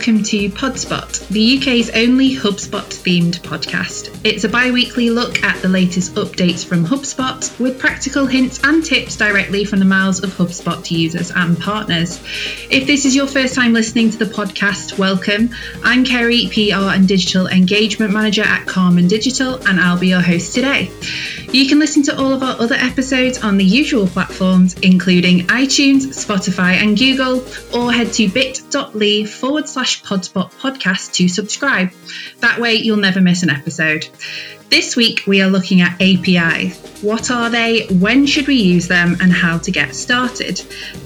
welcome 0.00 0.22
to 0.22 0.48
Podspot, 0.48 1.28
the 1.28 1.58
UK's 1.58 1.90
only 1.90 2.34
HubSpot 2.34 2.88
themed 2.88 3.38
podcast. 3.40 4.18
It's 4.24 4.44
a 4.44 4.48
bi 4.48 4.70
weekly 4.70 5.10
look 5.10 5.42
at 5.42 5.60
the 5.60 5.68
latest 5.68 6.14
updates 6.14 6.64
from 6.64 6.86
HubSpot 6.86 7.60
with 7.60 7.78
practical 7.78 8.24
hints 8.24 8.60
and 8.64 8.82
tips 8.82 9.14
directly 9.14 9.66
from 9.66 9.78
the 9.78 9.84
mouths 9.84 10.22
of 10.24 10.30
HubSpot 10.30 10.90
users 10.90 11.30
and 11.32 11.60
partners. 11.60 12.18
If 12.70 12.86
this 12.86 13.04
is 13.04 13.14
your 13.14 13.26
first 13.26 13.54
time 13.54 13.74
listening 13.74 14.10
to 14.12 14.16
the 14.16 14.24
podcast, 14.24 14.96
welcome. 14.96 15.50
I'm 15.84 16.02
Kerry, 16.06 16.48
PR 16.50 16.94
and 16.94 17.06
Digital 17.06 17.46
Engagement 17.48 18.10
Manager 18.10 18.44
at 18.44 18.66
Karman 18.66 19.06
Digital, 19.06 19.56
and 19.68 19.78
I'll 19.78 19.98
be 19.98 20.08
your 20.08 20.22
host 20.22 20.54
today. 20.54 20.90
You 21.52 21.68
can 21.68 21.80
listen 21.80 22.04
to 22.04 22.16
all 22.16 22.32
of 22.32 22.44
our 22.44 22.60
other 22.60 22.76
episodes 22.76 23.42
on 23.42 23.56
the 23.56 23.64
usual 23.64 24.06
platforms, 24.06 24.74
including 24.74 25.48
iTunes, 25.48 26.06
Spotify, 26.06 26.74
and 26.74 26.96
Google, 26.96 27.44
or 27.74 27.92
head 27.92 28.12
to 28.14 28.28
bit.ly 28.28 29.24
forward 29.24 29.68
slash 29.68 30.04
podspot 30.04 30.52
podcast 30.52 31.14
to 31.14 31.28
subscribe. 31.28 31.90
That 32.38 32.60
way, 32.60 32.74
you'll 32.74 32.98
never 32.98 33.20
miss 33.20 33.42
an 33.42 33.50
episode. 33.50 34.08
This 34.68 34.94
week, 34.94 35.24
we 35.26 35.42
are 35.42 35.48
looking 35.48 35.80
at 35.80 36.00
APIs. 36.00 36.89
What 37.02 37.30
are 37.30 37.48
they? 37.48 37.86
When 37.86 38.26
should 38.26 38.46
we 38.46 38.56
use 38.56 38.86
them? 38.86 39.16
And 39.22 39.32
how 39.32 39.56
to 39.56 39.70
get 39.70 39.94
started? 39.94 40.56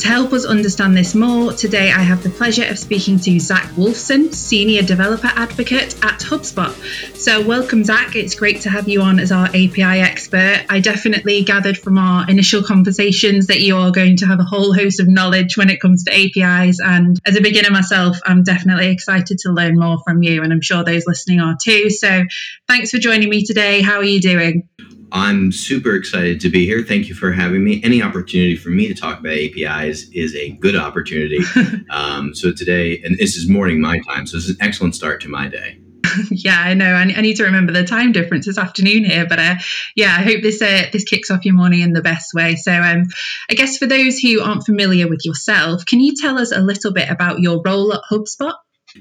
To 0.01 0.09
help 0.09 0.33
us 0.33 0.45
understand 0.45 0.97
this 0.97 1.15
more, 1.15 1.53
today 1.53 1.93
I 1.93 2.01
have 2.01 2.25
the 2.25 2.31
pleasure 2.31 2.65
of 2.65 2.81
speaking 2.81 3.21
to 3.21 3.39
Zach 3.39 3.67
Wolfson, 3.77 4.35
Senior 4.35 4.83
Developer 4.83 5.31
Advocate 5.37 5.95
at 6.05 6.19
HubSpot. 6.19 6.75
So, 7.17 7.41
welcome, 7.41 7.85
Zach. 7.85 8.17
It's 8.17 8.35
great 8.35 8.63
to 8.63 8.71
have 8.71 8.89
you 8.89 9.03
on 9.03 9.21
as 9.21 9.31
our 9.31 9.47
API 9.47 10.01
expert. 10.01 10.67
I 10.69 10.81
definitely 10.81 11.45
gathered 11.45 11.79
from 11.79 11.97
our 11.97 12.29
initial 12.29 12.65
conversations 12.65 13.47
that 13.47 13.61
you 13.61 13.77
are 13.77 13.93
going 13.93 14.17
to 14.17 14.27
have 14.27 14.41
a 14.41 14.45
whole 14.45 14.75
host 14.75 14.99
of 14.99 15.07
knowledge 15.07 15.57
when 15.57 15.71
it 15.71 15.81
comes 15.81 16.03
to 16.05 16.13
APIs. 16.13 16.81
And 16.81 17.21
as 17.25 17.37
a 17.37 17.41
beginner 17.41 17.71
myself, 17.71 18.19
I'm 18.25 18.43
definitely 18.43 18.89
excited 18.89 19.39
to 19.41 19.53
learn 19.53 19.79
more 19.79 19.99
from 20.05 20.25
you. 20.25 20.43
And 20.43 20.53
I'm 20.53 20.61
sure 20.61 20.83
those 20.83 21.07
listening 21.07 21.39
are 21.39 21.57
too. 21.63 21.89
So, 21.91 22.25
thanks 22.67 22.91
for 22.91 22.99
joining 22.99 23.29
me 23.29 23.45
today. 23.45 23.81
How 23.81 23.99
are 23.99 24.05
you 24.05 24.21
doing? 24.21 24.69
I'm 25.13 25.53
super 25.53 25.95
excited 25.95 26.41
to 26.41 26.51
be 26.51 26.67
here. 26.67 26.83
Thank 26.83 27.09
you 27.09 27.15
for 27.15 27.31
having 27.31 27.63
me. 27.63 27.81
Any 27.85 28.03
opportunity 28.03 28.57
for 28.57 28.71
me 28.71 28.89
to 28.89 28.95
talk 28.95 29.21
about 29.21 29.33
APIs 29.33 30.09
is 30.11 30.35
a 30.35 30.51
good 30.51 30.75
opportunity. 30.75 31.39
um, 31.91 32.35
so 32.35 32.53
today, 32.53 33.01
and 33.05 33.17
this 33.17 33.37
is 33.37 33.49
morning 33.49 33.81
my 33.81 34.01
time, 34.01 34.27
so 34.27 34.37
this 34.37 34.49
is 34.49 34.57
an 34.57 34.57
excellent 34.61 34.97
start 34.97 35.21
to 35.23 35.29
my 35.29 35.47
day. 35.49 35.79
yeah, 36.31 36.61
I 36.61 36.75
know. 36.75 36.93
I, 36.93 37.03
I, 37.03 37.21
need 37.21 37.37
to 37.37 37.45
remember 37.45 37.73
the 37.73 37.85
time 37.85 38.13
difference 38.13 38.47
this 38.47 38.59
afternoon 38.59 39.05
here, 39.05 39.27
but 39.29 39.39
uh, 39.39 39.55
yeah, 39.95 40.17
I 40.19 40.23
hope 40.23 40.43
this 40.43 40.61
uh, 40.61 40.87
this 40.93 41.05
kicks 41.05 41.31
off 41.31 41.45
your 41.45 41.55
morning 41.55 41.81
in 41.81 41.93
the 41.93 42.03
best 42.03 42.35
way. 42.35 42.57
So, 42.57 42.73
um, 42.73 43.05
I 43.51 43.55
guess 43.55 43.79
for 43.79 43.87
those 43.87 44.19
who 44.19 44.41
aren't 44.41 44.65
familiar 44.65 45.09
with 45.09 45.25
yourself, 45.25 45.87
can 45.87 46.01
you 46.01 46.15
tell 46.21 46.39
us 46.39 46.53
a 46.53 46.61
little 46.61 46.93
bit 46.93 47.09
about 47.09 47.41
your 47.41 47.63
role 47.65 47.95
at 47.95 48.01
HubSpot? 48.11 48.55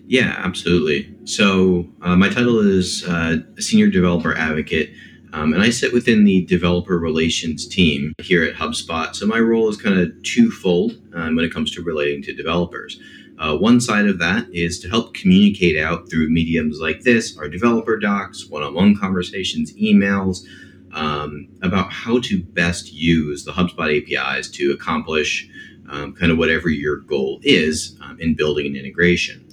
Yeah, 0.05 0.33
absolutely. 0.37 1.15
So, 1.25 1.87
uh, 2.01 2.15
my 2.15 2.29
title 2.29 2.59
is 2.59 3.03
uh, 3.07 3.37
Senior 3.59 3.89
Developer 3.89 4.35
Advocate. 4.35 4.93
Um, 5.33 5.51
and 5.53 5.63
I 5.63 5.71
sit 5.71 5.91
within 5.91 6.25
the 6.25 6.45
developer 6.45 6.99
relations 6.99 7.67
team 7.67 8.13
here 8.19 8.43
at 8.43 8.53
HubSpot. 8.53 9.15
So 9.15 9.25
my 9.25 9.39
role 9.39 9.67
is 9.67 9.81
kind 9.81 9.99
of 9.99 10.11
twofold 10.21 11.01
um, 11.13 11.35
when 11.35 11.43
it 11.43 11.51
comes 11.51 11.71
to 11.71 11.81
relating 11.81 12.21
to 12.23 12.33
developers. 12.33 12.99
Uh, 13.39 13.57
one 13.57 13.81
side 13.81 14.07
of 14.07 14.19
that 14.19 14.47
is 14.53 14.79
to 14.79 14.89
help 14.89 15.15
communicate 15.15 15.77
out 15.77 16.07
through 16.07 16.29
mediums 16.29 16.79
like 16.79 17.01
this, 17.01 17.35
our 17.37 17.49
developer 17.49 17.97
docs, 17.97 18.45
one 18.47 18.61
on 18.61 18.75
one 18.75 18.95
conversations, 18.95 19.73
emails, 19.73 20.45
um, 20.93 21.47
about 21.63 21.91
how 21.91 22.19
to 22.19 22.43
best 22.43 22.93
use 22.93 23.43
the 23.43 23.51
HubSpot 23.51 23.89
APIs 23.89 24.49
to 24.51 24.71
accomplish 24.71 25.49
um, 25.89 26.13
kind 26.13 26.31
of 26.31 26.37
whatever 26.37 26.69
your 26.69 26.97
goal 26.97 27.39
is 27.41 27.97
um, 28.01 28.19
in 28.19 28.35
building 28.35 28.67
an 28.67 28.75
integration. 28.75 29.43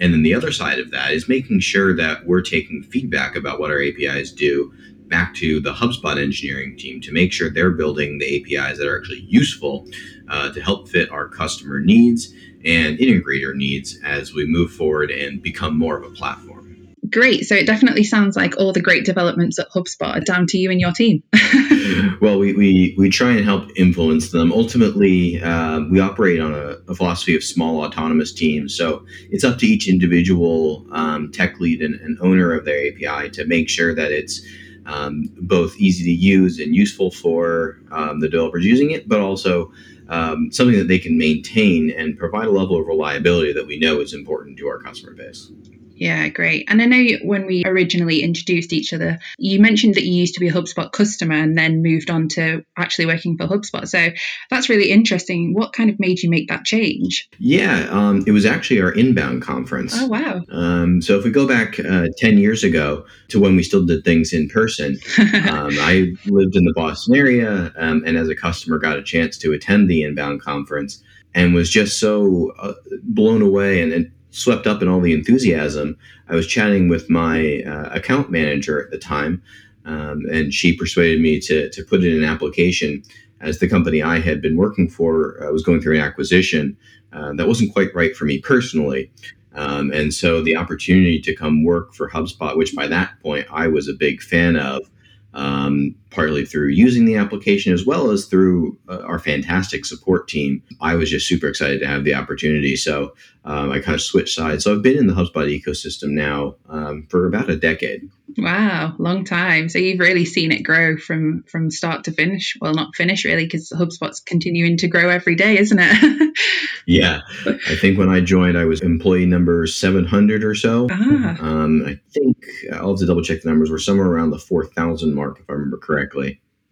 And 0.00 0.12
then 0.12 0.22
the 0.22 0.34
other 0.34 0.52
side 0.52 0.78
of 0.78 0.90
that 0.90 1.12
is 1.12 1.28
making 1.28 1.60
sure 1.60 1.96
that 1.96 2.26
we're 2.26 2.42
taking 2.42 2.82
feedback 2.82 3.36
about 3.36 3.58
what 3.58 3.70
our 3.70 3.82
APIs 3.82 4.32
do 4.32 4.74
back 5.14 5.32
to 5.32 5.60
the 5.60 5.72
HubSpot 5.72 6.20
engineering 6.20 6.76
team 6.76 7.00
to 7.00 7.12
make 7.12 7.32
sure 7.32 7.48
they're 7.48 7.70
building 7.70 8.18
the 8.18 8.26
APIs 8.36 8.78
that 8.78 8.88
are 8.88 8.98
actually 8.98 9.20
useful 9.28 9.86
uh, 10.28 10.50
to 10.50 10.60
help 10.60 10.88
fit 10.88 11.08
our 11.12 11.28
customer 11.28 11.78
needs 11.78 12.34
and 12.64 12.98
integrator 12.98 13.54
needs 13.54 13.96
as 14.02 14.34
we 14.34 14.44
move 14.44 14.72
forward 14.72 15.12
and 15.12 15.40
become 15.40 15.78
more 15.78 15.96
of 15.96 16.02
a 16.02 16.10
platform. 16.10 16.88
Great. 17.10 17.46
So 17.46 17.54
it 17.54 17.64
definitely 17.64 18.02
sounds 18.02 18.34
like 18.34 18.56
all 18.56 18.72
the 18.72 18.82
great 18.82 19.04
developments 19.04 19.56
at 19.60 19.70
HubSpot 19.70 20.16
are 20.16 20.20
down 20.20 20.48
to 20.48 20.58
you 20.58 20.68
and 20.72 20.80
your 20.80 20.90
team. 20.90 21.22
well, 22.20 22.40
we, 22.40 22.52
we, 22.54 22.96
we 22.98 23.08
try 23.08 23.30
and 23.30 23.44
help 23.44 23.70
influence 23.76 24.32
them. 24.32 24.52
Ultimately, 24.52 25.40
uh, 25.40 25.82
we 25.92 26.00
operate 26.00 26.40
on 26.40 26.54
a, 26.54 26.76
a, 26.88 26.94
philosophy 26.96 27.36
of 27.36 27.44
small 27.44 27.84
autonomous 27.84 28.32
teams. 28.32 28.76
So 28.76 29.06
it's 29.30 29.44
up 29.44 29.58
to 29.58 29.66
each 29.66 29.86
individual 29.86 30.84
um, 30.90 31.30
tech 31.30 31.60
lead 31.60 31.82
and, 31.82 31.94
and 32.00 32.18
owner 32.20 32.52
of 32.52 32.64
their 32.64 32.88
API 32.88 33.30
to 33.30 33.44
make 33.44 33.68
sure 33.68 33.94
that 33.94 34.10
it's 34.10 34.44
um, 34.86 35.30
both 35.40 35.76
easy 35.76 36.04
to 36.04 36.12
use 36.12 36.58
and 36.58 36.74
useful 36.74 37.10
for 37.10 37.80
um, 37.90 38.20
the 38.20 38.28
developers 38.28 38.64
using 38.64 38.90
it, 38.90 39.08
but 39.08 39.20
also 39.20 39.72
um, 40.08 40.50
something 40.52 40.76
that 40.78 40.88
they 40.88 40.98
can 40.98 41.16
maintain 41.16 41.90
and 41.90 42.18
provide 42.18 42.46
a 42.46 42.50
level 42.50 42.78
of 42.78 42.86
reliability 42.86 43.52
that 43.52 43.66
we 43.66 43.78
know 43.78 44.00
is 44.00 44.12
important 44.12 44.58
to 44.58 44.68
our 44.68 44.78
customer 44.78 45.14
base. 45.14 45.50
Yeah, 45.96 46.28
great. 46.28 46.66
And 46.68 46.82
I 46.82 46.86
know 46.86 47.04
when 47.22 47.46
we 47.46 47.64
originally 47.64 48.22
introduced 48.22 48.72
each 48.72 48.92
other, 48.92 49.18
you 49.38 49.60
mentioned 49.60 49.94
that 49.94 50.04
you 50.04 50.12
used 50.12 50.34
to 50.34 50.40
be 50.40 50.48
a 50.48 50.52
HubSpot 50.52 50.90
customer 50.90 51.36
and 51.36 51.56
then 51.56 51.82
moved 51.82 52.10
on 52.10 52.28
to 52.30 52.64
actually 52.76 53.06
working 53.06 53.36
for 53.36 53.46
HubSpot. 53.46 53.86
So 53.86 54.08
that's 54.50 54.68
really 54.68 54.90
interesting. 54.90 55.54
What 55.54 55.72
kind 55.72 55.90
of 55.90 56.00
made 56.00 56.22
you 56.22 56.30
make 56.30 56.48
that 56.48 56.64
change? 56.64 57.28
Yeah, 57.38 57.88
um, 57.90 58.24
it 58.26 58.32
was 58.32 58.44
actually 58.44 58.80
our 58.82 58.92
inbound 58.92 59.42
conference. 59.42 59.94
Oh, 59.96 60.06
wow. 60.06 60.42
Um, 60.50 61.00
so 61.00 61.16
if 61.18 61.24
we 61.24 61.30
go 61.30 61.46
back 61.46 61.78
uh, 61.78 62.08
10 62.18 62.38
years 62.38 62.64
ago 62.64 63.06
to 63.28 63.40
when 63.40 63.56
we 63.56 63.62
still 63.62 63.86
did 63.86 64.04
things 64.04 64.32
in 64.32 64.48
person, 64.48 64.98
um, 65.18 65.70
I 65.80 66.12
lived 66.26 66.56
in 66.56 66.64
the 66.64 66.72
Boston 66.74 67.14
area 67.14 67.72
um, 67.76 68.02
and 68.04 68.16
as 68.16 68.28
a 68.28 68.34
customer 68.34 68.78
got 68.78 68.98
a 68.98 69.02
chance 69.02 69.38
to 69.38 69.52
attend 69.52 69.88
the 69.88 70.02
inbound 70.02 70.42
conference 70.42 71.02
and 71.34 71.54
was 71.54 71.68
just 71.68 71.98
so 71.98 72.52
uh, 72.58 72.74
blown 73.02 73.42
away 73.42 73.82
and, 73.82 73.92
and 73.92 74.10
swept 74.34 74.66
up 74.66 74.82
in 74.82 74.88
all 74.88 75.00
the 75.00 75.12
enthusiasm, 75.12 75.96
I 76.28 76.34
was 76.34 76.46
chatting 76.46 76.88
with 76.88 77.08
my 77.08 77.62
uh, 77.62 77.90
account 77.92 78.30
manager 78.30 78.82
at 78.82 78.90
the 78.90 78.98
time, 78.98 79.40
um, 79.84 80.22
and 80.30 80.52
she 80.52 80.76
persuaded 80.76 81.20
me 81.20 81.38
to, 81.40 81.70
to 81.70 81.84
put 81.84 82.04
in 82.04 82.16
an 82.16 82.24
application 82.24 83.02
as 83.40 83.58
the 83.58 83.68
company 83.68 84.02
I 84.02 84.18
had 84.18 84.42
been 84.42 84.56
working 84.56 84.88
for 84.88 85.42
uh, 85.42 85.52
was 85.52 85.62
going 85.62 85.80
through 85.80 85.96
an 85.96 86.00
acquisition 86.00 86.76
uh, 87.12 87.32
that 87.34 87.46
wasn't 87.46 87.72
quite 87.72 87.94
right 87.94 88.16
for 88.16 88.24
me 88.24 88.40
personally. 88.40 89.10
Um, 89.54 89.92
and 89.92 90.12
so 90.12 90.42
the 90.42 90.56
opportunity 90.56 91.20
to 91.20 91.34
come 91.34 91.62
work 91.62 91.94
for 91.94 92.10
HubSpot, 92.10 92.56
which 92.56 92.74
by 92.74 92.88
that 92.88 93.20
point 93.22 93.46
I 93.52 93.68
was 93.68 93.88
a 93.88 93.92
big 93.92 94.20
fan 94.20 94.56
of, 94.56 94.90
um, 95.32 95.94
partly 96.14 96.44
through 96.44 96.68
using 96.68 97.04
the 97.04 97.16
application 97.16 97.72
as 97.72 97.84
well 97.84 98.10
as 98.10 98.26
through 98.26 98.78
uh, 98.88 99.00
our 99.00 99.18
fantastic 99.18 99.84
support 99.84 100.28
team. 100.28 100.62
I 100.80 100.94
was 100.94 101.10
just 101.10 101.28
super 101.28 101.48
excited 101.48 101.80
to 101.80 101.86
have 101.86 102.04
the 102.04 102.14
opportunity. 102.14 102.76
So 102.76 103.14
um, 103.44 103.70
I 103.70 103.80
kind 103.80 103.94
of 103.94 104.02
switched 104.02 104.34
sides. 104.34 104.64
So 104.64 104.72
I've 104.72 104.82
been 104.82 104.96
in 104.96 105.06
the 105.06 105.14
HubSpot 105.14 105.62
ecosystem 105.62 106.10
now 106.10 106.56
um, 106.68 107.06
for 107.10 107.26
about 107.26 107.50
a 107.50 107.56
decade. 107.56 108.08
Wow, 108.38 108.94
long 108.98 109.24
time. 109.24 109.68
So 109.68 109.78
you've 109.78 110.00
really 110.00 110.24
seen 110.24 110.50
it 110.50 110.62
grow 110.62 110.96
from 110.96 111.44
from 111.46 111.70
start 111.70 112.04
to 112.04 112.12
finish. 112.12 112.56
Well, 112.60 112.74
not 112.74 112.94
finish 112.96 113.24
really, 113.24 113.44
because 113.44 113.70
HubSpot's 113.70 114.20
continuing 114.20 114.76
to 114.78 114.88
grow 114.88 115.08
every 115.08 115.36
day, 115.36 115.58
isn't 115.58 115.78
it? 115.80 116.36
yeah, 116.86 117.20
I 117.46 117.76
think 117.76 117.98
when 117.98 118.08
I 118.08 118.20
joined, 118.20 118.58
I 118.58 118.64
was 118.64 118.80
employee 118.80 119.26
number 119.26 119.66
seven 119.66 120.04
hundred 120.04 120.42
or 120.42 120.54
so. 120.54 120.88
Ah. 120.90 121.36
Um, 121.38 121.84
I 121.86 122.00
think 122.10 122.44
I'll 122.72 122.90
have 122.90 122.98
to 122.98 123.06
double 123.06 123.22
check 123.22 123.42
the 123.42 123.50
numbers. 123.50 123.70
We're 123.70 123.78
somewhere 123.78 124.08
around 124.08 124.30
the 124.30 124.38
four 124.38 124.64
thousand 124.64 125.14
mark, 125.14 125.38
if 125.38 125.48
I 125.48 125.52
remember 125.52 125.78
correctly. 125.78 126.03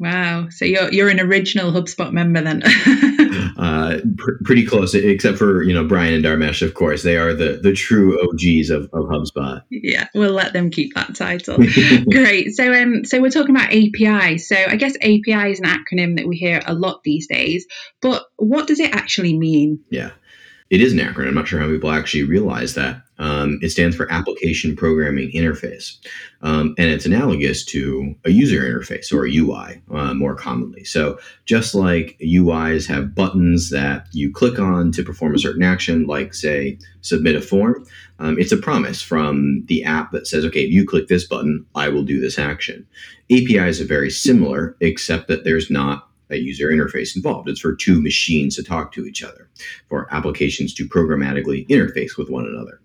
Wow. 0.02 0.48
So 0.50 0.64
you're 0.64 0.92
you're 0.92 1.08
an 1.08 1.20
original 1.20 1.70
HubSpot 1.70 2.12
member 2.12 2.42
then. 2.42 2.62
uh, 3.56 4.00
pr- 4.16 4.42
pretty 4.42 4.66
close, 4.66 4.94
except 4.94 5.38
for 5.38 5.62
you 5.62 5.72
know 5.72 5.84
Brian 5.84 6.12
and 6.12 6.24
Dharmesh, 6.24 6.60
of 6.60 6.74
course. 6.74 7.04
They 7.04 7.16
are 7.16 7.32
the 7.32 7.60
the 7.62 7.72
true 7.72 8.20
OGs 8.20 8.70
of, 8.70 8.90
of 8.92 9.06
HubSpot. 9.06 9.62
Yeah, 9.70 10.08
we'll 10.12 10.32
let 10.32 10.54
them 10.54 10.70
keep 10.70 10.94
that 10.94 11.14
title. 11.14 11.56
Great. 12.10 12.56
So 12.56 12.72
um, 12.72 13.04
so 13.04 13.20
we're 13.20 13.30
talking 13.30 13.54
about 13.54 13.72
API. 13.72 14.38
So 14.38 14.56
I 14.56 14.74
guess 14.74 14.96
API 14.96 15.52
is 15.52 15.60
an 15.60 15.66
acronym 15.66 16.16
that 16.16 16.26
we 16.26 16.36
hear 16.36 16.60
a 16.66 16.74
lot 16.74 17.04
these 17.04 17.28
days. 17.28 17.64
But 18.00 18.24
what 18.36 18.66
does 18.66 18.80
it 18.80 18.92
actually 18.92 19.38
mean? 19.38 19.84
Yeah, 19.90 20.10
it 20.68 20.80
is 20.80 20.92
an 20.92 20.98
acronym. 20.98 21.28
I'm 21.28 21.34
not 21.34 21.46
sure 21.46 21.60
how 21.60 21.68
people 21.68 21.92
actually 21.92 22.24
realize 22.24 22.74
that. 22.74 23.02
Um, 23.22 23.60
it 23.62 23.70
stands 23.70 23.94
for 23.94 24.10
Application 24.10 24.74
Programming 24.74 25.30
Interface, 25.30 25.96
um, 26.40 26.74
and 26.76 26.90
it's 26.90 27.06
analogous 27.06 27.64
to 27.66 28.16
a 28.24 28.30
user 28.30 28.62
interface 28.62 29.12
or 29.12 29.24
a 29.24 29.32
UI 29.32 29.80
uh, 29.92 30.12
more 30.12 30.34
commonly. 30.34 30.82
So, 30.82 31.20
just 31.44 31.72
like 31.72 32.18
UIs 32.20 32.88
have 32.88 33.14
buttons 33.14 33.70
that 33.70 34.08
you 34.10 34.32
click 34.32 34.58
on 34.58 34.90
to 34.92 35.04
perform 35.04 35.36
a 35.36 35.38
certain 35.38 35.62
action, 35.62 36.06
like, 36.08 36.34
say, 36.34 36.78
submit 37.02 37.36
a 37.36 37.40
form, 37.40 37.86
um, 38.18 38.38
it's 38.40 38.52
a 38.52 38.56
promise 38.56 39.00
from 39.00 39.64
the 39.66 39.84
app 39.84 40.10
that 40.10 40.26
says, 40.26 40.44
okay, 40.44 40.64
if 40.64 40.72
you 40.72 40.84
click 40.84 41.06
this 41.06 41.26
button, 41.26 41.64
I 41.76 41.90
will 41.90 42.02
do 42.02 42.20
this 42.20 42.40
action. 42.40 42.84
APIs 43.30 43.80
are 43.80 43.86
very 43.86 44.10
similar, 44.10 44.76
except 44.80 45.28
that 45.28 45.44
there's 45.44 45.70
not 45.70 46.08
user 46.40 46.68
interface 46.68 47.16
involved. 47.16 47.48
It's 47.48 47.60
for 47.60 47.74
two 47.74 48.00
machines 48.00 48.56
to 48.56 48.62
talk 48.62 48.92
to 48.92 49.06
each 49.06 49.22
other, 49.22 49.48
for 49.88 50.12
applications 50.12 50.74
to 50.74 50.88
programmatically 50.88 51.66
interface 51.68 52.16
with 52.16 52.30
one 52.30 52.46
another. 52.46 52.80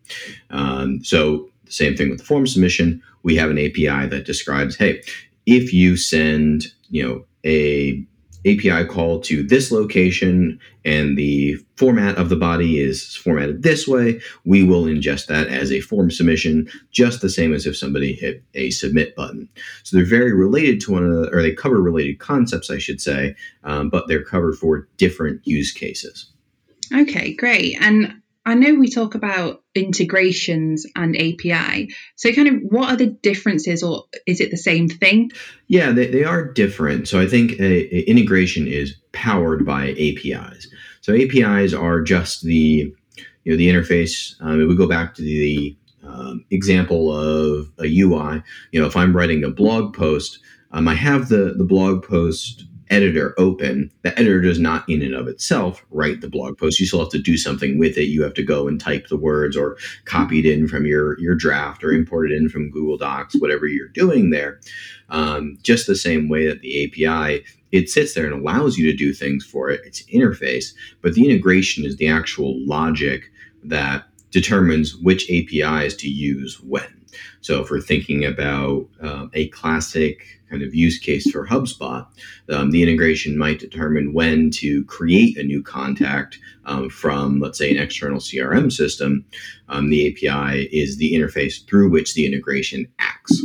Um, 0.50 1.04
so, 1.04 1.50
the 1.66 1.72
same 1.72 1.96
thing 1.98 2.10
with 2.10 2.20
the 2.20 2.26
form 2.26 2.48
submission. 2.48 3.04
We 3.24 3.36
have 3.36 3.50
an 3.50 3.60
API 3.60 4.08
that 4.08 4.26
describes, 4.26 4.78
hey, 4.78 5.02
if 5.46 5.74
you 5.74 5.98
send, 5.98 6.68
you 6.90 7.04
know, 7.04 7.26
a 7.46 8.06
API 8.46 8.86
call 8.86 9.20
to 9.22 9.44
this 9.44 9.72
location 9.72 10.60
and 10.86 11.18
the 11.18 11.56
format 11.76 12.18
of 12.18 12.30
the 12.30 12.36
body 12.36 12.80
is 12.80 13.16
formatted 13.16 13.64
this 13.64 13.88
way, 13.88 14.22
we 14.46 14.64
will 14.64 14.86
ingest 14.86 15.28
that 15.28 15.48
as 15.48 15.72
a 15.72 15.82
form 15.82 16.10
submission, 16.10 16.70
just 16.92 17.22
the 17.22 17.30
same 17.30 17.54
as 17.54 17.66
if 17.66 17.76
somebody 17.76 18.14
hit 18.14 18.44
a 18.54 18.70
submit 18.70 19.16
button. 19.16 19.50
So 19.84 19.98
they're 19.98 20.06
very 20.06 20.34
related 20.34 20.80
to 20.82 20.94
one 20.94 21.04
another, 21.04 21.30
or 21.36 21.42
they 21.42 21.54
cover 21.54 21.82
related 21.82 22.20
concepts, 22.20 22.70
I 22.70 22.78
should 22.78 23.02
say, 23.02 23.36
um, 23.64 23.90
but 23.90 24.08
they're 24.08 24.24
covered 24.24 24.56
for 24.56 24.88
different 24.98 25.46
use 25.46 25.72
cases. 25.72 26.32
Okay, 26.94 27.34
great. 27.34 27.78
And 27.82 28.22
I 28.48 28.54
know 28.54 28.76
we 28.76 28.90
talk 28.90 29.14
about 29.14 29.62
integrations 29.76 30.86
and 30.96 31.18
API. 31.18 31.94
So, 32.16 32.32
kind 32.32 32.48
of, 32.48 32.62
what 32.70 32.90
are 32.90 32.96
the 32.96 33.08
differences, 33.08 33.84
or 33.84 34.06
is 34.26 34.40
it 34.40 34.52
the 34.52 34.58
same 34.58 34.88
thing? 34.88 35.32
Yeah, 35.68 35.92
they, 35.92 36.08
they 36.08 36.24
are 36.24 36.46
different. 36.46 37.10
So, 37.10 37.20
I 37.20 37.28
think 37.28 37.60
a, 37.60 37.96
a 37.96 38.10
integration 38.10 38.66
is 38.66 38.96
powered 39.12 39.66
by 39.66 39.90
APIs. 39.90 40.70
So, 41.02 41.14
APIs 41.14 41.74
are 41.74 42.02
just 42.02 42.44
the 42.44 42.96
you 43.44 43.52
know 43.52 43.58
the 43.58 43.68
interface. 43.68 44.36
Um, 44.40 44.66
we 44.66 44.76
go 44.78 44.88
back 44.88 45.14
to 45.16 45.22
the 45.22 45.76
um, 46.04 46.46
example 46.50 47.14
of 47.14 47.70
a 47.80 47.86
UI, 47.86 48.42
you 48.72 48.80
know, 48.80 48.88
if 48.88 48.96
I'm 48.96 49.14
writing 49.14 49.44
a 49.44 49.50
blog 49.50 49.94
post, 49.94 50.40
um, 50.72 50.88
I 50.88 50.94
have 50.94 51.28
the 51.28 51.54
the 51.58 51.66
blog 51.66 52.08
post 52.08 52.64
editor 52.90 53.34
open, 53.38 53.92
the 54.04 54.18
editor 54.18 54.42
does 54.42 54.60
not 54.60 54.88
in 54.90 55.02
and 55.02 55.14
of 55.14 55.28
itself 55.28 55.86
write 55.92 56.22
the 56.22 56.30
blog 56.30 56.58
post. 56.58 56.80
You 56.80 56.86
still 56.86 57.00
have 57.00 57.10
to 57.10 57.22
do 57.22 57.38
something 57.38 57.78
with 57.78 57.98
it. 57.98 58.06
You 58.06 58.24
have 58.24 58.34
to 58.36 58.44
go 58.44 58.68
and 58.68 58.80
type 58.80 59.08
the 59.08 59.18
words 59.18 59.58
or 59.58 59.78
copy 60.06 60.40
it 60.40 60.46
in 60.46 60.68
from 60.68 60.86
your, 60.86 61.20
your 61.20 61.36
draft 61.36 61.84
or 61.84 61.92
import 61.92 62.32
it 62.32 62.36
in 62.36 62.50
from 62.50 62.72
Google 62.72 62.98
Docs, 62.98 63.36
whatever 63.40 63.68
you're 63.68 63.88
doing 63.88 64.30
there. 64.30 64.60
Um, 65.10 65.58
just 65.62 65.88
the 65.88 65.96
same 65.96 66.30
way 66.30 66.48
that 66.48 66.62
the 66.62 66.86
API, 66.86 67.44
it 67.72 67.90
sits 67.90 68.14
there 68.14 68.26
and 68.26 68.34
allows 68.34 68.78
you 68.78 68.90
to 68.92 68.98
do 68.98 69.14
things 69.14 69.46
for 69.46 69.70
it. 69.70 69.82
It's 69.86 70.04
interface, 70.04 70.74
but 71.02 71.14
the 71.14 71.30
integration 71.30 71.86
is 71.86 71.98
the 71.98 72.08
actual 72.08 72.60
logic 72.66 73.32
that 73.64 74.06
determines 74.32 74.96
which 74.96 75.30
APIs 75.32 75.96
to 75.96 76.10
use 76.10 76.62
when. 76.62 76.97
So 77.42 77.62
if 77.62 77.70
we're 77.70 77.82
thinking 77.82 78.26
about 78.26 78.88
um, 79.02 79.32
a 79.34 79.48
classic 79.50 80.24
kind 80.50 80.64
of 80.64 80.74
use 80.74 80.98
case 80.98 81.30
for 81.30 81.46
HubSpot, 81.46 82.08
um, 82.50 82.72
the 82.72 82.84
integration 82.84 83.38
might 83.38 83.60
determine 83.60 84.14
when 84.14 84.50
to 84.52 84.86
create 84.86 85.38
a 85.38 85.44
new 85.44 85.62
contact 85.62 86.40
um, 86.66 86.90
from, 86.90 87.40
let's 87.40 87.58
say, 87.58 87.70
an 87.72 87.82
external 87.82 88.20
CRM 88.20 88.72
system. 88.72 89.26
Um, 89.70 89.90
the 89.90 90.08
API 90.08 90.64
is 90.72 90.98
the 90.98 91.14
interface 91.14 91.66
through 91.68 91.90
which 91.90 92.14
the 92.14 92.26
integration 92.26 92.88
acts. 93.00 93.42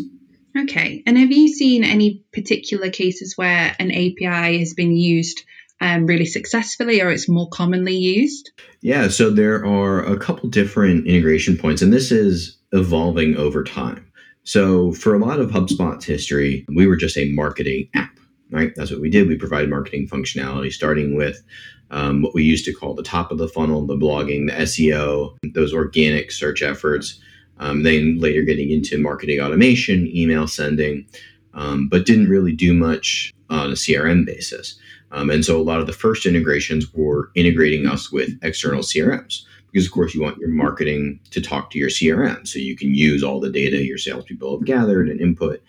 Okay. 0.56 1.02
And 1.06 1.16
have 1.16 1.32
you 1.32 1.48
seen 1.48 1.82
any 1.82 2.22
particular 2.32 2.90
cases 2.90 3.36
where 3.36 3.74
an 3.78 3.90
API 3.90 4.58
has 4.58 4.74
been 4.74 4.96
used? 4.96 5.44
Um, 5.82 6.06
really 6.06 6.26
successfully 6.26 7.02
or 7.02 7.10
it's 7.10 7.28
more 7.28 7.48
commonly 7.48 7.96
used? 7.96 8.52
Yeah, 8.82 9.08
so 9.08 9.30
there 9.30 9.66
are 9.66 10.00
a 10.04 10.16
couple 10.16 10.48
different 10.48 11.08
integration 11.08 11.56
points, 11.56 11.82
and 11.82 11.92
this 11.92 12.12
is 12.12 12.56
evolving 12.70 13.36
over 13.36 13.64
time. 13.64 14.06
So, 14.44 14.92
for 14.92 15.12
a 15.12 15.18
lot 15.18 15.40
of 15.40 15.50
HubSpot's 15.50 16.04
history, 16.04 16.64
we 16.72 16.86
were 16.86 16.96
just 16.96 17.16
a 17.16 17.32
marketing 17.32 17.88
app, 17.94 18.16
right? 18.52 18.72
That's 18.76 18.92
what 18.92 19.00
we 19.00 19.10
did. 19.10 19.26
We 19.26 19.36
provided 19.36 19.70
marketing 19.70 20.06
functionality, 20.06 20.72
starting 20.72 21.16
with 21.16 21.42
um, 21.90 22.22
what 22.22 22.32
we 22.32 22.44
used 22.44 22.64
to 22.66 22.72
call 22.72 22.94
the 22.94 23.02
top 23.02 23.32
of 23.32 23.38
the 23.38 23.48
funnel, 23.48 23.84
the 23.84 23.96
blogging, 23.96 24.46
the 24.46 24.62
SEO, 24.62 25.36
those 25.52 25.74
organic 25.74 26.30
search 26.30 26.62
efforts. 26.62 27.20
Um, 27.58 27.82
then 27.82 28.18
later 28.18 28.42
getting 28.42 28.70
into 28.70 28.98
marketing 28.98 29.40
automation, 29.40 30.08
email 30.08 30.46
sending, 30.46 31.06
um, 31.54 31.88
but 31.88 32.06
didn't 32.06 32.28
really 32.28 32.52
do 32.52 32.72
much 32.72 33.32
on 33.50 33.70
a 33.70 33.74
CRM 33.74 34.24
basis. 34.24 34.78
Um, 35.12 35.30
and 35.30 35.44
so 35.44 35.60
a 35.60 35.62
lot 35.62 35.80
of 35.80 35.86
the 35.86 35.92
first 35.92 36.26
integrations 36.26 36.92
were 36.92 37.30
integrating 37.34 37.86
us 37.86 38.10
with 38.10 38.30
external 38.42 38.80
CRMs 38.80 39.44
because 39.72 39.86
of 39.86 39.92
course 39.92 40.14
you 40.14 40.22
want 40.22 40.38
your 40.38 40.50
marketing 40.50 41.18
to 41.30 41.40
talk 41.40 41.70
to 41.70 41.78
your 41.78 41.88
CRM, 41.88 42.46
so 42.46 42.58
you 42.58 42.76
can 42.76 42.94
use 42.94 43.22
all 43.22 43.40
the 43.40 43.50
data 43.50 43.82
your 43.82 43.98
salespeople 43.98 44.58
have 44.58 44.66
gathered 44.66 45.08
and 45.08 45.20
input 45.20 45.62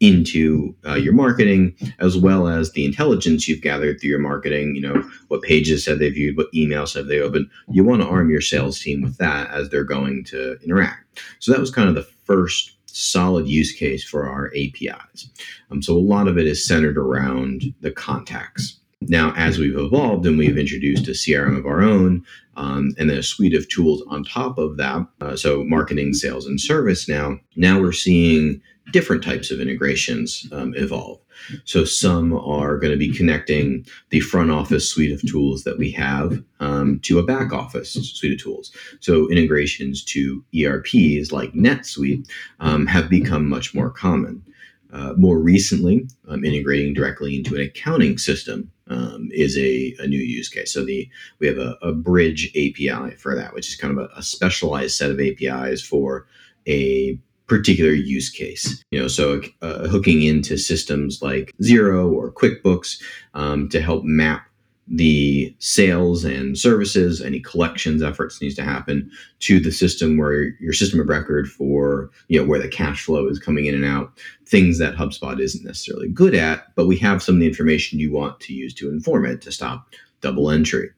into 0.00 0.74
uh, 0.86 0.94
your 0.94 1.12
marketing, 1.12 1.74
as 1.98 2.16
well 2.16 2.46
as 2.46 2.72
the 2.72 2.84
intelligence 2.84 3.48
you've 3.48 3.60
gathered 3.60 4.00
through 4.00 4.10
your 4.10 4.20
marketing. 4.20 4.76
You 4.76 4.82
know 4.82 5.10
what 5.28 5.42
pages 5.42 5.84
have 5.86 5.98
they 5.98 6.10
viewed, 6.10 6.36
what 6.36 6.52
emails 6.54 6.94
have 6.94 7.08
they 7.08 7.20
opened. 7.20 7.50
You 7.68 7.84
want 7.84 8.02
to 8.02 8.08
arm 8.08 8.30
your 8.30 8.40
sales 8.40 8.78
team 8.78 9.02
with 9.02 9.18
that 9.18 9.50
as 9.50 9.68
they're 9.68 9.84
going 9.84 10.24
to 10.24 10.56
interact. 10.62 11.20
So 11.40 11.50
that 11.52 11.60
was 11.60 11.72
kind 11.72 11.88
of 11.88 11.94
the 11.96 12.08
first 12.24 12.76
solid 12.86 13.48
use 13.48 13.72
case 13.72 14.04
for 14.04 14.28
our 14.28 14.52
APIs. 14.56 15.28
Um, 15.70 15.82
so 15.82 15.94
a 15.94 15.98
lot 15.98 16.28
of 16.28 16.38
it 16.38 16.46
is 16.46 16.66
centered 16.66 16.96
around 16.96 17.62
the 17.80 17.90
contacts. 17.90 18.78
Now, 19.02 19.32
as 19.36 19.58
we've 19.58 19.78
evolved 19.78 20.26
and 20.26 20.36
we've 20.36 20.58
introduced 20.58 21.06
a 21.06 21.12
CRM 21.12 21.56
of 21.56 21.66
our 21.66 21.82
own, 21.82 22.24
um, 22.56 22.94
and 22.98 23.08
then 23.08 23.18
a 23.18 23.22
suite 23.22 23.54
of 23.54 23.68
tools 23.68 24.02
on 24.08 24.24
top 24.24 24.58
of 24.58 24.76
that, 24.76 25.06
uh, 25.20 25.36
so 25.36 25.62
marketing, 25.64 26.14
sales, 26.14 26.46
and 26.46 26.60
service 26.60 27.08
now, 27.08 27.38
now 27.54 27.80
we're 27.80 27.92
seeing 27.92 28.60
different 28.92 29.22
types 29.22 29.50
of 29.50 29.60
integrations 29.60 30.48
um, 30.52 30.74
evolve. 30.74 31.20
So 31.64 31.84
some 31.84 32.32
are 32.34 32.78
going 32.78 32.90
to 32.90 32.96
be 32.98 33.12
connecting 33.12 33.86
the 34.10 34.20
front 34.20 34.50
office 34.50 34.90
suite 34.90 35.12
of 35.12 35.22
tools 35.22 35.62
that 35.62 35.78
we 35.78 35.92
have 35.92 36.42
um, 36.58 36.98
to 37.04 37.20
a 37.20 37.22
back 37.22 37.52
office 37.52 37.92
suite 37.92 38.32
of 38.32 38.42
tools. 38.42 38.72
So 39.00 39.30
integrations 39.30 40.02
to 40.06 40.44
ERPs 40.56 41.30
like 41.30 41.52
NetSuite 41.52 42.28
um, 42.58 42.86
have 42.86 43.08
become 43.08 43.48
much 43.48 43.74
more 43.74 43.90
common. 43.90 44.42
Uh, 44.90 45.12
more 45.16 45.38
recently, 45.38 46.08
um, 46.28 46.44
integrating 46.44 46.94
directly 46.94 47.36
into 47.36 47.54
an 47.54 47.60
accounting 47.60 48.16
system 48.16 48.70
um, 48.88 49.28
is 49.32 49.56
a, 49.58 49.94
a, 49.98 50.06
new 50.06 50.18
use 50.18 50.48
case. 50.48 50.72
So 50.72 50.82
the 50.82 51.06
we 51.40 51.46
have 51.46 51.58
a, 51.58 51.76
a 51.82 51.92
bridge 51.92 52.48
API 52.56 53.14
for 53.16 53.34
that, 53.34 53.52
which 53.52 53.68
is 53.68 53.76
kind 53.76 53.98
of 53.98 53.98
a, 53.98 54.08
a, 54.16 54.22
specialized 54.22 54.96
set 54.96 55.10
of 55.10 55.20
APIs 55.20 55.82
for 55.82 56.26
a 56.66 57.18
particular 57.48 57.92
use 57.92 58.30
case. 58.30 58.82
You 58.90 59.00
know, 59.00 59.08
so 59.08 59.42
uh, 59.60 59.88
hooking 59.88 60.22
into 60.22 60.56
systems 60.56 61.20
like 61.20 61.52
Xero 61.60 62.10
or 62.10 62.32
QuickBooks 62.32 63.02
um, 63.34 63.68
to 63.68 63.82
help 63.82 64.04
map 64.04 64.47
the 64.90 65.54
sales 65.58 66.24
and 66.24 66.58
services, 66.58 67.20
any 67.20 67.40
collections 67.40 68.02
efforts 68.02 68.40
needs 68.40 68.54
to 68.54 68.62
happen 68.62 69.10
to 69.40 69.60
the 69.60 69.70
system 69.70 70.16
where 70.16 70.54
your 70.60 70.72
system 70.72 70.98
of 70.98 71.08
record 71.08 71.50
for, 71.50 72.10
you 72.28 72.40
know, 72.40 72.46
where 72.46 72.60
the 72.60 72.68
cash 72.68 73.04
flow 73.04 73.26
is 73.26 73.38
coming 73.38 73.66
in 73.66 73.74
and 73.74 73.84
out, 73.84 74.12
things 74.46 74.78
that 74.78 74.96
HubSpot 74.96 75.38
isn't 75.40 75.64
necessarily 75.64 76.08
good 76.08 76.34
at, 76.34 76.74
but 76.74 76.86
we 76.86 76.96
have 76.96 77.22
some 77.22 77.34
of 77.34 77.40
the 77.40 77.46
information 77.46 77.98
you 77.98 78.12
want 78.12 78.40
to 78.40 78.54
use 78.54 78.72
to 78.74 78.88
inform 78.88 79.26
it 79.26 79.42
to 79.42 79.52
stop 79.52 79.88
double 80.20 80.50
entry. 80.50 80.88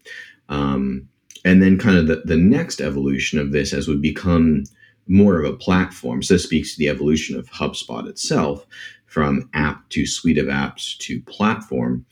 Um, 0.49 1.09
and 1.45 1.63
then 1.63 1.79
kind 1.79 1.97
of 1.97 2.07
the, 2.07 2.23
the 2.25 2.37
next 2.37 2.81
evolution 2.81 3.39
of 3.39 3.53
this 3.53 3.73
as 3.73 3.89
we 3.89 3.97
become 3.97 4.65
more 5.09 5.41
of 5.41 5.45
a 5.45 5.57
platform. 5.57 6.23
So 6.23 6.35
this 6.35 6.45
speaks 6.45 6.75
to 6.75 6.79
the 6.79 6.89
evolution 6.89 7.37
of 7.37 7.51
HubSpot 7.51 8.07
itself 8.09 8.67
from 9.07 9.51
app 9.55 9.89
to 9.89 10.07
suite 10.07 10.39
of 10.39 10.47
apps 10.47 10.97
to 10.99 11.21
platform 11.23 12.07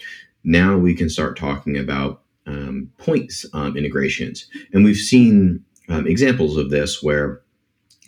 now 0.45 0.77
we 0.77 0.95
can 0.95 1.09
start 1.09 1.37
talking 1.37 1.77
about 1.77 2.23
um, 2.47 2.91
points 2.99 3.45
um, 3.53 3.77
integrations. 3.77 4.49
And 4.73 4.85
we've 4.85 4.97
seen 4.97 5.65
um, 5.89 6.07
examples 6.07 6.57
of 6.57 6.71
this 6.71 7.03
where, 7.03 7.43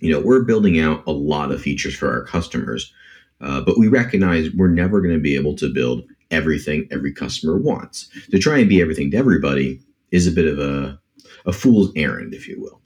you 0.00 0.10
know, 0.10 0.20
we're 0.20 0.44
building 0.44 0.80
out 0.80 1.02
a 1.06 1.12
lot 1.12 1.52
of 1.52 1.60
features 1.60 1.94
for 1.94 2.10
our 2.10 2.25
customers, 2.25 2.92
uh, 3.40 3.60
but 3.60 3.78
we 3.78 3.88
recognize 3.88 4.50
we're 4.52 4.68
never 4.68 5.00
going 5.00 5.14
to 5.14 5.20
be 5.20 5.37
able 5.37 5.54
to 5.56 5.72
build 5.72 6.04
everything 6.30 6.88
every 6.90 7.12
customer 7.12 7.58
wants. 7.58 8.08
To 8.30 8.38
try 8.38 8.58
and 8.58 8.68
be 8.68 8.80
everything 8.80 9.10
to 9.10 9.16
everybody 9.16 9.80
is 10.10 10.26
a 10.26 10.32
bit 10.32 10.46
of 10.46 10.58
a, 10.58 10.99
a 11.44 11.52
fool's 11.52 11.92
errand, 11.96 12.34
if 12.34 12.49
you 12.49 12.60
will. 12.60 12.80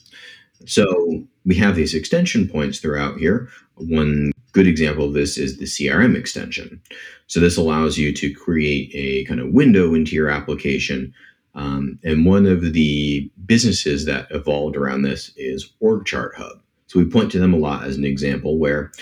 So 0.66 1.24
we 1.44 1.54
have 1.56 1.76
these 1.76 1.94
extension 1.94 2.48
points 2.48 2.78
throughout 2.78 3.18
here. 3.18 3.48
One 3.76 4.32
good 4.54 4.66
example 4.68 5.04
of 5.04 5.12
this 5.12 5.36
is 5.36 5.58
the 5.58 5.66
CRM 5.66 6.16
extension. 6.16 6.80
So 7.26 7.40
this 7.40 7.56
allows 7.56 7.98
you 7.98 8.12
to 8.14 8.32
create 8.32 8.90
a 8.94 9.24
kind 9.24 9.40
of 9.40 9.52
window 9.52 9.94
into 9.94 10.14
your 10.14 10.30
application. 10.30 11.12
Um, 11.56 11.98
and 12.04 12.24
one 12.24 12.46
of 12.46 12.72
the 12.72 13.30
businesses 13.44 14.04
that 14.06 14.28
evolved 14.30 14.76
around 14.76 15.02
this 15.02 15.32
is 15.36 15.72
Org 15.80 16.06
Chart 16.06 16.34
Hub. 16.36 16.62
So 16.86 17.00
we 17.00 17.04
point 17.04 17.32
to 17.32 17.40
them 17.40 17.52
a 17.52 17.58
lot 17.58 17.84
as 17.84 17.96
an 17.96 18.04
example 18.04 18.58
where 18.58 18.92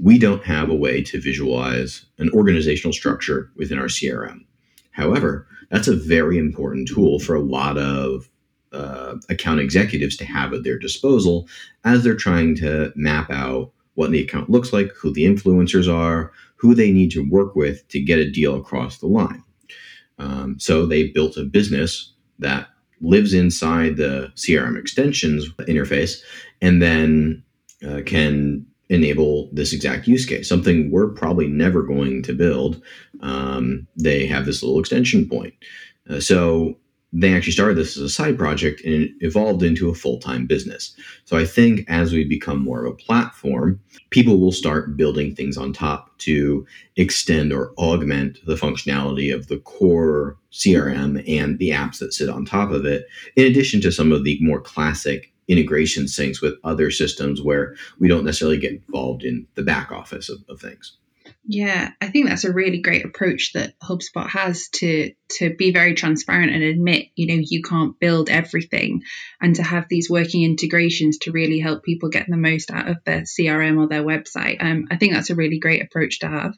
we 0.00 0.18
don't 0.18 0.44
have 0.44 0.70
a 0.70 0.74
way 0.74 1.02
to 1.02 1.20
visualize 1.20 2.06
an 2.18 2.30
organizational 2.30 2.92
structure 2.92 3.50
within 3.56 3.78
our 3.78 3.86
CRM. 3.86 4.44
However, 4.92 5.48
that's 5.70 5.88
a 5.88 5.96
very 5.96 6.38
important 6.38 6.86
tool 6.86 7.18
for 7.18 7.34
a 7.34 7.40
lot 7.40 7.78
of 7.78 8.28
uh, 8.72 9.16
account 9.28 9.60
executives 9.60 10.16
to 10.18 10.24
have 10.24 10.52
at 10.52 10.62
their 10.62 10.78
disposal 10.78 11.48
as 11.84 12.04
they're 12.04 12.14
trying 12.14 12.54
to 12.56 12.92
map 12.94 13.30
out 13.30 13.72
what 13.94 14.10
the 14.10 14.22
account 14.22 14.50
looks 14.50 14.72
like, 14.72 14.90
who 14.92 15.12
the 15.12 15.24
influencers 15.24 15.92
are, 15.92 16.32
who 16.56 16.74
they 16.74 16.90
need 16.90 17.10
to 17.12 17.28
work 17.28 17.54
with 17.54 17.86
to 17.88 18.00
get 18.00 18.18
a 18.18 18.30
deal 18.30 18.56
across 18.56 18.98
the 18.98 19.06
line. 19.06 19.42
Um, 20.18 20.58
so 20.58 20.86
they 20.86 21.08
built 21.08 21.36
a 21.36 21.44
business 21.44 22.12
that 22.38 22.68
lives 23.00 23.34
inside 23.34 23.96
the 23.96 24.32
CRM 24.36 24.78
extensions 24.78 25.48
interface 25.60 26.22
and 26.62 26.80
then 26.80 27.42
uh, 27.86 28.00
can 28.06 28.66
enable 28.88 29.48
this 29.52 29.72
exact 29.72 30.06
use 30.06 30.26
case, 30.26 30.48
something 30.48 30.90
we're 30.90 31.08
probably 31.08 31.46
never 31.46 31.82
going 31.82 32.22
to 32.22 32.32
build. 32.32 32.82
Um, 33.20 33.86
they 33.96 34.26
have 34.26 34.46
this 34.46 34.62
little 34.62 34.78
extension 34.78 35.28
point. 35.28 35.54
Uh, 36.08 36.20
so 36.20 36.78
they 37.16 37.32
actually 37.32 37.52
started 37.52 37.76
this 37.76 37.96
as 37.96 38.02
a 38.02 38.08
side 38.08 38.36
project 38.36 38.84
and 38.84 39.04
it 39.04 39.12
evolved 39.20 39.62
into 39.62 39.88
a 39.88 39.94
full-time 39.94 40.46
business. 40.46 40.96
So 41.24 41.36
I 41.36 41.44
think 41.44 41.88
as 41.88 42.12
we 42.12 42.24
become 42.24 42.62
more 42.62 42.84
of 42.84 42.92
a 42.92 42.96
platform, 42.96 43.80
people 44.10 44.40
will 44.40 44.52
start 44.52 44.96
building 44.96 45.32
things 45.32 45.56
on 45.56 45.72
top 45.72 46.18
to 46.18 46.66
extend 46.96 47.52
or 47.52 47.72
augment 47.78 48.38
the 48.46 48.56
functionality 48.56 49.32
of 49.32 49.46
the 49.46 49.58
core 49.58 50.36
CRM 50.52 51.22
and 51.28 51.58
the 51.60 51.70
apps 51.70 51.98
that 51.98 52.12
sit 52.12 52.28
on 52.28 52.44
top 52.44 52.72
of 52.72 52.84
it, 52.84 53.06
in 53.36 53.46
addition 53.46 53.80
to 53.82 53.92
some 53.92 54.10
of 54.10 54.24
the 54.24 54.36
more 54.40 54.60
classic 54.60 55.32
integration 55.46 56.04
syncs 56.04 56.42
with 56.42 56.54
other 56.64 56.90
systems 56.90 57.40
where 57.40 57.76
we 58.00 58.08
don't 58.08 58.24
necessarily 58.24 58.58
get 58.58 58.72
involved 58.72 59.22
in 59.22 59.46
the 59.54 59.62
back 59.62 59.92
office 59.92 60.28
of, 60.28 60.38
of 60.48 60.60
things. 60.60 60.96
Yeah, 61.46 61.90
I 62.00 62.08
think 62.08 62.26
that's 62.26 62.44
a 62.44 62.52
really 62.52 62.80
great 62.80 63.04
approach 63.04 63.52
that 63.52 63.78
HubSpot 63.78 64.28
has 64.30 64.68
to 64.76 65.12
to 65.36 65.54
be 65.54 65.72
very 65.72 65.94
transparent 65.94 66.52
and 66.52 66.62
admit, 66.62 67.08
you 67.16 67.26
know, 67.26 67.42
you 67.44 67.60
can't 67.62 67.98
build 68.00 68.30
everything 68.30 69.02
and 69.42 69.54
to 69.56 69.62
have 69.62 69.86
these 69.90 70.08
working 70.08 70.42
integrations 70.42 71.18
to 71.18 71.32
really 71.32 71.60
help 71.60 71.82
people 71.82 72.08
get 72.08 72.26
the 72.28 72.38
most 72.38 72.70
out 72.70 72.88
of 72.88 72.96
their 73.04 73.22
CRM 73.22 73.78
or 73.78 73.88
their 73.88 74.02
website. 74.02 74.62
Um, 74.62 74.86
I 74.90 74.96
think 74.96 75.12
that's 75.12 75.30
a 75.30 75.34
really 75.34 75.58
great 75.58 75.82
approach 75.82 76.20
to 76.20 76.28
have. 76.28 76.54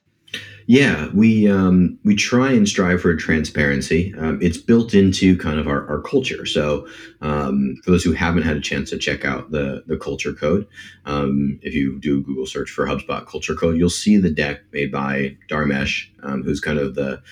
Yeah, 0.68 1.08
we 1.14 1.48
um, 1.48 1.96
we 2.04 2.16
try 2.16 2.50
and 2.50 2.68
strive 2.68 3.00
for 3.00 3.14
transparency. 3.14 4.12
Um, 4.18 4.40
it's 4.42 4.58
built 4.58 4.94
into 4.94 5.38
kind 5.38 5.60
of 5.60 5.68
our, 5.68 5.88
our 5.88 6.00
culture. 6.00 6.44
So, 6.44 6.88
um, 7.20 7.76
for 7.84 7.92
those 7.92 8.02
who 8.02 8.12
haven't 8.12 8.42
had 8.42 8.56
a 8.56 8.60
chance 8.60 8.90
to 8.90 8.98
check 8.98 9.24
out 9.24 9.52
the 9.52 9.84
the 9.86 9.96
culture 9.96 10.32
code, 10.32 10.66
um, 11.04 11.60
if 11.62 11.72
you 11.72 12.00
do 12.00 12.18
a 12.18 12.20
Google 12.20 12.46
search 12.46 12.68
for 12.68 12.84
HubSpot 12.84 13.26
culture 13.26 13.54
code, 13.54 13.76
you'll 13.76 13.90
see 13.90 14.16
the 14.16 14.30
deck 14.30 14.62
made 14.72 14.90
by 14.90 15.36
Dharmesh, 15.48 16.08
um, 16.24 16.42
who's 16.42 16.60
kind 16.60 16.80
of 16.80 16.96
the 16.96 17.22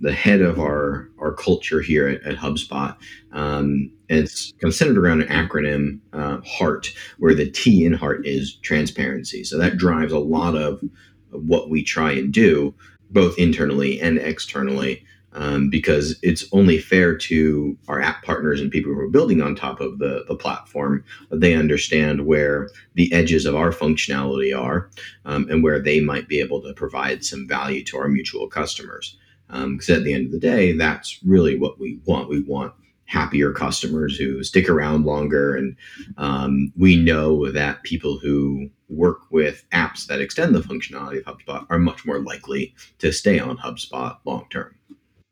the 0.00 0.12
head 0.12 0.40
of 0.40 0.58
our 0.58 1.08
our 1.20 1.32
culture 1.32 1.80
here 1.80 2.08
at, 2.08 2.22
at 2.24 2.36
HubSpot. 2.36 2.96
Um, 3.30 3.92
and 4.08 4.18
it's 4.18 4.52
kind 4.60 4.70
of 4.70 4.74
centered 4.74 4.98
around 4.98 5.22
an 5.22 5.28
acronym, 5.28 6.00
uh, 6.12 6.38
HEART, 6.44 6.92
where 7.18 7.34
the 7.34 7.48
T 7.48 7.84
in 7.84 7.92
HEART 7.92 8.26
is 8.26 8.56
transparency. 8.56 9.44
So 9.44 9.56
that 9.58 9.76
drives 9.76 10.12
a 10.12 10.18
lot 10.18 10.56
of 10.56 10.82
what 11.32 11.70
we 11.70 11.82
try 11.82 12.12
and 12.12 12.32
do, 12.32 12.74
both 13.10 13.38
internally 13.38 14.00
and 14.00 14.18
externally, 14.18 15.04
um, 15.34 15.70
because 15.70 16.18
it's 16.22 16.44
only 16.52 16.78
fair 16.78 17.16
to 17.16 17.76
our 17.88 18.00
app 18.00 18.22
partners 18.22 18.60
and 18.60 18.70
people 18.70 18.92
who 18.92 19.00
are 19.00 19.08
building 19.08 19.40
on 19.40 19.54
top 19.54 19.80
of 19.80 19.98
the, 19.98 20.24
the 20.28 20.34
platform 20.34 21.04
they 21.30 21.54
understand 21.54 22.26
where 22.26 22.68
the 22.94 23.12
edges 23.12 23.46
of 23.46 23.56
our 23.56 23.70
functionality 23.70 24.56
are 24.56 24.90
um, 25.24 25.48
and 25.50 25.62
where 25.62 25.80
they 25.80 26.00
might 26.00 26.28
be 26.28 26.40
able 26.40 26.60
to 26.62 26.74
provide 26.74 27.24
some 27.24 27.48
value 27.48 27.82
to 27.84 27.96
our 27.96 28.08
mutual 28.08 28.48
customers. 28.48 29.16
Because 29.48 29.90
um, 29.90 29.96
at 29.96 30.04
the 30.04 30.14
end 30.14 30.26
of 30.26 30.32
the 30.32 30.38
day, 30.38 30.72
that's 30.72 31.18
really 31.24 31.58
what 31.58 31.78
we 31.78 32.00
want. 32.06 32.28
We 32.28 32.40
want 32.40 32.72
happier 33.12 33.52
customers 33.52 34.16
who 34.16 34.42
stick 34.42 34.68
around 34.68 35.04
longer. 35.04 35.54
And 35.54 35.76
um, 36.16 36.72
we 36.76 36.96
know 36.96 37.52
that 37.52 37.82
people 37.82 38.18
who 38.18 38.70
work 38.88 39.20
with 39.30 39.64
apps 39.70 40.06
that 40.06 40.20
extend 40.20 40.54
the 40.54 40.60
functionality 40.60 41.18
of 41.18 41.24
HubSpot 41.24 41.66
are 41.68 41.78
much 41.78 42.06
more 42.06 42.20
likely 42.20 42.74
to 42.98 43.12
stay 43.12 43.38
on 43.38 43.58
HubSpot 43.58 44.16
long 44.24 44.46
term. 44.50 44.74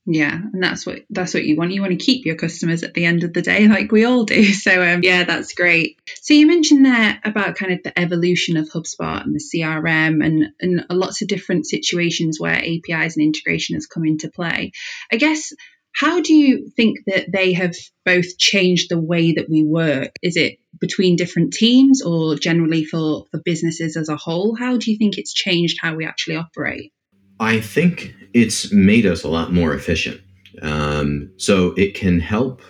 Yeah, 0.06 0.34
and 0.34 0.62
that's 0.62 0.86
what 0.86 1.02
that's 1.10 1.34
what 1.34 1.44
you 1.44 1.56
want. 1.56 1.72
You 1.72 1.82
want 1.82 1.92
to 1.92 2.04
keep 2.04 2.24
your 2.24 2.34
customers 2.34 2.82
at 2.82 2.94
the 2.94 3.04
end 3.04 3.22
of 3.22 3.32
the 3.32 3.42
day, 3.42 3.68
like 3.68 3.92
we 3.92 4.04
all 4.04 4.24
do. 4.24 4.52
So 4.60 4.82
um, 4.82 5.02
yeah, 5.02 5.24
that's 5.24 5.54
great. 5.54 6.00
So 6.22 6.34
you 6.34 6.46
mentioned 6.46 6.84
there 6.84 7.20
about 7.22 7.54
kind 7.54 7.72
of 7.72 7.82
the 7.84 7.98
evolution 7.98 8.56
of 8.56 8.68
HubSpot 8.68 9.22
and 9.22 9.34
the 9.34 9.40
CRM 9.40 10.24
and 10.24 10.48
and 10.60 10.86
lots 10.90 11.22
of 11.22 11.28
different 11.28 11.66
situations 11.66 12.40
where 12.40 12.56
APIs 12.56 13.16
and 13.16 13.24
integration 13.24 13.76
has 13.76 13.86
come 13.86 14.04
into 14.04 14.30
play. 14.30 14.72
I 15.12 15.16
guess 15.16 15.52
how 15.92 16.20
do 16.20 16.34
you 16.34 16.70
think 16.76 16.98
that 17.06 17.30
they 17.32 17.52
have 17.52 17.74
both 18.04 18.38
changed 18.38 18.90
the 18.90 19.00
way 19.00 19.32
that 19.32 19.48
we 19.48 19.64
work? 19.64 20.12
Is 20.22 20.36
it 20.36 20.58
between 20.80 21.16
different 21.16 21.52
teams 21.52 22.02
or 22.02 22.36
generally 22.36 22.84
for, 22.84 23.24
for 23.30 23.40
businesses 23.44 23.96
as 23.96 24.08
a 24.08 24.16
whole? 24.16 24.56
How 24.56 24.76
do 24.76 24.90
you 24.90 24.98
think 24.98 25.18
it's 25.18 25.34
changed 25.34 25.78
how 25.80 25.94
we 25.94 26.06
actually 26.06 26.36
operate? 26.36 26.92
I 27.38 27.60
think 27.60 28.14
it's 28.34 28.72
made 28.72 29.06
us 29.06 29.24
a 29.24 29.28
lot 29.28 29.52
more 29.52 29.74
efficient. 29.74 30.20
Um, 30.62 31.30
so 31.36 31.72
it 31.76 31.94
can 31.94 32.20
help 32.20 32.62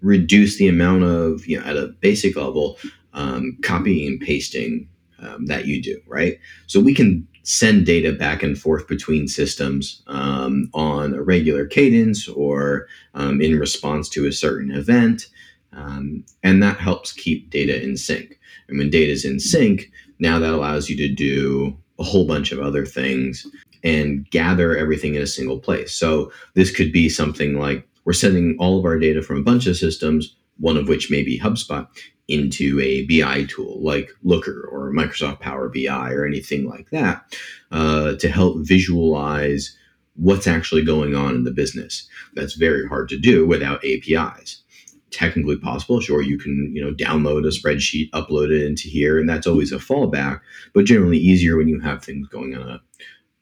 reduce 0.00 0.58
the 0.58 0.68
amount 0.68 1.04
of, 1.04 1.46
you 1.46 1.58
know, 1.58 1.66
at 1.66 1.76
a 1.76 1.88
basic 2.00 2.36
level, 2.36 2.78
um, 3.14 3.56
copying 3.62 4.06
and 4.06 4.20
pasting 4.20 4.88
um, 5.18 5.46
that 5.46 5.66
you 5.66 5.82
do, 5.82 6.00
right? 6.06 6.38
So 6.66 6.80
we 6.80 6.94
can 6.94 7.26
send 7.44 7.84
data 7.84 8.12
back 8.12 8.42
and 8.42 8.58
forth 8.58 8.88
between 8.88 9.28
systems 9.28 10.02
um, 10.06 10.68
on 10.72 11.14
a 11.14 11.22
regular 11.22 11.66
cadence 11.66 12.26
or 12.26 12.88
um, 13.14 13.40
in 13.40 13.58
response 13.58 14.08
to 14.08 14.26
a 14.26 14.32
certain 14.32 14.70
event. 14.72 15.28
Um, 15.72 16.24
and 16.42 16.62
that 16.62 16.78
helps 16.78 17.12
keep 17.12 17.50
data 17.50 17.82
in 17.82 17.96
sync. 17.96 18.38
And 18.68 18.78
when 18.78 18.90
data 18.90 19.12
is 19.12 19.24
in 19.24 19.38
sync, 19.40 19.90
now 20.18 20.38
that 20.38 20.54
allows 20.54 20.88
you 20.88 20.96
to 20.96 21.14
do 21.14 21.76
a 21.98 22.02
whole 22.02 22.26
bunch 22.26 22.50
of 22.50 22.60
other 22.60 22.86
things 22.86 23.46
and 23.82 24.28
gather 24.30 24.76
everything 24.76 25.14
in 25.14 25.22
a 25.22 25.26
single 25.26 25.58
place. 25.58 25.94
So 25.94 26.32
this 26.54 26.74
could 26.74 26.92
be 26.92 27.08
something 27.08 27.58
like 27.58 27.86
we're 28.04 28.14
sending 28.14 28.56
all 28.58 28.78
of 28.78 28.84
our 28.84 28.98
data 28.98 29.22
from 29.22 29.38
a 29.38 29.42
bunch 29.42 29.66
of 29.66 29.76
systems, 29.76 30.34
one 30.58 30.76
of 30.76 30.88
which 30.88 31.10
may 31.10 31.22
be 31.22 31.38
HubSpot, 31.38 31.86
into 32.28 32.80
a 32.80 33.04
BI 33.06 33.44
tool 33.44 33.82
like 33.82 34.10
Looker 34.22 34.68
or 34.70 34.92
Microsoft 34.92 35.40
Power 35.40 35.68
BI 35.68 36.10
or 36.10 36.24
anything 36.24 36.66
like 36.68 36.90
that 36.90 37.22
uh, 37.70 38.14
to 38.16 38.28
help 38.28 38.58
visualize 38.60 39.76
what's 40.16 40.46
actually 40.46 40.84
going 40.84 41.14
on 41.14 41.34
in 41.34 41.44
the 41.44 41.50
business. 41.50 42.08
That's 42.34 42.54
very 42.54 42.86
hard 42.86 43.08
to 43.10 43.18
do 43.18 43.46
without 43.46 43.84
APIs. 43.84 44.62
Technically 45.10 45.56
possible, 45.56 46.00
sure, 46.00 46.22
you 46.22 46.38
can 46.38 46.72
you 46.74 46.82
know 46.82 46.92
download 46.92 47.46
a 47.46 47.50
spreadsheet, 47.50 48.10
upload 48.10 48.50
it 48.50 48.64
into 48.64 48.88
here, 48.88 49.18
and 49.18 49.28
that's 49.28 49.46
always 49.46 49.70
a 49.70 49.76
fallback. 49.76 50.40
But 50.72 50.86
generally 50.86 51.18
easier 51.18 51.56
when 51.56 51.68
you 51.68 51.78
have 51.80 52.02
things 52.02 52.26
going 52.26 52.56
on 52.56 52.68
a 52.68 52.80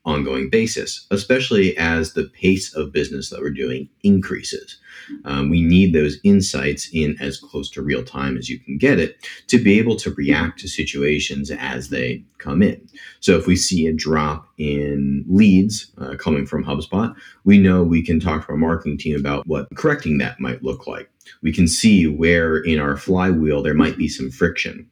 ongoing 0.04 0.50
basis, 0.50 1.06
especially 1.10 1.76
as 1.78 2.14
the 2.14 2.24
pace 2.24 2.74
of 2.74 2.92
business 2.92 3.30
that 3.30 3.40
we're 3.40 3.50
doing 3.50 3.88
increases. 4.02 4.78
Um, 5.24 5.48
we 5.48 5.62
need 5.62 5.92
those 5.92 6.18
insights 6.24 6.88
in 6.92 7.16
as 7.20 7.38
close 7.38 7.70
to 7.70 7.82
real 7.82 8.04
time 8.04 8.36
as 8.36 8.48
you 8.48 8.58
can 8.58 8.78
get 8.78 8.98
it 8.98 9.16
to 9.48 9.58
be 9.58 9.78
able 9.78 9.96
to 9.96 10.12
react 10.14 10.60
to 10.60 10.68
situations 10.68 11.50
as 11.50 11.88
they 11.88 12.24
come 12.38 12.62
in. 12.62 12.88
So 13.20 13.36
if 13.36 13.46
we 13.46 13.56
see 13.56 13.86
a 13.86 13.92
drop 13.92 14.48
in 14.58 15.24
leads 15.28 15.92
uh, 15.98 16.16
coming 16.16 16.46
from 16.46 16.64
HubSpot, 16.64 17.14
we 17.44 17.58
know 17.58 17.82
we 17.82 18.02
can 18.02 18.20
talk 18.20 18.46
to 18.46 18.52
our 18.52 18.58
marketing 18.58 18.98
team 18.98 19.18
about 19.18 19.46
what 19.46 19.68
correcting 19.76 20.18
that 20.18 20.40
might 20.40 20.62
look 20.62 20.86
like. 20.86 21.08
We 21.42 21.52
can 21.52 21.68
see 21.68 22.06
where 22.06 22.58
in 22.58 22.78
our 22.78 22.96
flywheel 22.96 23.62
there 23.62 23.74
might 23.74 23.96
be 23.96 24.08
some 24.08 24.30
friction. 24.30 24.88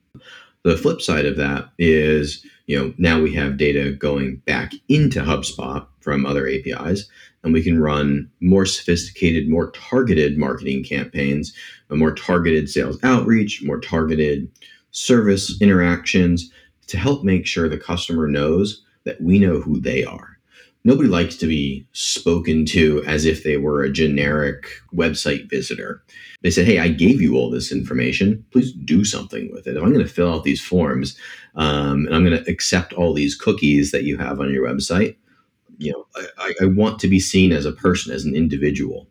The 0.62 0.76
flip 0.76 1.00
side 1.00 1.26
of 1.26 1.37
that 1.37 1.71
is 1.79 2.45
you 2.71 2.79
know, 2.79 2.95
now 2.99 3.21
we 3.21 3.35
have 3.35 3.57
data 3.57 3.91
going 3.91 4.37
back 4.47 4.71
into 4.89 5.19
HubSpot 5.19 5.85
from 6.03 6.25
other 6.25 6.49
APIs, 6.49 7.09
and 7.43 7.53
we 7.53 7.65
can 7.65 7.81
run 7.81 8.31
more 8.41 8.65
sophisticated, 8.65 9.50
more 9.50 9.73
targeted 9.73 10.39
marketing 10.39 10.85
campaigns, 10.85 11.53
a 11.91 11.97
more 11.97 12.15
targeted 12.15 12.71
sales 12.71 12.97
outreach, 13.03 13.61
more 13.65 13.81
targeted 13.81 14.49
service 14.93 15.61
interactions 15.61 16.49
to 16.87 16.97
help 16.97 17.25
make 17.25 17.45
sure 17.45 17.69
the 17.69 17.77
customer 17.77 18.29
knows 18.29 18.85
that 19.03 19.21
we 19.21 19.41
know 19.41 19.61
who 19.61 19.81
they 19.81 20.05
are 20.05 20.30
nobody 20.85 21.09
likes 21.09 21.37
to 21.37 21.47
be 21.47 21.87
spoken 21.93 22.65
to 22.67 23.03
as 23.07 23.25
if 23.25 23.45
they 23.45 23.57
were 23.57 23.83
a 23.83 23.93
generic 23.93 24.67
website 24.95 25.49
visitor. 25.51 26.03
They 26.43 26.51
said, 26.51 26.67
Hey, 26.67 26.79
I 26.79 26.89
gave 26.89 27.21
you 27.21 27.37
all 27.37 27.51
this 27.51 27.73
information. 27.73 28.45
Please 28.51 28.73
do 28.73 29.05
something 29.05 29.51
with 29.53 29.67
it. 29.67 29.77
If 29.77 29.83
I'm 29.83 29.93
going 29.93 30.07
to 30.07 30.13
fill 30.13 30.33
out 30.33 30.45
these 30.45 30.63
forms 30.63 31.17
um, 31.55 32.07
and 32.07 32.15
I'm 32.15 32.25
going 32.25 32.43
to 32.43 32.51
accept 32.51 32.93
all 32.93 33.13
these 33.13 33.37
cookies 33.37 33.91
that 33.91 34.05
you 34.05 34.17
have 34.19 34.41
on 34.41 34.53
your 34.53 34.67
website, 34.67 35.17
you 35.79 35.93
know, 35.93 36.07
I, 36.39 36.55
I 36.63 36.65
want 36.67 36.99
to 37.01 37.09
be 37.09 37.21
seen 37.21 37.53
as 37.53 37.65
a 37.67 37.73
person, 37.73 38.13
as 38.13 38.25
an 38.25 38.35
individual. 38.35 39.09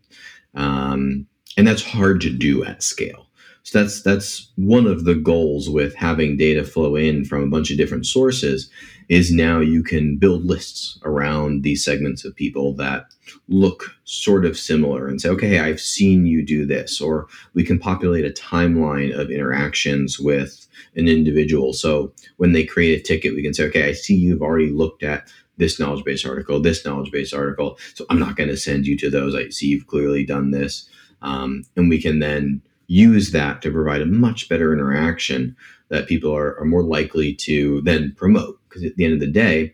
Um, 0.56 1.28
and 1.58 1.68
that's 1.68 1.84
hard 1.84 2.22
to 2.22 2.30
do 2.30 2.64
at 2.64 2.84
scale. 2.84 3.29
So 3.64 3.82
that's 3.82 4.02
that's 4.02 4.50
one 4.56 4.88
of 4.88 5.06
the 5.06 5.16
goals 5.16 5.70
with 5.70 5.96
having 5.96 6.38
data 6.38 6.64
flow 6.64 6.96
in 6.96 7.26
from 7.26 7.44
a 7.44 7.48
bunch 7.50 7.72
of 7.72 7.78
different 7.78 8.06
sources 8.06 8.70
is 9.10 9.32
now 9.32 9.60
you 9.60 9.84
can 9.84 10.18
build 10.18 10.46
lists 10.46 11.00
around 11.04 11.64
these 11.64 11.84
segments 11.84 12.24
of 12.24 12.36
people 12.36 12.74
that 12.74 13.06
look 13.48 13.96
sort 14.04 14.46
of 14.46 14.58
similar 14.58 15.08
and 15.08 15.20
say, 15.20 15.30
okay, 15.30 15.60
I've 15.60 15.82
seen 15.82 16.28
you 16.28 16.46
do 16.46 16.66
this, 16.66 17.02
or 17.02 17.28
we 17.56 17.64
can 17.64 17.80
populate 17.80 18.26
a 18.26 18.42
timeline 18.42 19.18
of 19.18 19.32
interactions 19.32 20.20
with 20.20 20.68
an 20.96 21.08
individual. 21.08 21.74
So 21.74 22.14
when 22.38 22.54
they 22.54 22.64
create 22.64 23.00
a 23.00 23.04
ticket, 23.04 23.34
we 23.34 23.44
can 23.44 23.54
say, 23.54 23.66
okay, 23.66 23.90
I 23.90 23.94
see 23.94 24.16
you've 24.16 24.44
already 24.44 24.72
looked 24.72 25.04
at 25.04 25.28
this 25.58 25.80
knowledge 25.80 26.06
base 26.06 26.26
article, 26.26 26.62
this 26.62 26.86
knowledge 26.86 27.12
base 27.12 27.34
article. 27.34 27.78
So 27.96 28.06
I'm 28.10 28.20
not 28.20 28.36
going 28.36 28.50
to 28.50 28.58
send 28.58 28.86
you 28.86 28.96
to 28.98 29.10
those. 29.10 29.36
I 29.36 29.50
see 29.50 29.68
you've 29.68 29.88
clearly 29.88 30.26
done 30.26 30.52
this. 30.52 30.88
Um, 31.22 31.64
and 31.76 31.90
we 31.90 32.02
can 32.02 32.20
then 32.20 32.62
use 32.90 33.32
that 33.32 33.62
to 33.62 33.72
provide 33.72 34.02
a 34.02 34.06
much 34.06 34.50
better 34.50 34.74
interaction 34.74 35.56
that 35.90 36.08
people 36.08 36.36
are, 36.36 36.60
are 36.60 36.66
more 36.66 36.84
likely 36.84 37.34
to 37.36 37.82
then 37.82 38.14
promote. 38.18 38.60
Because 38.68 38.84
at 38.84 38.96
the 38.96 39.06
end 39.06 39.14
of 39.14 39.20
the 39.20 39.28
day, 39.28 39.74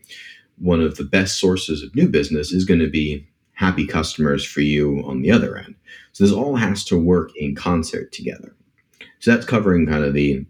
one 0.58 0.82
of 0.82 0.96
the 0.96 1.04
best 1.04 1.38
sources 1.38 1.82
of 1.82 1.94
new 1.96 2.08
business 2.08 2.52
is 2.52 2.64
going 2.64 2.80
to 2.80 2.90
be 2.90 3.26
happy 3.54 3.86
customers 3.86 4.44
for 4.44 4.60
you 4.60 5.02
on 5.06 5.22
the 5.22 5.30
other 5.30 5.56
end. 5.56 5.74
So 6.12 6.24
this 6.24 6.32
all 6.32 6.56
has 6.56 6.84
to 6.84 6.98
work 6.98 7.30
in 7.36 7.54
concert 7.54 8.12
together. 8.12 8.54
So 9.20 9.32
that's 9.32 9.46
covering 9.46 9.86
kind 9.86 10.04
of 10.04 10.12
the 10.12 10.44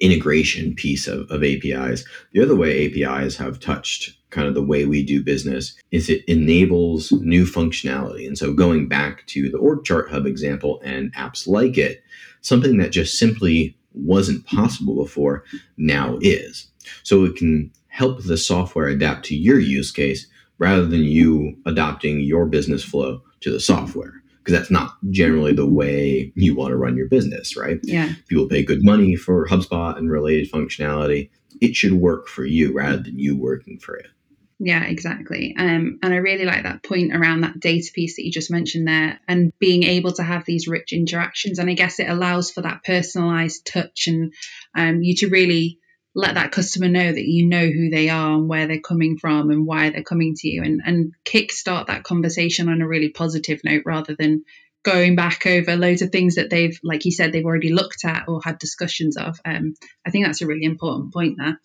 integration 0.00 0.74
piece 0.74 1.06
of, 1.06 1.30
of 1.30 1.44
APIs. 1.44 2.04
The 2.32 2.42
other 2.42 2.56
way 2.56 2.86
APIs 2.86 3.36
have 3.36 3.60
touched 3.60 4.16
kind 4.34 4.48
of 4.48 4.54
the 4.54 4.62
way 4.62 4.84
we 4.84 5.04
do 5.04 5.22
business 5.22 5.74
is 5.92 6.10
it 6.10 6.24
enables 6.26 7.12
new 7.12 7.46
functionality. 7.46 8.26
And 8.26 8.36
so 8.36 8.52
going 8.52 8.88
back 8.88 9.26
to 9.28 9.48
the 9.48 9.58
org 9.58 9.84
chart 9.84 10.10
hub 10.10 10.26
example 10.26 10.80
and 10.84 11.14
apps 11.14 11.46
like 11.46 11.78
it, 11.78 12.02
something 12.42 12.76
that 12.78 12.90
just 12.90 13.18
simply 13.18 13.76
wasn't 13.94 14.44
possible 14.44 14.96
before 14.96 15.44
now 15.76 16.18
is. 16.20 16.68
So 17.04 17.24
it 17.24 17.36
can 17.36 17.70
help 17.88 18.24
the 18.24 18.36
software 18.36 18.88
adapt 18.88 19.24
to 19.26 19.36
your 19.36 19.60
use 19.60 19.92
case 19.92 20.26
rather 20.58 20.84
than 20.84 21.04
you 21.04 21.56
adopting 21.64 22.20
your 22.20 22.46
business 22.46 22.82
flow 22.82 23.22
to 23.40 23.50
the 23.50 23.60
software 23.60 24.24
because 24.38 24.58
that's 24.58 24.70
not 24.70 24.96
generally 25.10 25.54
the 25.54 25.66
way 25.66 26.30
you 26.34 26.54
want 26.54 26.70
to 26.70 26.76
run 26.76 26.96
your 26.96 27.08
business, 27.08 27.56
right? 27.56 27.80
Yeah. 27.82 28.12
People 28.28 28.46
pay 28.46 28.62
good 28.62 28.84
money 28.84 29.16
for 29.16 29.46
HubSpot 29.46 29.96
and 29.96 30.10
related 30.10 30.52
functionality. 30.52 31.30
It 31.62 31.74
should 31.74 31.94
work 31.94 32.28
for 32.28 32.44
you 32.44 32.72
rather 32.72 32.98
than 32.98 33.18
you 33.18 33.36
working 33.38 33.78
for 33.78 33.96
it. 33.96 34.08
Yeah, 34.60 34.84
exactly. 34.84 35.54
Um, 35.58 35.98
and 36.02 36.14
I 36.14 36.18
really 36.18 36.44
like 36.44 36.62
that 36.62 36.84
point 36.84 37.14
around 37.14 37.40
that 37.40 37.58
data 37.58 37.90
piece 37.92 38.16
that 38.16 38.24
you 38.24 38.30
just 38.30 38.50
mentioned 38.50 38.86
there 38.86 39.18
and 39.26 39.52
being 39.58 39.82
able 39.82 40.12
to 40.12 40.22
have 40.22 40.44
these 40.44 40.68
rich 40.68 40.92
interactions. 40.92 41.58
And 41.58 41.68
I 41.68 41.74
guess 41.74 41.98
it 41.98 42.08
allows 42.08 42.50
for 42.50 42.62
that 42.62 42.84
personalized 42.84 43.66
touch 43.66 44.06
and 44.06 44.32
um, 44.76 45.02
you 45.02 45.16
to 45.16 45.28
really 45.28 45.80
let 46.14 46.34
that 46.34 46.52
customer 46.52 46.88
know 46.88 47.12
that 47.12 47.26
you 47.26 47.46
know 47.46 47.66
who 47.66 47.90
they 47.90 48.08
are 48.08 48.34
and 48.34 48.48
where 48.48 48.68
they're 48.68 48.80
coming 48.80 49.18
from 49.18 49.50
and 49.50 49.66
why 49.66 49.90
they're 49.90 50.04
coming 50.04 50.34
to 50.36 50.48
you 50.48 50.62
and, 50.62 50.80
and 50.86 51.12
kickstart 51.24 51.88
that 51.88 52.04
conversation 52.04 52.68
on 52.68 52.80
a 52.80 52.86
really 52.86 53.08
positive 53.08 53.60
note 53.64 53.82
rather 53.84 54.14
than 54.16 54.44
going 54.84 55.16
back 55.16 55.46
over 55.46 55.76
loads 55.76 56.02
of 56.02 56.10
things 56.10 56.36
that 56.36 56.50
they've, 56.50 56.78
like 56.84 57.04
you 57.04 57.10
said, 57.10 57.32
they've 57.32 57.44
already 57.44 57.72
looked 57.72 58.04
at 58.04 58.28
or 58.28 58.40
had 58.44 58.58
discussions 58.58 59.16
of. 59.16 59.40
Um, 59.44 59.74
I 60.06 60.10
think 60.10 60.24
that's 60.24 60.42
a 60.42 60.46
really 60.46 60.64
important 60.64 61.12
point 61.12 61.36
there. 61.38 61.58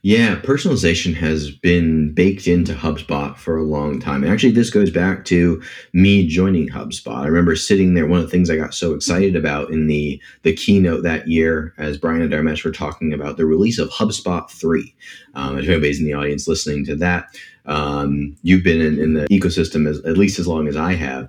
Yeah, 0.00 0.36
personalization 0.36 1.14
has 1.14 1.50
been 1.50 2.14
baked 2.14 2.46
into 2.46 2.72
HubSpot 2.72 3.36
for 3.36 3.58
a 3.58 3.64
long 3.64 4.00
time. 4.00 4.22
And 4.22 4.32
actually, 4.32 4.52
this 4.52 4.70
goes 4.70 4.90
back 4.90 5.24
to 5.26 5.62
me 5.92 6.26
joining 6.26 6.68
HubSpot. 6.68 7.16
I 7.16 7.26
remember 7.26 7.54
sitting 7.54 7.94
there. 7.94 8.06
One 8.06 8.20
of 8.20 8.24
the 8.24 8.30
things 8.30 8.48
I 8.48 8.56
got 8.56 8.74
so 8.74 8.94
excited 8.94 9.36
about 9.36 9.70
in 9.70 9.86
the 9.86 10.22
the 10.42 10.54
keynote 10.54 11.02
that 11.02 11.28
year, 11.28 11.74
as 11.78 11.98
Brian 11.98 12.22
and 12.22 12.32
Dharmesh 12.32 12.64
were 12.64 12.70
talking 12.70 13.12
about 13.12 13.36
the 13.36 13.44
release 13.44 13.78
of 13.78 13.90
HubSpot 13.90 14.48
three. 14.50 14.94
Um, 15.34 15.58
if 15.58 15.68
anybody's 15.68 16.00
in 16.00 16.06
the 16.06 16.14
audience 16.14 16.48
listening 16.48 16.86
to 16.86 16.96
that, 16.96 17.26
um, 17.66 18.36
you've 18.42 18.64
been 18.64 18.80
in, 18.80 18.98
in 18.98 19.14
the 19.14 19.26
ecosystem 19.26 19.88
as, 19.88 19.98
at 20.04 20.16
least 20.16 20.38
as 20.38 20.46
long 20.46 20.68
as 20.68 20.76
I 20.76 20.94
have. 20.94 21.28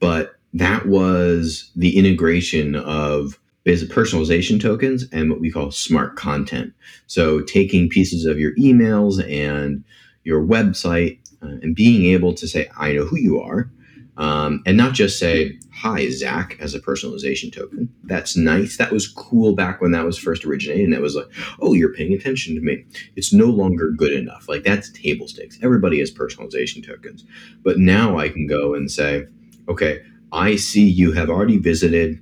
But 0.00 0.36
that 0.54 0.86
was 0.86 1.70
the 1.76 1.96
integration 1.98 2.76
of 2.76 3.38
personalization 3.66 4.60
tokens 4.60 5.06
and 5.10 5.30
what 5.30 5.40
we 5.40 5.50
call 5.50 5.70
smart 5.70 6.16
content. 6.16 6.72
So 7.06 7.40
taking 7.40 7.88
pieces 7.88 8.24
of 8.24 8.38
your 8.38 8.54
emails 8.56 9.22
and 9.30 9.84
your 10.22 10.42
website 10.42 11.18
uh, 11.42 11.58
and 11.62 11.74
being 11.74 12.12
able 12.12 12.34
to 12.34 12.46
say, 12.46 12.68
I 12.78 12.92
know 12.92 13.04
who 13.04 13.18
you 13.18 13.40
are. 13.40 13.70
Um, 14.16 14.62
and 14.64 14.76
not 14.76 14.94
just 14.94 15.18
say, 15.18 15.58
hi, 15.72 16.08
Zach, 16.08 16.56
as 16.60 16.72
a 16.72 16.78
personalization 16.80 17.52
token. 17.52 17.92
That's 18.04 18.36
nice. 18.36 18.76
That 18.76 18.92
was 18.92 19.08
cool 19.08 19.56
back 19.56 19.80
when 19.80 19.90
that 19.90 20.04
was 20.04 20.16
first 20.16 20.44
originated. 20.44 20.84
And 20.84 20.94
it 20.94 21.02
was 21.02 21.16
like, 21.16 21.26
oh, 21.60 21.72
you're 21.72 21.92
paying 21.92 22.12
attention 22.12 22.54
to 22.54 22.60
me. 22.60 22.84
It's 23.16 23.32
no 23.32 23.46
longer 23.46 23.90
good 23.90 24.12
enough. 24.12 24.48
Like, 24.48 24.62
that's 24.62 24.92
table 24.92 25.26
stakes. 25.26 25.58
Everybody 25.62 25.98
has 25.98 26.12
personalization 26.12 26.86
tokens. 26.86 27.24
But 27.64 27.78
now 27.78 28.16
I 28.16 28.28
can 28.28 28.46
go 28.46 28.74
and 28.74 28.88
say, 28.88 29.24
okay, 29.68 30.00
I 30.34 30.56
see 30.56 30.86
you 30.88 31.12
have 31.12 31.30
already 31.30 31.58
visited 31.58 32.20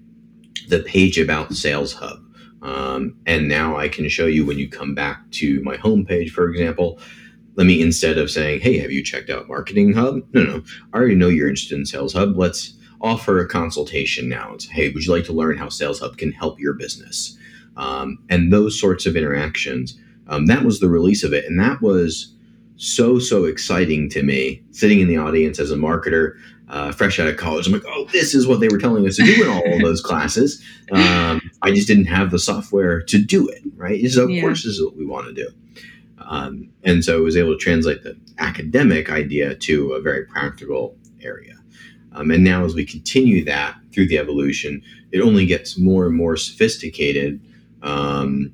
the 0.68 0.80
page 0.80 1.18
about 1.18 1.54
Sales 1.54 1.94
Hub. 1.94 2.18
Um, 2.60 3.16
and 3.26 3.48
now 3.48 3.76
I 3.76 3.88
can 3.88 4.08
show 4.08 4.26
you 4.26 4.44
when 4.44 4.58
you 4.58 4.68
come 4.68 4.94
back 4.94 5.28
to 5.32 5.62
my 5.62 5.78
homepage, 5.78 6.30
for 6.30 6.48
example. 6.48 7.00
Let 7.56 7.66
me 7.66 7.80
instead 7.80 8.18
of 8.18 8.30
saying, 8.30 8.60
"Hey, 8.60 8.78
have 8.78 8.92
you 8.92 9.02
checked 9.02 9.30
out 9.30 9.48
Marketing 9.48 9.94
Hub?" 9.94 10.22
No, 10.32 10.42
no, 10.42 10.62
I 10.92 10.96
already 10.96 11.14
know 11.14 11.28
you're 11.28 11.48
interested 11.48 11.78
in 11.78 11.86
Sales 11.86 12.12
Hub. 12.12 12.36
Let's 12.36 12.74
offer 13.00 13.40
a 13.40 13.48
consultation 13.48 14.28
now. 14.28 14.52
It's, 14.54 14.66
hey, 14.66 14.90
would 14.90 15.04
you 15.04 15.12
like 15.12 15.24
to 15.24 15.32
learn 15.32 15.56
how 15.56 15.68
Sales 15.70 16.00
Hub 16.00 16.16
can 16.18 16.32
help 16.32 16.60
your 16.60 16.74
business? 16.74 17.36
Um, 17.76 18.18
and 18.28 18.52
those 18.52 18.78
sorts 18.78 19.06
of 19.06 19.16
interactions. 19.16 19.98
Um, 20.28 20.46
that 20.46 20.64
was 20.64 20.80
the 20.80 20.88
release 20.88 21.24
of 21.24 21.32
it, 21.32 21.46
and 21.46 21.58
that 21.58 21.82
was 21.82 22.32
so 22.76 23.18
so 23.18 23.44
exciting 23.44 24.08
to 24.10 24.22
me. 24.22 24.62
Sitting 24.70 25.00
in 25.00 25.08
the 25.08 25.16
audience 25.16 25.58
as 25.58 25.70
a 25.70 25.76
marketer, 25.76 26.36
uh, 26.68 26.92
fresh 26.92 27.18
out 27.20 27.28
of 27.28 27.36
college. 27.36 27.66
I'm 27.66 27.72
like, 27.72 27.84
oh, 27.86 28.06
this 28.12 28.34
is 28.34 28.46
what 28.46 28.60
they 28.60 28.68
were 28.68 28.78
telling 28.78 29.06
us 29.06 29.16
to 29.16 29.24
do 29.24 29.44
in 29.44 29.50
all 29.50 29.78
those 29.82 30.00
classes. 30.00 30.62
Um, 30.92 31.40
I 31.62 31.70
just 31.70 31.86
didn't 31.86 32.06
have 32.06 32.30
the 32.30 32.38
software 32.38 33.02
to 33.02 33.18
do 33.18 33.48
it, 33.48 33.62
right? 33.76 34.04
So, 34.08 34.24
of 34.24 34.30
yeah. 34.30 34.40
course, 34.40 34.64
this 34.64 34.74
is 34.74 34.84
what 34.84 34.96
we 34.96 35.04
want 35.04 35.26
to 35.26 35.34
do. 35.34 35.48
Um, 36.18 36.70
and 36.82 37.04
so 37.04 37.18
I 37.18 37.20
was 37.20 37.36
able 37.36 37.52
to 37.52 37.58
translate 37.58 38.02
the 38.02 38.16
academic 38.38 39.10
idea 39.10 39.54
to 39.54 39.92
a 39.92 40.00
very 40.00 40.24
practical 40.24 40.96
area. 41.20 41.54
Um, 42.14 42.30
and 42.30 42.44
now, 42.44 42.64
as 42.64 42.74
we 42.74 42.84
continue 42.84 43.44
that 43.44 43.76
through 43.92 44.08
the 44.08 44.18
evolution, 44.18 44.82
it 45.12 45.20
only 45.20 45.46
gets 45.46 45.78
more 45.78 46.06
and 46.06 46.16
more 46.16 46.36
sophisticated 46.36 47.40
um, 47.82 48.52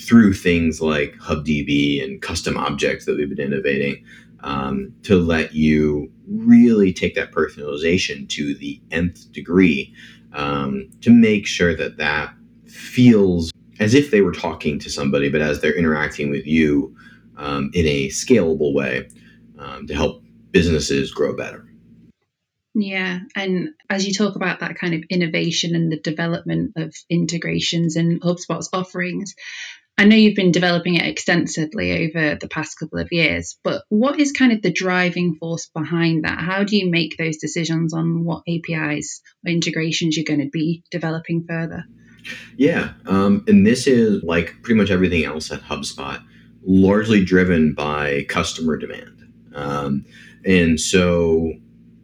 through 0.00 0.34
things 0.34 0.80
like 0.80 1.14
HubDB 1.16 2.02
and 2.02 2.20
custom 2.20 2.56
objects 2.56 3.04
that 3.06 3.16
we've 3.16 3.28
been 3.28 3.52
innovating 3.52 4.04
um, 4.40 4.94
to 5.02 5.16
let 5.16 5.54
you 5.54 6.10
really 6.28 6.92
take 6.92 7.14
that 7.14 7.32
personalization 7.32 8.28
to 8.28 8.54
the 8.54 8.80
nth 8.90 9.30
degree 9.32 9.94
um, 10.32 10.88
to 11.00 11.10
make 11.10 11.46
sure 11.46 11.74
that 11.74 11.96
that 11.98 12.34
feels 12.66 13.50
as 13.80 13.94
if 13.94 14.10
they 14.10 14.20
were 14.20 14.32
talking 14.32 14.78
to 14.78 14.90
somebody, 14.90 15.28
but 15.28 15.40
as 15.40 15.60
they're 15.60 15.76
interacting 15.76 16.30
with 16.30 16.46
you 16.46 16.94
um, 17.36 17.70
in 17.74 17.86
a 17.86 18.08
scalable 18.08 18.72
way 18.72 19.08
um, 19.58 19.86
to 19.86 19.94
help 19.94 20.22
businesses 20.50 21.10
grow 21.10 21.34
better. 21.36 21.66
Yeah. 22.74 23.20
And 23.36 23.70
as 23.88 24.06
you 24.06 24.12
talk 24.12 24.34
about 24.34 24.60
that 24.60 24.76
kind 24.76 24.94
of 24.94 25.04
innovation 25.08 25.76
and 25.76 25.92
the 25.92 26.00
development 26.00 26.72
of 26.76 26.94
integrations 27.08 27.94
and 27.94 28.20
HubSpot's 28.20 28.68
offerings, 28.72 29.34
I 29.96 30.06
know 30.06 30.16
you've 30.16 30.34
been 30.34 30.50
developing 30.50 30.96
it 30.96 31.06
extensively 31.06 31.92
over 31.92 32.36
the 32.40 32.48
past 32.48 32.78
couple 32.78 32.98
of 32.98 33.08
years, 33.12 33.56
but 33.62 33.84
what 33.90 34.18
is 34.18 34.32
kind 34.32 34.52
of 34.52 34.60
the 34.60 34.72
driving 34.72 35.36
force 35.36 35.66
behind 35.66 36.24
that? 36.24 36.40
How 36.40 36.64
do 36.64 36.76
you 36.76 36.90
make 36.90 37.16
those 37.16 37.36
decisions 37.36 37.94
on 37.94 38.24
what 38.24 38.42
APIs 38.48 39.22
or 39.46 39.52
integrations 39.52 40.16
you're 40.16 40.24
going 40.24 40.40
to 40.40 40.50
be 40.50 40.82
developing 40.90 41.44
further? 41.48 41.84
Yeah, 42.56 42.94
um, 43.06 43.44
and 43.46 43.64
this 43.64 43.86
is 43.86 44.22
like 44.24 44.56
pretty 44.62 44.80
much 44.80 44.90
everything 44.90 45.24
else 45.24 45.52
at 45.52 45.60
HubSpot, 45.60 46.20
largely 46.66 47.24
driven 47.24 47.72
by 47.74 48.24
customer 48.28 48.76
demand. 48.76 49.32
Um, 49.54 50.04
and 50.44 50.80
so 50.80 51.52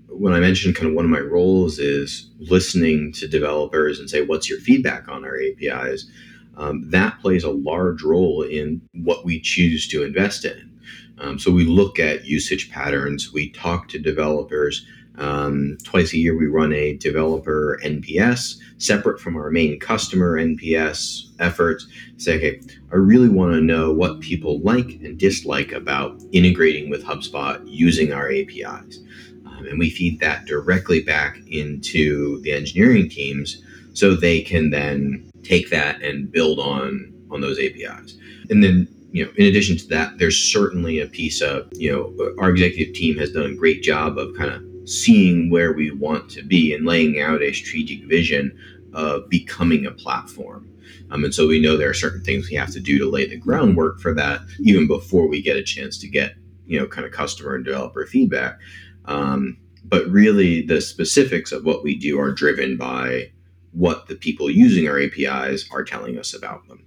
when 0.09 0.33
I 0.33 0.39
mentioned 0.39 0.77
kind 0.77 0.89
of 0.89 0.95
one 0.95 1.07
of 1.07 1.11
my 1.11 1.19
roles 1.19 1.79
is 1.79 2.31
listening 2.39 3.13
to 3.15 3.27
developers 3.27 3.99
and 3.99 4.09
say, 4.09 4.23
what's 4.23 4.49
your 4.49 4.61
feedback 4.61 5.09
on 5.09 5.25
our 5.25 5.39
APIs? 5.41 6.09
Um, 6.57 6.89
that 6.91 7.19
plays 7.21 7.45
a 7.45 7.51
large 7.51 8.03
role 8.03 8.43
in 8.43 8.81
what 8.93 9.25
we 9.25 9.41
choose 9.41 9.89
to 9.89 10.03
invest 10.03 10.45
in. 10.45 10.71
Um, 11.19 11.39
so 11.39 11.51
we 11.51 11.65
look 11.65 11.99
at 11.99 12.25
usage 12.25 12.71
patterns, 12.71 13.33
we 13.33 13.51
talk 13.51 13.89
to 13.89 13.99
developers. 13.99 14.87
Um, 15.19 15.77
twice 15.85 16.15
a 16.15 16.17
year, 16.17 16.37
we 16.37 16.47
run 16.47 16.73
a 16.73 16.97
developer 16.97 17.79
NPS 17.85 18.59
separate 18.79 19.21
from 19.21 19.37
our 19.37 19.51
main 19.51 19.79
customer 19.79 20.39
NPS 20.39 21.27
efforts. 21.39 21.87
Say, 22.17 22.37
okay, 22.37 22.61
I 22.91 22.97
really 22.97 23.29
want 23.29 23.53
to 23.53 23.61
know 23.61 23.93
what 23.93 24.21
people 24.21 24.61
like 24.61 24.99
and 25.03 25.19
dislike 25.19 25.73
about 25.73 26.23
integrating 26.33 26.89
with 26.89 27.05
HubSpot 27.05 27.61
using 27.67 28.15
our 28.15 28.31
APIs. 28.31 29.01
Um, 29.45 29.67
and 29.67 29.79
we 29.79 29.91
feed 29.91 30.21
that 30.21 30.47
directly 30.47 31.03
back 31.03 31.39
into 31.49 32.41
the 32.41 32.53
engineering 32.53 33.11
teams 33.11 33.63
so 33.93 34.15
they 34.15 34.41
can 34.41 34.71
then 34.71 35.30
take 35.43 35.71
that 35.71 36.03
and 36.03 36.31
build 36.31 36.59
on 36.59 37.13
on 37.31 37.41
those 37.41 37.59
APIs. 37.59 38.17
And 38.49 38.63
then 38.63 38.89
you 39.13 39.25
know, 39.25 39.33
in 39.37 39.47
addition 39.47 39.77
to 39.79 39.87
that, 39.89 40.19
there's 40.19 40.39
certainly 40.39 41.01
a 41.01 41.07
piece 41.07 41.41
of 41.41 41.69
you 41.73 41.93
know 41.93 42.35
our 42.39 42.51
executive 42.51 42.95
team 42.95 43.17
has 43.19 43.33
done 43.33 43.47
a 43.47 43.55
great 43.55 43.83
job 43.83 44.19
of 44.19 44.37
kind 44.37 44.51
of 44.51 44.63
seeing 44.89 45.51
where 45.51 45.73
we 45.73 45.91
want 45.91 46.31
to 46.31 46.43
be 46.43 46.75
and 46.75 46.87
laying 46.87 47.21
out 47.21 47.43
a 47.43 47.53
strategic 47.53 48.05
vision 48.09 48.57
of 48.93 49.29
becoming 49.29 49.87
a 49.87 49.91
platform. 49.91 50.69
Um, 51.11 51.25
and 51.25 51.35
so 51.35 51.47
we 51.47 51.61
know 51.61 51.77
there 51.77 51.91
are 51.91 51.95
certain 51.95 52.23
things 52.23 52.49
we 52.49 52.57
have 52.57 52.71
to 52.71 52.81
do 52.81 52.99
to 52.99 53.11
lay 53.11 53.27
the 53.27 53.37
groundwork 53.37 54.01
for 54.01 54.15
that, 54.15 54.41
even 54.61 54.87
before 54.87 55.29
we 55.29 55.43
get 55.43 55.57
a 55.57 55.63
chance 55.63 55.99
to 55.99 56.09
get 56.09 56.35
you 56.67 56.79
know 56.79 56.87
kind 56.87 57.07
of 57.07 57.13
customer 57.13 57.55
and 57.55 57.65
developer 57.65 58.07
feedback. 58.07 58.59
Um, 59.07 59.57
but 59.85 60.07
really, 60.07 60.63
the 60.63 60.81
specifics 60.81 61.51
of 61.53 61.65
what 61.65 61.83
we 61.83 61.97
do 61.97 62.21
are 62.21 62.33
driven 62.33 62.77
by 62.77 63.33
what 63.73 64.09
the 64.09 64.17
people 64.17 64.51
using 64.51 64.89
our 64.89 65.01
APIs 65.01 65.69
are 65.71 65.85
telling 65.85 66.19
us 66.19 66.35
about 66.35 66.67
them. 66.69 66.85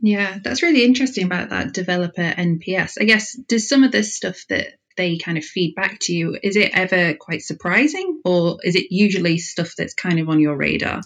Yeah, 0.00 0.38
that's 0.42 0.62
really 0.62 0.84
interesting 0.84 1.24
about 1.24 1.50
that 1.50 1.72
developer 1.72 2.22
NPS. 2.22 2.94
I 3.00 3.04
guess 3.04 3.34
does 3.34 3.68
some 3.68 3.84
of 3.84 3.92
this 3.92 4.14
stuff 4.14 4.44
that 4.48 4.74
they 4.96 5.18
kind 5.18 5.38
of 5.38 5.44
feed 5.44 5.74
back 5.74 5.98
to 6.02 6.14
you, 6.14 6.38
is 6.42 6.56
it 6.56 6.70
ever 6.74 7.14
quite 7.14 7.42
surprising 7.42 8.20
or 8.24 8.58
is 8.62 8.76
it 8.76 8.86
usually 8.90 9.38
stuff 9.38 9.74
that's 9.76 9.94
kind 9.94 10.18
of 10.18 10.28
on 10.28 10.40
your 10.40 10.56
radar? 10.56 11.02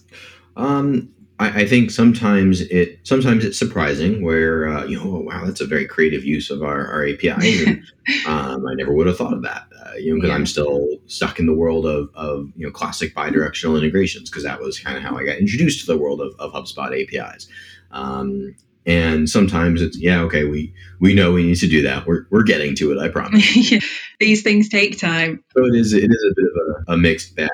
Um, 0.56 1.10
I, 1.40 1.62
I 1.62 1.66
think 1.66 1.90
sometimes 1.90 2.61
it 2.61 3.00
sometimes 3.03 3.44
it's 3.44 3.59
surprising 3.59 4.22
where 4.22 4.68
uh, 4.68 4.85
you 4.85 4.96
know 4.96 5.16
oh, 5.16 5.20
wow 5.20 5.44
that's 5.44 5.61
a 5.61 5.66
very 5.66 5.87
creative 5.87 6.24
use 6.24 6.50
of 6.50 6.62
our, 6.62 6.87
our 6.87 7.07
APIs 7.07 7.62
and 7.66 7.83
um, 8.26 8.66
I 8.66 8.74
never 8.74 8.92
would 8.92 9.07
have 9.07 9.16
thought 9.16 9.33
of 9.33 9.42
that 9.42 9.66
uh, 9.85 9.94
you 9.94 10.11
know 10.11 10.16
because 10.16 10.29
yeah. 10.29 10.37
I'm 10.37 10.46
still 10.46 10.87
stuck 11.07 11.40
in 11.40 11.46
the 11.46 11.55
world 11.55 11.87
of, 11.87 12.11
of 12.14 12.46
you 12.57 12.66
know 12.66 12.72
classic 12.72 13.14
bidirectional 13.14 13.76
integrations 13.76 14.31
because 14.31 14.44
that 14.44 14.61
was 14.61 14.79
kind 14.79 14.96
of 14.96 15.03
how 15.03 15.16
I 15.16 15.24
got 15.24 15.38
introduced 15.38 15.81
to 15.81 15.87
the 15.87 15.98
world 15.98 16.20
of, 16.20 16.35
of 16.38 16.53
HubSpot 16.53 16.92
APIs 16.92 17.48
um, 17.90 18.55
and 18.87 19.29
sometimes 19.29 19.83
it's 19.83 19.98
yeah 19.98 20.20
okay 20.20 20.44
we 20.44 20.74
we 21.00 21.14
know 21.14 21.33
we 21.33 21.44
need 21.44 21.57
to 21.57 21.66
do 21.66 21.83
that. 21.83 22.07
We're, 22.07 22.26
we're 22.31 22.42
getting 22.42 22.74
to 22.76 22.92
it 22.92 22.98
I 22.98 23.09
promise. 23.18 23.72
These 24.20 24.42
things 24.42 24.68
take 24.68 24.98
time. 24.98 25.42
So 25.57 25.64
it 25.64 25.74
is 25.74 25.94
it 25.94 26.11
is 26.11 26.26
a 26.31 26.35
bit 26.35 26.44
of 26.44 26.85
a, 26.88 26.92
a 26.92 26.96
mixed 26.96 27.35
bag. 27.35 27.48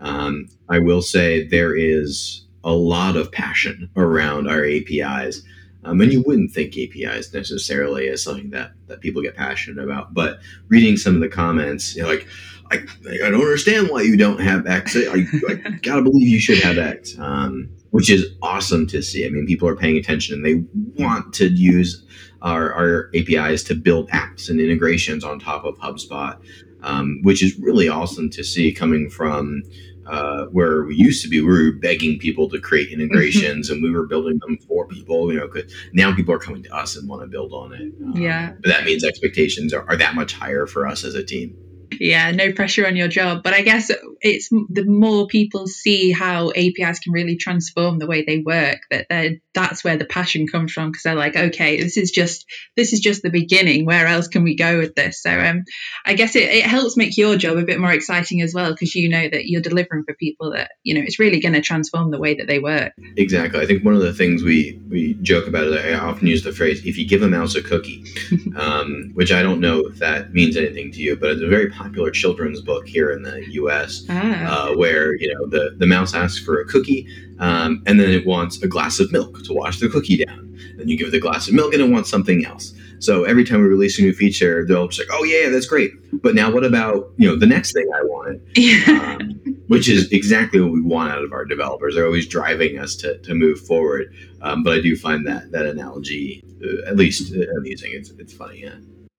Um, 0.00 0.48
I 0.68 0.78
will 0.80 1.00
say 1.00 1.46
there 1.46 1.74
is 1.74 2.43
a 2.64 2.72
lot 2.72 3.16
of 3.16 3.30
passion 3.30 3.90
around 3.96 4.48
our 4.48 4.64
APIs. 4.64 5.42
Um, 5.84 6.00
and 6.00 6.10
you 6.10 6.22
wouldn't 6.22 6.50
think 6.50 6.76
APIs 6.78 7.32
necessarily 7.34 8.06
is 8.06 8.24
something 8.24 8.50
that, 8.50 8.72
that 8.86 9.00
people 9.00 9.20
get 9.20 9.36
passionate 9.36 9.82
about. 9.82 10.14
But 10.14 10.38
reading 10.68 10.96
some 10.96 11.14
of 11.14 11.20
the 11.20 11.28
comments, 11.28 11.94
you 11.94 12.02
know, 12.02 12.08
like, 12.08 12.26
I, 12.70 12.76
I 13.22 13.30
don't 13.30 13.42
understand 13.42 13.90
why 13.90 14.00
you 14.00 14.16
don't 14.16 14.40
have 14.40 14.66
X. 14.66 14.96
I, 14.96 15.26
I 15.48 15.54
gotta 15.82 16.00
believe 16.00 16.26
you 16.26 16.40
should 16.40 16.58
have 16.60 16.78
X, 16.78 17.18
um, 17.18 17.68
which 17.90 18.10
is 18.10 18.26
awesome 18.42 18.86
to 18.88 19.02
see. 19.02 19.26
I 19.26 19.28
mean, 19.28 19.46
people 19.46 19.68
are 19.68 19.76
paying 19.76 19.98
attention 19.98 20.34
and 20.34 20.44
they 20.44 20.64
want 21.02 21.34
to 21.34 21.48
use 21.48 22.04
our, 22.40 22.72
our 22.72 23.10
APIs 23.14 23.62
to 23.64 23.74
build 23.74 24.08
apps 24.10 24.48
and 24.48 24.60
integrations 24.60 25.24
on 25.24 25.38
top 25.38 25.64
of 25.64 25.76
HubSpot, 25.76 26.38
um, 26.82 27.20
which 27.22 27.42
is 27.42 27.58
really 27.58 27.88
awesome 27.88 28.30
to 28.30 28.42
see 28.42 28.72
coming 28.72 29.10
from 29.10 29.62
uh, 30.06 30.46
where 30.46 30.84
we 30.84 30.94
used 30.94 31.22
to 31.22 31.28
be, 31.28 31.40
we 31.40 31.46
were 31.46 31.72
begging 31.72 32.18
people 32.18 32.48
to 32.50 32.60
create 32.60 32.88
integrations 32.92 33.70
and 33.70 33.82
we 33.82 33.90
were 33.90 34.06
building 34.06 34.38
them 34.38 34.58
for 34.68 34.86
people, 34.86 35.32
you 35.32 35.38
know, 35.38 35.46
because 35.46 35.72
now 35.92 36.14
people 36.14 36.34
are 36.34 36.38
coming 36.38 36.62
to 36.62 36.74
us 36.74 36.96
and 36.96 37.08
want 37.08 37.22
to 37.22 37.28
build 37.28 37.52
on 37.52 37.72
it. 37.72 37.92
Um, 38.02 38.16
yeah. 38.16 38.52
But 38.60 38.68
that 38.68 38.84
means 38.84 39.04
expectations 39.04 39.72
are, 39.72 39.84
are 39.88 39.96
that 39.96 40.14
much 40.14 40.34
higher 40.34 40.66
for 40.66 40.86
us 40.86 41.04
as 41.04 41.14
a 41.14 41.24
team 41.24 41.56
yeah 42.00 42.30
no 42.30 42.52
pressure 42.52 42.86
on 42.86 42.96
your 42.96 43.08
job 43.08 43.42
but 43.42 43.52
i 43.52 43.62
guess 43.62 43.90
it's 44.20 44.48
the 44.48 44.84
more 44.84 45.26
people 45.26 45.66
see 45.66 46.10
how 46.10 46.50
apis 46.50 46.98
can 46.98 47.12
really 47.12 47.36
transform 47.36 47.98
the 47.98 48.06
way 48.06 48.24
they 48.24 48.38
work 48.38 48.78
that 48.90 49.06
that's 49.54 49.84
where 49.84 49.96
the 49.96 50.04
passion 50.04 50.46
comes 50.46 50.72
from 50.72 50.90
because 50.90 51.02
they're 51.02 51.14
like 51.14 51.36
okay 51.36 51.80
this 51.80 51.96
is 51.96 52.10
just 52.10 52.46
this 52.76 52.92
is 52.92 53.00
just 53.00 53.22
the 53.22 53.30
beginning 53.30 53.86
where 53.86 54.06
else 54.06 54.28
can 54.28 54.42
we 54.42 54.56
go 54.56 54.78
with 54.78 54.94
this 54.94 55.22
so 55.22 55.30
um 55.30 55.64
i 56.04 56.14
guess 56.14 56.36
it, 56.36 56.42
it 56.42 56.64
helps 56.64 56.96
make 56.96 57.16
your 57.16 57.36
job 57.36 57.56
a 57.56 57.64
bit 57.64 57.78
more 57.78 57.92
exciting 57.92 58.40
as 58.40 58.52
well 58.54 58.72
because 58.72 58.94
you 58.94 59.08
know 59.08 59.28
that 59.28 59.46
you're 59.46 59.62
delivering 59.62 60.04
for 60.04 60.14
people 60.14 60.52
that 60.52 60.72
you 60.82 60.94
know 60.94 61.00
it's 61.00 61.18
really 61.18 61.40
going 61.40 61.54
to 61.54 61.60
transform 61.60 62.10
the 62.10 62.18
way 62.18 62.34
that 62.34 62.46
they 62.46 62.58
work 62.58 62.92
exactly 63.16 63.60
i 63.60 63.66
think 63.66 63.84
one 63.84 63.94
of 63.94 64.02
the 64.02 64.12
things 64.12 64.42
we 64.42 64.80
we 64.88 65.14
joke 65.22 65.46
about 65.46 65.64
it 65.64 65.84
i 65.84 65.94
often 65.94 66.26
use 66.26 66.42
the 66.42 66.52
phrase 66.52 66.84
if 66.84 66.98
you 66.98 67.06
give 67.06 67.22
a 67.22 67.28
mouse 67.28 67.54
a 67.54 67.62
cookie 67.62 68.04
um, 68.56 69.10
which 69.14 69.32
i 69.32 69.42
don't 69.42 69.60
know 69.60 69.80
if 69.80 69.98
that 69.98 70.32
means 70.32 70.56
anything 70.56 70.90
to 70.90 71.00
you 71.00 71.16
but 71.16 71.30
it's 71.30 71.42
a 71.42 71.48
very 71.48 71.70
popular 71.70 72.10
children's 72.10 72.60
book 72.60 72.86
here 72.86 73.10
in 73.10 73.22
the 73.22 73.44
U.S. 73.52 74.04
Ah. 74.08 74.68
Uh, 74.70 74.76
where 74.76 75.14
you 75.16 75.32
know 75.32 75.46
the 75.46 75.74
the 75.78 75.86
mouse 75.86 76.14
asks 76.14 76.38
for 76.38 76.60
a 76.60 76.64
cookie, 76.64 77.06
um, 77.38 77.82
and 77.86 77.98
then 78.00 78.10
it 78.10 78.26
wants 78.26 78.62
a 78.62 78.68
glass 78.68 79.00
of 79.00 79.10
milk 79.12 79.42
to 79.44 79.52
wash 79.52 79.80
the 79.80 79.88
cookie 79.88 80.24
down. 80.24 80.56
Then 80.76 80.88
you 80.88 80.96
give 80.96 81.08
it 81.08 81.14
a 81.14 81.20
glass 81.20 81.48
of 81.48 81.54
milk, 81.54 81.72
and 81.72 81.82
it 81.82 81.90
wants 81.90 82.10
something 82.10 82.44
else. 82.44 82.72
So 83.00 83.24
every 83.24 83.44
time 83.44 83.60
we 83.60 83.66
release 83.66 83.98
a 83.98 84.02
new 84.02 84.12
feature, 84.12 84.64
they'll 84.66 84.88
just 84.88 85.00
like, 85.00 85.18
"Oh 85.18 85.24
yeah, 85.24 85.48
that's 85.50 85.66
great." 85.66 85.92
But 86.22 86.34
now, 86.34 86.50
what 86.50 86.64
about 86.64 87.12
you 87.16 87.28
know 87.28 87.36
the 87.36 87.46
next 87.46 87.72
thing 87.72 87.88
I 87.94 88.02
wanted? 88.02 88.88
um, 88.88 89.30
which 89.68 89.88
is 89.88 90.10
exactly 90.12 90.60
what 90.60 90.72
we 90.72 90.80
want 90.80 91.12
out 91.12 91.24
of 91.24 91.32
our 91.32 91.44
developers. 91.44 91.94
They're 91.94 92.06
always 92.06 92.26
driving 92.26 92.78
us 92.78 92.96
to, 92.96 93.18
to 93.18 93.34
move 93.34 93.60
forward. 93.60 94.14
Um, 94.42 94.62
but 94.62 94.74
I 94.74 94.80
do 94.80 94.96
find 94.96 95.26
that 95.26 95.52
that 95.52 95.66
analogy, 95.66 96.42
uh, 96.62 96.88
at 96.88 96.96
least 96.96 97.34
uh, 97.34 97.42
amusing. 97.58 97.92
It's 97.92 98.10
it's 98.10 98.32
funny. 98.32 98.62
Yeah 98.62 98.76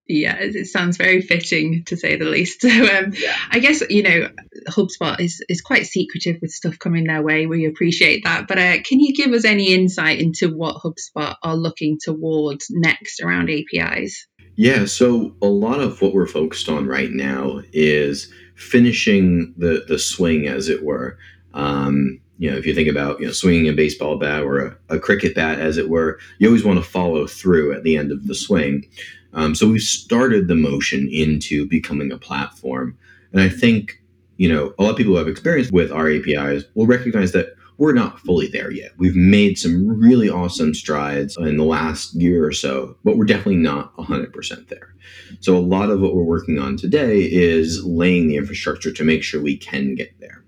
yeah, 0.08 0.36
it 0.38 0.66
sounds 0.66 0.96
very 0.96 1.20
fitting 1.20 1.82
to 1.86 1.96
say 1.96 2.16
the 2.16 2.24
least. 2.24 2.64
So 2.66 2.68
um, 2.68 3.12
yeah. 3.16 3.36
I 3.50 3.60
guess 3.60 3.82
you 3.88 4.02
know 4.02 4.28
HubSpot 4.68 5.20
is 5.20 5.42
is 5.48 5.60
quite 5.60 5.86
secretive 5.86 6.38
with 6.40 6.50
stuff 6.50 6.78
coming 6.78 7.04
their 7.04 7.22
way. 7.22 7.46
We 7.46 7.66
appreciate 7.66 8.24
that, 8.24 8.48
but 8.48 8.58
uh, 8.58 8.82
can 8.82 9.00
you 9.00 9.14
give 9.14 9.32
us 9.32 9.44
any 9.44 9.72
insight 9.72 10.20
into 10.20 10.48
what 10.48 10.82
HubSpot 10.82 11.36
are 11.42 11.56
looking 11.56 11.98
towards 12.02 12.66
next 12.70 13.20
around 13.20 13.50
APIs? 13.50 14.26
Yeah, 14.56 14.86
so 14.86 15.34
a 15.42 15.46
lot 15.46 15.80
of 15.80 16.00
what 16.00 16.14
we're 16.14 16.26
focused 16.26 16.68
on 16.68 16.86
right 16.86 17.10
now 17.10 17.60
is 17.72 18.32
finishing 18.56 19.54
the 19.56 19.84
the 19.86 19.98
swing, 19.98 20.46
as 20.48 20.68
it 20.68 20.84
were. 20.84 21.18
Um, 21.54 22.20
you 22.38 22.50
know, 22.50 22.56
if 22.56 22.66
you 22.66 22.74
think 22.74 22.88
about 22.88 23.18
you 23.20 23.26
know 23.26 23.32
swinging 23.32 23.68
a 23.68 23.72
baseball 23.72 24.18
bat 24.18 24.42
or 24.42 24.58
a, 24.58 24.76
a 24.90 24.98
cricket 24.98 25.34
bat, 25.34 25.58
as 25.58 25.78
it 25.78 25.88
were, 25.88 26.18
you 26.38 26.48
always 26.48 26.64
want 26.64 26.78
to 26.78 26.88
follow 26.88 27.26
through 27.26 27.72
at 27.72 27.82
the 27.82 27.96
end 27.96 28.12
of 28.12 28.26
the 28.26 28.34
swing. 28.34 28.86
Um, 29.32 29.54
so 29.54 29.68
we've 29.68 29.82
started 29.82 30.48
the 30.48 30.54
motion 30.54 31.08
into 31.08 31.66
becoming 31.68 32.10
a 32.10 32.18
platform. 32.18 32.96
And 33.32 33.42
I 33.42 33.48
think, 33.48 34.02
you 34.38 34.48
know, 34.48 34.72
a 34.78 34.82
lot 34.82 34.90
of 34.90 34.96
people 34.96 35.12
who 35.12 35.18
have 35.18 35.28
experience 35.28 35.70
with 35.70 35.92
our 35.92 36.10
APIs 36.10 36.64
will 36.74 36.86
recognize 36.86 37.32
that 37.32 37.54
we're 37.78 37.92
not 37.92 38.18
fully 38.20 38.48
there 38.48 38.70
yet. 38.70 38.92
We've 38.96 39.14
made 39.14 39.58
some 39.58 39.86
really 39.86 40.30
awesome 40.30 40.72
strides 40.72 41.36
in 41.36 41.58
the 41.58 41.64
last 41.64 42.14
year 42.14 42.46
or 42.46 42.52
so, 42.52 42.96
but 43.04 43.18
we're 43.18 43.26
definitely 43.26 43.56
not 43.56 43.94
100% 43.96 44.68
there. 44.68 44.94
So 45.40 45.54
a 45.54 45.60
lot 45.60 45.90
of 45.90 46.00
what 46.00 46.14
we're 46.14 46.22
working 46.22 46.58
on 46.58 46.78
today 46.78 47.20
is 47.20 47.84
laying 47.84 48.28
the 48.28 48.36
infrastructure 48.36 48.90
to 48.90 49.04
make 49.04 49.22
sure 49.22 49.42
we 49.42 49.58
can 49.58 49.94
get 49.94 50.18
there. 50.20 50.42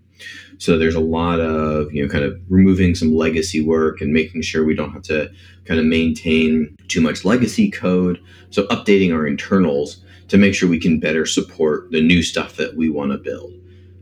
So 0.58 0.76
there's 0.76 0.94
a 0.94 1.00
lot 1.00 1.40
of, 1.40 1.92
you 1.92 2.02
know, 2.02 2.12
kind 2.12 2.24
of 2.24 2.38
removing 2.48 2.94
some 2.94 3.14
legacy 3.14 3.60
work 3.60 4.00
and 4.00 4.12
making 4.12 4.42
sure 4.42 4.64
we 4.64 4.74
don't 4.74 4.92
have 4.92 5.02
to 5.02 5.30
kind 5.64 5.80
of 5.80 5.86
maintain 5.86 6.76
too 6.88 7.00
much 7.00 7.24
legacy 7.24 7.70
code. 7.70 8.20
So 8.50 8.66
updating 8.66 9.14
our 9.14 9.26
internals 9.26 10.02
to 10.28 10.36
make 10.36 10.54
sure 10.54 10.68
we 10.68 10.80
can 10.80 11.00
better 11.00 11.24
support 11.26 11.90
the 11.90 12.02
new 12.02 12.22
stuff 12.22 12.56
that 12.56 12.76
we 12.76 12.90
want 12.90 13.12
to 13.12 13.18
build. 13.18 13.54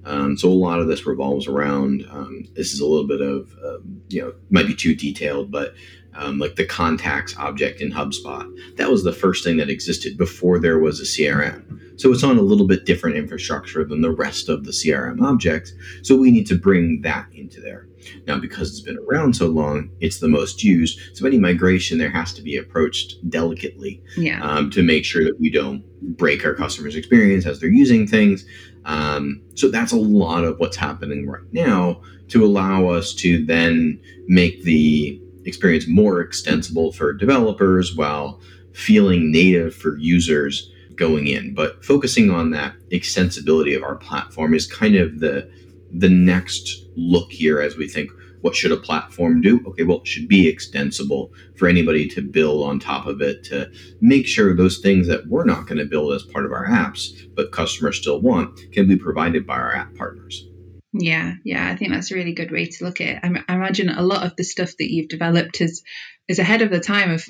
Um, 0.04 0.38
so 0.38 0.48
a 0.48 0.50
lot 0.50 0.80
of 0.80 0.86
this 0.86 1.06
revolves 1.06 1.46
around. 1.46 2.06
Um, 2.10 2.48
this 2.54 2.72
is 2.72 2.80
a 2.80 2.86
little 2.86 3.06
bit 3.06 3.20
of, 3.20 3.52
uh, 3.64 3.78
you 4.08 4.22
know, 4.22 4.32
might 4.50 4.66
be 4.66 4.74
too 4.74 4.94
detailed, 4.94 5.50
but 5.50 5.74
um, 6.14 6.38
like 6.38 6.56
the 6.56 6.64
contacts 6.64 7.36
object 7.36 7.80
in 7.80 7.92
HubSpot. 7.92 8.48
That 8.76 8.90
was 8.90 9.04
the 9.04 9.12
first 9.12 9.44
thing 9.44 9.56
that 9.58 9.68
existed 9.68 10.16
before 10.16 10.58
there 10.58 10.78
was 10.78 11.00
a 11.00 11.04
CRM. 11.04 11.75
So 11.96 12.12
it's 12.12 12.22
on 12.22 12.38
a 12.38 12.42
little 12.42 12.66
bit 12.66 12.84
different 12.84 13.16
infrastructure 13.16 13.84
than 13.84 14.02
the 14.02 14.10
rest 14.10 14.48
of 14.48 14.64
the 14.64 14.70
CRM 14.70 15.20
objects. 15.22 15.72
So 16.02 16.16
we 16.16 16.30
need 16.30 16.46
to 16.48 16.58
bring 16.58 17.00
that 17.02 17.26
into 17.32 17.60
there. 17.60 17.88
Now, 18.26 18.38
because 18.38 18.70
it's 18.70 18.80
been 18.80 18.98
around 19.08 19.34
so 19.34 19.46
long, 19.48 19.90
it's 20.00 20.20
the 20.20 20.28
most 20.28 20.62
used. 20.62 20.98
So 21.16 21.26
any 21.26 21.38
migration 21.38 21.98
there 21.98 22.10
has 22.10 22.32
to 22.34 22.42
be 22.42 22.56
approached 22.56 23.16
delicately 23.28 24.02
yeah. 24.16 24.42
um, 24.42 24.70
to 24.70 24.82
make 24.82 25.04
sure 25.04 25.24
that 25.24 25.40
we 25.40 25.50
don't 25.50 25.84
break 26.16 26.44
our 26.44 26.54
customers' 26.54 26.94
experience 26.94 27.46
as 27.46 27.60
they're 27.60 27.70
using 27.70 28.06
things. 28.06 28.44
Um, 28.84 29.42
so 29.54 29.68
that's 29.68 29.92
a 29.92 29.96
lot 29.96 30.44
of 30.44 30.58
what's 30.60 30.76
happening 30.76 31.26
right 31.26 31.42
now 31.52 32.00
to 32.28 32.44
allow 32.44 32.88
us 32.88 33.14
to 33.14 33.44
then 33.44 34.00
make 34.28 34.62
the 34.62 35.20
experience 35.44 35.86
more 35.88 36.20
extensible 36.20 36.92
for 36.92 37.12
developers 37.12 37.96
while 37.96 38.40
feeling 38.72 39.32
native 39.32 39.74
for 39.74 39.96
users 39.96 40.70
going 40.96 41.26
in. 41.26 41.54
But 41.54 41.84
focusing 41.84 42.30
on 42.30 42.50
that 42.50 42.74
extensibility 42.90 43.76
of 43.76 43.82
our 43.82 43.96
platform 43.96 44.54
is 44.54 44.66
kind 44.66 44.96
of 44.96 45.20
the 45.20 45.50
the 45.92 46.08
next 46.08 46.84
look 46.96 47.30
here 47.30 47.60
as 47.60 47.76
we 47.76 47.88
think 47.88 48.10
what 48.40 48.54
should 48.54 48.72
a 48.72 48.76
platform 48.76 49.40
do? 49.40 49.60
Okay, 49.66 49.82
well, 49.82 49.98
it 49.98 50.06
should 50.06 50.28
be 50.28 50.46
extensible 50.46 51.32
for 51.56 51.66
anybody 51.68 52.06
to 52.08 52.22
build 52.22 52.68
on 52.68 52.78
top 52.78 53.06
of 53.06 53.20
it 53.20 53.42
to 53.44 53.70
make 54.00 54.26
sure 54.26 54.54
those 54.54 54.78
things 54.78 55.08
that 55.08 55.26
we're 55.26 55.44
not 55.44 55.66
going 55.66 55.78
to 55.78 55.84
build 55.84 56.12
as 56.12 56.22
part 56.22 56.44
of 56.44 56.52
our 56.52 56.66
apps, 56.66 57.28
but 57.34 57.50
customers 57.50 57.98
still 57.98 58.20
want, 58.20 58.60
can 58.72 58.86
be 58.86 58.96
provided 58.96 59.46
by 59.46 59.56
our 59.56 59.74
app 59.74 59.94
partners. 59.96 60.46
Yeah, 60.92 61.34
yeah, 61.44 61.68
I 61.68 61.76
think 61.76 61.92
that's 61.92 62.10
a 62.10 62.14
really 62.14 62.34
good 62.34 62.52
way 62.52 62.66
to 62.66 62.84
look 62.84 63.00
at 63.00 63.16
it. 63.16 63.18
I, 63.22 63.44
I 63.48 63.54
imagine 63.56 63.88
a 63.88 64.02
lot 64.02 64.24
of 64.24 64.36
the 64.36 64.44
stuff 64.44 64.70
that 64.78 64.92
you've 64.92 65.08
developed 65.08 65.60
is 65.60 65.82
is 66.28 66.38
ahead 66.38 66.62
of 66.62 66.70
the 66.70 66.80
time 66.80 67.10
of 67.10 67.24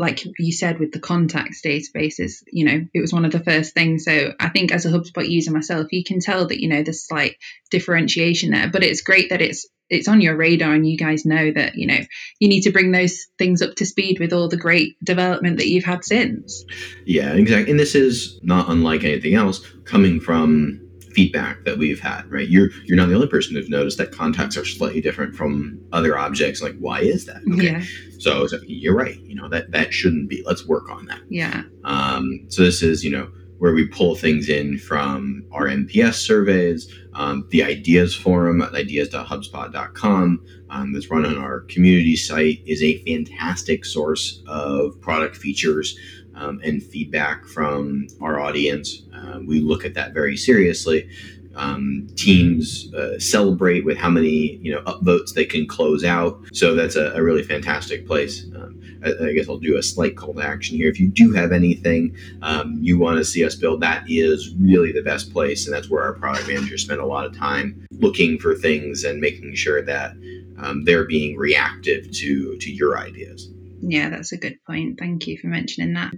like 0.00 0.24
you 0.38 0.50
said 0.50 0.80
with 0.80 0.92
the 0.92 0.98
contacts 0.98 1.60
databases, 1.60 2.42
you 2.50 2.64
know, 2.64 2.86
it 2.94 3.00
was 3.02 3.12
one 3.12 3.26
of 3.26 3.32
the 3.32 3.44
first 3.44 3.74
things. 3.74 4.06
So 4.06 4.32
I 4.40 4.48
think 4.48 4.72
as 4.72 4.86
a 4.86 4.88
HubSpot 4.88 5.28
user 5.28 5.52
myself, 5.52 5.92
you 5.92 6.02
can 6.02 6.20
tell 6.20 6.46
that, 6.46 6.58
you 6.58 6.70
know, 6.70 6.82
there's 6.82 7.06
slight 7.06 7.36
differentiation 7.70 8.50
there. 8.50 8.70
But 8.70 8.82
it's 8.82 9.02
great 9.02 9.28
that 9.28 9.42
it's 9.42 9.68
it's 9.90 10.08
on 10.08 10.22
your 10.22 10.36
radar 10.36 10.72
and 10.72 10.88
you 10.88 10.96
guys 10.96 11.26
know 11.26 11.52
that, 11.52 11.74
you 11.74 11.86
know, 11.86 11.98
you 12.38 12.48
need 12.48 12.62
to 12.62 12.70
bring 12.70 12.92
those 12.92 13.26
things 13.38 13.60
up 13.60 13.74
to 13.74 13.84
speed 13.84 14.20
with 14.20 14.32
all 14.32 14.48
the 14.48 14.56
great 14.56 14.96
development 15.04 15.58
that 15.58 15.68
you've 15.68 15.84
had 15.84 16.02
since. 16.02 16.64
Yeah, 17.04 17.32
exactly. 17.34 17.70
And 17.70 17.78
this 17.78 17.94
is 17.94 18.40
not 18.42 18.70
unlike 18.70 19.04
anything 19.04 19.34
else 19.34 19.60
coming 19.84 20.18
from 20.20 20.80
feedback 21.12 21.64
that 21.64 21.78
we've 21.78 22.00
had, 22.00 22.30
right? 22.30 22.48
You're 22.48 22.70
you're 22.84 22.96
not 22.96 23.08
the 23.08 23.14
only 23.14 23.26
person 23.26 23.54
who's 23.54 23.68
noticed 23.68 23.98
that 23.98 24.12
contacts 24.12 24.56
are 24.56 24.64
slightly 24.64 25.00
different 25.00 25.34
from 25.34 25.80
other 25.92 26.16
objects. 26.18 26.62
Like, 26.62 26.76
why 26.78 27.00
is 27.00 27.26
that? 27.26 27.42
Okay. 27.52 27.72
Yeah. 27.72 27.84
So, 28.18 28.46
so 28.46 28.58
you're 28.66 28.94
right. 28.94 29.18
You 29.20 29.34
know 29.34 29.48
that 29.48 29.70
that 29.72 29.92
shouldn't 29.92 30.28
be. 30.28 30.42
Let's 30.44 30.66
work 30.66 30.90
on 30.90 31.06
that. 31.06 31.20
Yeah. 31.28 31.62
Um, 31.84 32.46
so 32.48 32.62
this 32.62 32.82
is 32.82 33.04
you 33.04 33.10
know 33.10 33.30
where 33.60 33.74
we 33.74 33.86
pull 33.86 34.14
things 34.14 34.48
in 34.48 34.78
from 34.78 35.44
our 35.52 35.66
NPS 35.66 36.14
surveys, 36.14 36.90
um, 37.12 37.46
the 37.50 37.62
ideas 37.62 38.14
forum 38.14 38.62
at 38.62 38.74
ideas.hubspot.com 38.74 40.42
um, 40.70 40.92
that's 40.94 41.10
run 41.10 41.26
on 41.26 41.36
our 41.36 41.60
community 41.60 42.16
site 42.16 42.62
is 42.64 42.82
a 42.82 43.04
fantastic 43.04 43.84
source 43.84 44.42
of 44.46 44.98
product 45.02 45.36
features 45.36 45.98
um, 46.40 46.60
and 46.64 46.82
feedback 46.82 47.46
from 47.46 48.08
our 48.20 48.40
audience. 48.40 49.02
Uh, 49.14 49.40
we 49.46 49.60
look 49.60 49.84
at 49.84 49.94
that 49.94 50.12
very 50.12 50.36
seriously. 50.36 51.08
Um, 51.56 52.08
teams 52.14 52.92
uh, 52.94 53.18
celebrate 53.18 53.84
with 53.84 53.98
how 53.98 54.08
many 54.08 54.56
you 54.62 54.72
know 54.72 54.80
upvotes 54.82 55.34
they 55.34 55.44
can 55.44 55.66
close 55.66 56.04
out. 56.04 56.40
So 56.52 56.74
that's 56.74 56.96
a, 56.96 57.12
a 57.12 57.22
really 57.22 57.42
fantastic 57.42 58.06
place. 58.06 58.46
Um, 58.54 58.80
I, 59.04 59.28
I, 59.28 59.32
guess 59.32 59.48
I'll 59.48 59.58
do 59.58 59.76
a 59.76 59.82
slight 59.82 60.16
call 60.16 60.32
to 60.34 60.42
action 60.42 60.76
here. 60.76 60.88
If 60.88 61.00
you 61.00 61.08
do 61.08 61.32
have 61.32 61.52
anything 61.52 62.16
um, 62.42 62.78
you 62.80 62.98
want 62.98 63.18
to 63.18 63.24
see 63.24 63.44
us 63.44 63.56
build, 63.56 63.80
that 63.80 64.04
is 64.08 64.54
really 64.60 64.92
the 64.92 65.02
best 65.02 65.32
place, 65.32 65.66
and 65.66 65.74
that's 65.74 65.90
where 65.90 66.02
our 66.04 66.14
product 66.14 66.46
managers 66.46 66.82
spend 66.82 67.00
a 67.00 67.06
lot 67.06 67.26
of 67.26 67.36
time 67.36 67.86
looking 67.92 68.38
for 68.38 68.54
things 68.54 69.02
and 69.04 69.20
making 69.20 69.54
sure 69.56 69.82
that 69.82 70.12
um, 70.58 70.84
they're 70.84 71.06
being 71.06 71.36
reactive 71.36 72.10
to 72.12 72.56
to 72.58 72.70
your 72.72 72.96
ideas. 72.96 73.50
Yeah, 73.82 74.10
that's 74.10 74.32
a 74.32 74.36
good 74.36 74.58
point. 74.66 74.98
Thank 74.98 75.26
you 75.26 75.38
for 75.38 75.46
mentioning 75.46 75.94
that. 75.94 76.12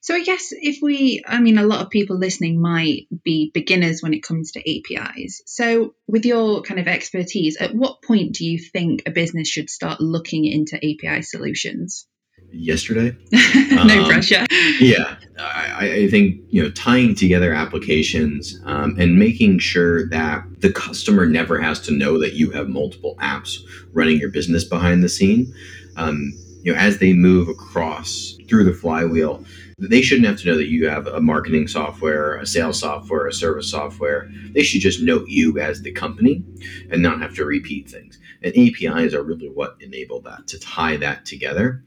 So, 0.00 0.14
I 0.14 0.24
guess 0.24 0.48
if 0.50 0.78
we, 0.82 1.22
I 1.26 1.40
mean, 1.40 1.58
a 1.58 1.66
lot 1.66 1.82
of 1.82 1.90
people 1.90 2.18
listening 2.18 2.60
might 2.60 3.06
be 3.22 3.50
beginners 3.54 4.02
when 4.02 4.14
it 4.14 4.22
comes 4.22 4.52
to 4.52 4.60
APIs. 4.60 5.42
So, 5.46 5.94
with 6.06 6.24
your 6.24 6.62
kind 6.62 6.80
of 6.80 6.88
expertise, 6.88 7.56
at 7.58 7.74
what 7.74 8.02
point 8.02 8.32
do 8.32 8.44
you 8.44 8.58
think 8.58 9.02
a 9.06 9.10
business 9.10 9.48
should 9.48 9.70
start 9.70 10.00
looking 10.00 10.44
into 10.44 10.76
API 10.76 11.22
solutions? 11.22 12.06
Yesterday. 12.52 13.16
no 13.32 14.00
um, 14.00 14.06
pressure. 14.06 14.46
Yeah, 14.78 15.16
I, 15.38 16.04
I, 16.04 16.08
think 16.08 16.42
you 16.50 16.62
know 16.62 16.70
tying 16.70 17.14
together 17.16 17.52
applications 17.52 18.60
um, 18.64 18.96
and 18.98 19.18
making 19.18 19.58
sure 19.58 20.08
that 20.10 20.44
the 20.60 20.72
customer 20.72 21.26
never 21.26 21.60
has 21.60 21.80
to 21.82 21.92
know 21.92 22.20
that 22.20 22.34
you 22.34 22.52
have 22.52 22.68
multiple 22.68 23.16
apps 23.20 23.58
running 23.92 24.18
your 24.18 24.30
business 24.30 24.62
behind 24.62 25.02
the 25.02 25.08
scene. 25.08 25.52
Um, 25.96 26.34
you 26.64 26.72
know, 26.72 26.78
as 26.78 26.98
they 26.98 27.12
move 27.12 27.48
across 27.48 28.36
through 28.48 28.64
the 28.64 28.72
flywheel, 28.72 29.44
they 29.78 30.00
shouldn't 30.00 30.26
have 30.26 30.38
to 30.38 30.46
know 30.46 30.56
that 30.56 30.68
you 30.68 30.88
have 30.88 31.06
a 31.06 31.20
marketing 31.20 31.68
software, 31.68 32.36
a 32.36 32.46
sales 32.46 32.80
software, 32.80 33.26
a 33.26 33.32
service 33.32 33.70
software. 33.70 34.30
They 34.52 34.62
should 34.62 34.80
just 34.80 35.02
know 35.02 35.24
you 35.26 35.58
as 35.58 35.82
the 35.82 35.92
company 35.92 36.42
and 36.90 37.02
not 37.02 37.20
have 37.20 37.34
to 37.34 37.44
repeat 37.44 37.90
things. 37.90 38.18
And 38.42 38.56
APIs 38.56 39.12
are 39.12 39.22
really 39.22 39.48
what 39.48 39.76
enable 39.80 40.22
that 40.22 40.46
to 40.48 40.58
tie 40.58 40.96
that 40.96 41.26
together. 41.26 41.84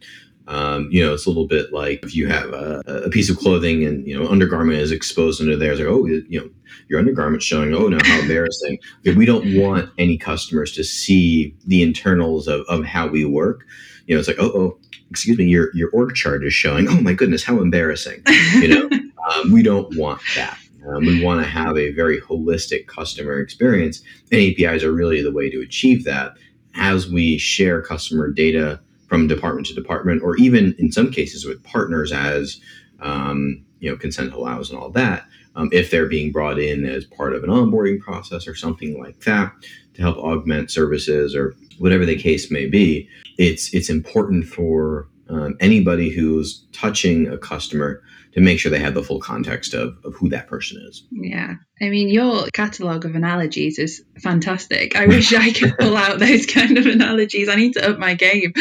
Um, 0.48 0.88
you 0.92 1.04
know, 1.04 1.14
it's 1.14 1.26
a 1.26 1.30
little 1.30 1.48
bit 1.48 1.74
like 1.74 2.04
if 2.04 2.16
you 2.16 2.28
have 2.28 2.50
a, 2.54 2.82
a, 2.88 3.10
piece 3.10 3.30
of 3.30 3.38
clothing 3.38 3.84
and 3.84 4.08
you 4.08 4.18
know 4.18 4.30
undergarment 4.30 4.80
is 4.80 4.92
exposed 4.92 5.42
under 5.42 5.58
there. 5.58 5.72
It's 5.72 5.82
like, 5.82 5.90
oh, 5.90 6.06
you 6.06 6.40
know, 6.40 6.50
your 6.88 7.00
undergarment 7.00 7.44
showing. 7.44 7.74
Oh 7.74 7.90
no, 7.90 8.00
how 8.02 8.20
embarrassing! 8.22 8.80
We 9.04 9.26
don't 9.26 9.60
want 9.60 9.90
any 9.98 10.18
customers 10.18 10.72
to 10.74 10.86
see 10.86 11.54
the 11.66 11.84
internals 11.84 12.48
of, 12.48 12.62
of 12.70 12.86
how 12.86 13.08
we 13.08 13.26
work 13.26 13.66
you 14.08 14.16
know, 14.16 14.20
it's 14.20 14.28
like, 14.28 14.40
oh, 14.40 14.52
oh, 14.56 14.80
excuse 15.12 15.38
me, 15.38 15.46
your 15.46 15.70
your 15.76 15.90
org 15.92 16.16
chart 16.16 16.44
is 16.44 16.54
showing. 16.54 16.88
Oh 16.88 17.00
my 17.00 17.14
goodness, 17.14 17.44
how 17.44 17.62
embarrassing! 17.62 18.24
You 18.56 18.68
know, 18.68 18.90
um, 19.30 19.52
we 19.52 19.62
don't 19.62 19.96
want 19.98 20.22
that. 20.36 20.58
Um, 20.88 21.06
we 21.06 21.22
want 21.24 21.44
to 21.44 21.48
have 21.48 21.78
a 21.78 21.92
very 21.92 22.20
holistic 22.22 22.88
customer 22.88 23.40
experience, 23.40 24.02
and 24.32 24.42
APIs 24.42 24.84
are 24.84 24.94
really 24.94 25.22
the 25.22 25.32
way 25.32 25.50
to 25.50 25.62
achieve 25.62 26.06
that. 26.06 26.34
As 26.76 27.10
we 27.10 27.38
share 27.38 27.82
customer 27.82 28.32
data 28.32 28.80
from 29.08 29.28
department 29.28 29.68
to 29.68 29.74
department, 29.74 30.24
or 30.24 30.38
even 30.38 30.76
in 30.80 30.92
some 30.92 31.12
cases 31.12 31.46
with 31.46 31.64
partners, 31.64 32.12
as 32.12 32.62
um, 33.02 33.64
you 33.80 33.90
know, 33.90 33.98
consent 33.98 34.34
allows 34.34 34.70
and 34.70 34.80
all 34.80 34.90
that. 34.92 35.26
Um, 35.58 35.70
if 35.72 35.90
they're 35.90 36.08
being 36.08 36.32
brought 36.32 36.60
in 36.60 36.86
as 36.86 37.04
part 37.04 37.34
of 37.34 37.44
an 37.44 37.50
onboarding 37.50 38.00
process 38.00 38.48
or 38.48 38.56
something 38.56 39.02
like 39.02 39.22
that 39.22 39.52
to 39.96 40.02
help 40.04 40.18
augment 40.18 40.70
services 40.70 41.36
or 41.36 41.56
whatever 41.80 42.06
the 42.06 42.16
case 42.16 42.52
may 42.52 42.68
be, 42.68 43.10
it's 43.38 43.74
it's 43.74 43.90
important 43.90 44.46
for 44.46 45.10
um, 45.30 45.56
anybody 45.60 46.10
who's 46.10 46.66
touching 46.72 47.28
a 47.28 47.38
customer 47.38 48.02
to 48.38 48.42
make 48.42 48.60
sure 48.60 48.70
they 48.70 48.78
have 48.78 48.94
the 48.94 49.02
full 49.02 49.20
context 49.20 49.74
of, 49.74 49.98
of 50.04 50.14
who 50.14 50.30
that 50.30 50.48
person 50.48 50.80
is. 50.88 51.08
Yeah. 51.12 51.56
I 51.82 51.90
mean, 51.90 52.10
your 52.10 52.46
catalogue 52.54 53.04
of 53.04 53.16
analogies 53.16 53.80
is 53.80 54.04
fantastic. 54.22 54.96
I 54.96 55.08
wish 55.08 55.34
I 55.34 55.52
could 55.52 55.76
pull 55.78 55.98
out 55.98 56.20
those 56.20 56.46
kind 56.46 56.78
of 56.78 56.86
analogies. 56.86 57.50
I 57.50 57.56
need 57.56 57.74
to 57.74 57.90
up 57.90 57.98
my 57.98 58.14
game. 58.14 58.54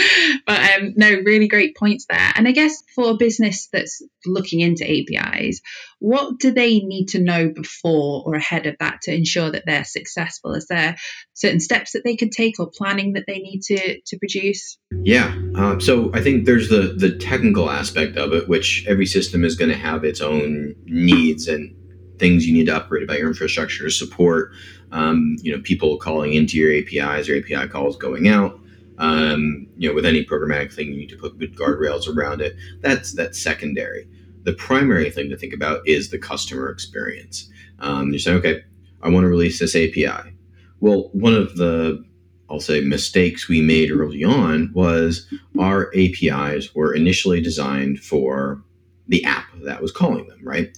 But 0.47 0.61
um, 0.81 0.95
no, 0.97 1.11
really 1.11 1.49
great 1.49 1.77
points 1.77 2.07
there. 2.09 2.33
And 2.37 2.49
I 2.49 2.53
guess 2.53 2.83
for 2.95 3.11
a 3.11 3.17
business 3.17 3.69
that's 3.71 4.03
looking 4.25 4.61
into 4.61 4.85
APIs, 4.85 5.61
what 5.99 6.39
do 6.39 6.53
they 6.53 6.79
need 6.79 7.09
to 7.09 7.23
know 7.23 7.51
before 7.51 8.23
or 8.25 8.35
ahead 8.35 8.67
of 8.67 8.77
that 8.81 9.03
to 9.03 9.15
ensure 9.15 9.51
that 9.51 9.65
they're 9.67 9.85
successful? 9.85 10.55
Is 10.55 10.69
there 10.69 10.97
certain 11.37 11.61
steps 11.61 11.93
that 11.93 12.03
they 12.03 12.17
could 12.17 12.33
take 12.33 12.59
or 12.59 12.69
planning 12.69 13.13
that 13.13 13.25
they 13.27 13.39
need 13.39 13.63
to, 13.63 14.01
to 14.01 14.19
produce? 14.19 14.79
Yeah. 15.03 15.35
Uh, 15.55 15.79
so 15.79 16.11
I 16.13 16.21
think 16.21 16.45
there's 16.45 16.69
the, 16.69 16.95
the 16.97 17.17
technical 17.17 17.71
aspect 17.71 18.17
of 18.17 18.33
it, 18.33 18.49
which 18.49 18.85
every 18.89 19.07
system 19.07 19.45
is 19.45 19.55
going 19.55 19.71
to 19.71 19.77
have 19.77 20.05
its 20.05 20.21
own 20.21 20.75
needs 20.87 21.47
and 21.47 21.75
things 22.19 22.47
you 22.47 22.55
need 22.55 22.67
to 22.67 22.77
upgrade 22.77 23.05
about 23.05 23.19
your 23.19 23.29
infrastructure 23.29 23.85
to 23.85 23.91
support. 23.91 24.51
Um, 24.93 25.37
you 25.43 25.55
know, 25.55 25.63
people 25.63 25.97
calling 25.99 26.33
into 26.35 26.59
your 26.59 26.73
APIs 26.73 27.29
or 27.29 27.37
API 27.37 27.69
calls 27.69 27.97
going 27.97 28.29
out. 28.29 28.59
Um, 28.99 29.67
you 29.77 29.89
know, 29.89 29.95
with 29.95 30.07
any 30.07 30.25
programmatic 30.25 30.73
thing, 30.73 30.89
you 30.89 30.97
need 30.97 31.11
to 31.11 31.19
put 31.19 31.39
good 31.39 31.55
guardrails 31.55 32.09
around 32.09 32.41
it. 32.41 32.57
That's 32.81 33.13
that's 33.13 33.41
secondary 33.41 34.09
the 34.47 34.53
primary 34.53 35.11
thing 35.11 35.29
to 35.29 35.37
think 35.37 35.53
about 35.53 35.87
is 35.87 36.11
the 36.11 36.19
customer 36.19 36.71
experience. 36.71 37.51
Um, 37.81 38.11
you're 38.11 38.21
saying, 38.21 38.39
okay, 38.39 38.63
I 39.03 39.09
want 39.09 39.25
to 39.25 39.29
release 39.29 39.59
this 39.59 39.75
API. 39.75 40.36
Well, 40.81 41.11
one 41.13 41.35
of 41.35 41.57
the 41.57 42.05
I'll 42.49 42.61
say 42.61 42.81
mistakes 42.81 43.49
we 43.49 43.61
made 43.61 43.91
early 43.91 44.23
on 44.23 44.71
was 44.73 45.27
our 45.59 45.91
APIs 45.97 46.75
were 46.75 46.95
initially 46.95 47.41
designed 47.41 48.01
for 48.01 48.63
the 49.09 49.25
app 49.25 49.47
that 49.65 49.83
was 49.83 49.93
calling 49.93 50.29
them, 50.29 50.39
right? 50.43 50.77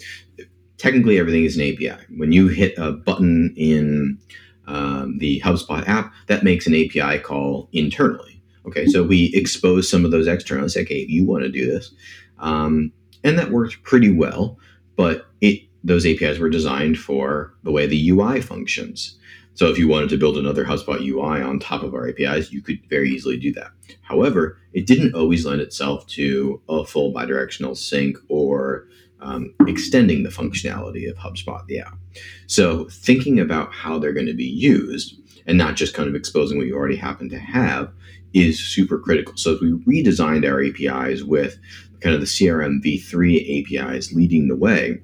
Technically, 0.79 1.19
everything 1.19 1.45
is 1.45 1.57
an 1.57 1.63
API. 1.63 2.05
When 2.17 2.33
you 2.33 2.49
hit 2.49 2.75
a 2.79 2.93
button 2.93 3.53
in 3.57 4.19
um, 4.67 5.19
the 5.19 5.41
HubSpot 5.41 5.87
app, 5.87 6.13
that 6.27 6.45
makes 6.45 6.67
an 6.67 6.75
API 6.75 7.19
call 7.19 7.69
internally. 7.73 8.41
Okay, 8.67 8.87
so 8.87 9.03
we 9.03 9.33
expose 9.35 9.91
some 9.91 10.05
of 10.05 10.11
those 10.11 10.27
externally. 10.27 10.69
Say, 10.69 10.83
okay, 10.83 11.07
you 11.09 11.25
want 11.25 11.43
to 11.43 11.51
do 11.51 11.67
this. 11.67 11.93
Um, 12.39 12.93
and 13.25 13.39
that 13.39 13.51
worked 13.51 13.83
pretty 13.83 14.13
well. 14.13 14.59
But 14.97 15.27
it 15.41 15.63
those 15.85 16.05
APIs 16.05 16.39
were 16.39 16.51
designed 16.51 16.99
for 16.99 17.55
the 17.63 17.73
way 17.73 17.87
the 17.87 18.11
UI 18.11 18.41
functions. 18.41 19.17
So 19.59 19.67
if 19.67 19.77
you 19.77 19.89
wanted 19.89 20.09
to 20.11 20.17
build 20.17 20.39
another 20.39 20.65
HubSpot 20.65 21.05
UI 21.05 21.43
on 21.43 21.59
top 21.59 21.83
of 21.83 21.93
our 21.93 22.09
APIs, 22.09 22.53
you 22.53 22.63
could 22.63 22.79
very 22.89 23.11
easily 23.11 23.37
do 23.37 23.53
that. 23.55 23.73
However, 24.03 24.57
it 24.73 24.87
didn't 24.87 25.17
always 25.17 25.45
lend 25.45 25.61
itself 25.61 26.07
to 26.11 26.63
a 26.69 26.85
full 26.85 27.13
bidirectional 27.13 27.77
sync 27.77 28.17
or 28.29 28.87
um, 29.19 29.53
extending 29.67 30.23
the 30.23 30.29
functionality 30.29 31.11
of 31.11 31.17
HubSpot, 31.17 31.67
the 31.67 31.81
app. 31.81 31.99
So 32.47 32.85
thinking 32.89 33.41
about 33.41 33.73
how 33.73 33.99
they're 33.99 34.13
going 34.13 34.27
to 34.27 34.33
be 34.33 34.45
used 34.45 35.17
and 35.45 35.59
not 35.59 35.75
just 35.75 35.93
kind 35.93 36.09
of 36.09 36.15
exposing 36.15 36.57
what 36.57 36.69
you 36.69 36.77
already 36.77 36.95
happen 36.95 37.29
to 37.31 37.39
have 37.41 37.93
is 38.33 38.65
super 38.65 38.97
critical. 38.97 39.37
So 39.37 39.55
if 39.55 39.61
we 39.61 39.73
redesigned 39.73 40.49
our 40.49 40.63
APIs 40.63 41.25
with 41.25 41.59
kind 42.01 42.15
of 42.15 42.21
the 42.21 42.29
CRM 42.29 42.81
v3 42.81 43.77
APIs 43.77 44.13
leading 44.13 44.47
the 44.47 44.55
way, 44.55 45.01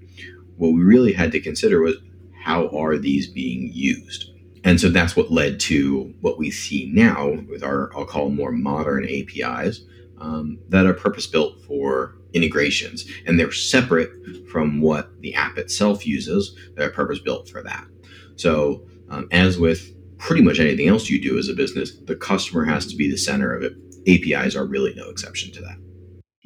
what 0.59 0.75
we 0.75 0.81
really 0.81 1.13
had 1.13 1.33
to 1.33 1.41
consider 1.41 1.81
was 1.81 1.97
how 2.41 2.69
are 2.69 2.97
these 2.97 3.27
being 3.27 3.73
used? 3.73 4.31
And 4.65 4.81
so 4.81 4.89
that's 4.89 5.15
what 5.15 5.31
led 5.31 5.61
to 5.61 6.15
what 6.23 6.39
we 6.39 6.51
see 6.51 6.91
now 6.93 7.39
with 7.49 7.63
our, 7.63 7.95
I'll 7.95 8.07
call 8.07 8.31
more 8.31 8.51
modern 8.51 9.07
APIs 9.07 9.83
um, 10.19 10.59
that 10.71 10.87
are 10.87 10.95
purpose 10.95 11.27
built 11.27 11.63
for 11.67 12.17
integrations. 12.33 13.05
And 13.27 13.39
they're 13.39 13.53
separate 13.53 14.11
from 14.51 14.81
what 14.81 15.21
the 15.21 15.35
app 15.35 15.59
itself 15.59 16.07
uses, 16.07 16.57
they're 16.75 16.91
purpose 16.91 17.19
built 17.19 17.49
for 17.49 17.63
that. 17.63 17.87
So, 18.37 18.87
um, 19.11 19.29
as 19.31 19.59
with 19.59 19.95
pretty 20.19 20.43
much 20.43 20.59
anything 20.59 20.89
else 20.89 21.11
you 21.11 21.21
do 21.21 21.39
as 21.39 21.49
a 21.49 21.55
business, 21.55 21.97
the 21.99 22.17
customer 22.17 22.65
has 22.65 22.87
to 22.87 22.97
be 22.97 23.11
the 23.11 23.19
center 23.19 23.55
of 23.55 23.63
it. 23.63 23.75
APIs 24.07 24.57
are 24.57 24.65
really 24.65 24.95
no 24.95 25.09
exception 25.11 25.53
to 25.53 25.61
that. 25.61 25.84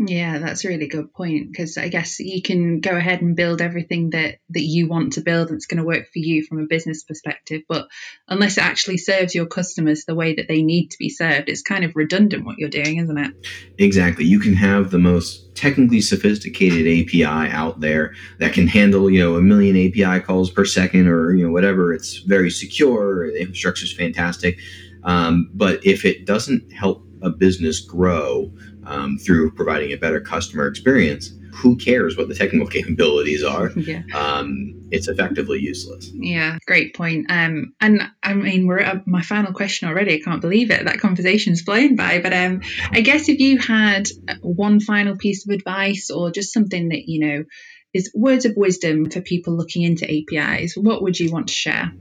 Yeah, 0.00 0.38
that's 0.38 0.64
a 0.64 0.68
really 0.68 0.86
good 0.86 1.12
point 1.12 1.50
because 1.50 1.76
I 1.76 1.88
guess 1.88 2.20
you 2.20 2.40
can 2.40 2.80
go 2.80 2.92
ahead 2.92 3.20
and 3.20 3.34
build 3.34 3.60
everything 3.60 4.10
that 4.10 4.36
that 4.50 4.62
you 4.62 4.86
want 4.86 5.14
to 5.14 5.22
build 5.22 5.48
that's 5.48 5.66
going 5.66 5.78
to 5.78 5.84
work 5.84 6.04
for 6.12 6.20
you 6.20 6.44
from 6.44 6.60
a 6.60 6.66
business 6.66 7.02
perspective, 7.02 7.62
but 7.68 7.88
unless 8.28 8.58
it 8.58 8.64
actually 8.64 8.98
serves 8.98 9.34
your 9.34 9.46
customers 9.46 10.04
the 10.04 10.14
way 10.14 10.36
that 10.36 10.46
they 10.46 10.62
need 10.62 10.92
to 10.92 10.98
be 10.98 11.08
served, 11.08 11.48
it's 11.48 11.62
kind 11.62 11.84
of 11.84 11.96
redundant 11.96 12.46
what 12.46 12.58
you're 12.58 12.68
doing, 12.68 12.98
isn't 12.98 13.18
it? 13.18 13.32
Exactly. 13.78 14.24
You 14.24 14.38
can 14.38 14.54
have 14.54 14.92
the 14.92 14.98
most 14.98 15.56
technically 15.56 16.00
sophisticated 16.00 16.86
API 16.86 17.24
out 17.24 17.80
there 17.80 18.14
that 18.38 18.52
can 18.52 18.68
handle, 18.68 19.10
you 19.10 19.18
know, 19.18 19.34
a 19.34 19.42
million 19.42 19.76
API 19.76 20.20
calls 20.24 20.48
per 20.48 20.64
second 20.64 21.08
or, 21.08 21.34
you 21.34 21.44
know, 21.44 21.52
whatever. 21.52 21.92
It's 21.92 22.18
very 22.18 22.50
secure, 22.50 23.32
the 23.32 23.40
infrastructure 23.40 23.84
is 23.84 23.92
fantastic. 23.92 24.58
Um, 25.02 25.50
but 25.54 25.84
if 25.84 26.04
it 26.04 26.24
doesn't 26.24 26.72
help 26.72 27.07
a 27.22 27.30
business 27.30 27.80
grow, 27.80 28.52
um, 28.84 29.18
through 29.18 29.52
providing 29.52 29.92
a 29.92 29.96
better 29.96 30.20
customer 30.20 30.66
experience, 30.66 31.32
who 31.52 31.76
cares 31.76 32.16
what 32.16 32.28
the 32.28 32.34
technical 32.34 32.66
capabilities 32.78 33.42
are? 33.42 33.70
Yeah. 33.70 34.02
Um, 34.14 34.74
it's 34.90 35.08
effectively 35.08 35.58
useless. 35.60 36.10
Yeah, 36.14 36.58
great 36.66 36.94
point. 36.94 37.26
Um, 37.30 37.74
and 37.80 38.02
I 38.22 38.34
mean, 38.34 38.66
we're 38.66 38.78
at 38.78 39.06
my 39.06 39.22
final 39.22 39.52
question 39.52 39.88
already. 39.88 40.14
I 40.14 40.20
can't 40.20 40.40
believe 40.40 40.70
it. 40.70 40.84
That 40.84 41.00
conversation's 41.00 41.62
flown 41.62 41.96
by. 41.96 42.20
But 42.20 42.32
um, 42.32 42.62
I 42.90 43.00
guess 43.00 43.28
if 43.28 43.40
you 43.40 43.58
had 43.58 44.08
one 44.40 44.80
final 44.80 45.16
piece 45.16 45.46
of 45.46 45.54
advice 45.54 46.10
or 46.10 46.30
just 46.30 46.52
something 46.52 46.88
that, 46.88 47.08
you 47.08 47.26
know, 47.26 47.44
is 47.92 48.10
words 48.14 48.44
of 48.44 48.52
wisdom 48.56 49.10
for 49.10 49.20
people 49.20 49.56
looking 49.56 49.82
into 49.82 50.06
APIs, 50.06 50.76
what 50.76 51.02
would 51.02 51.18
you 51.18 51.32
want 51.32 51.48
to 51.48 51.54
share? 51.54 51.92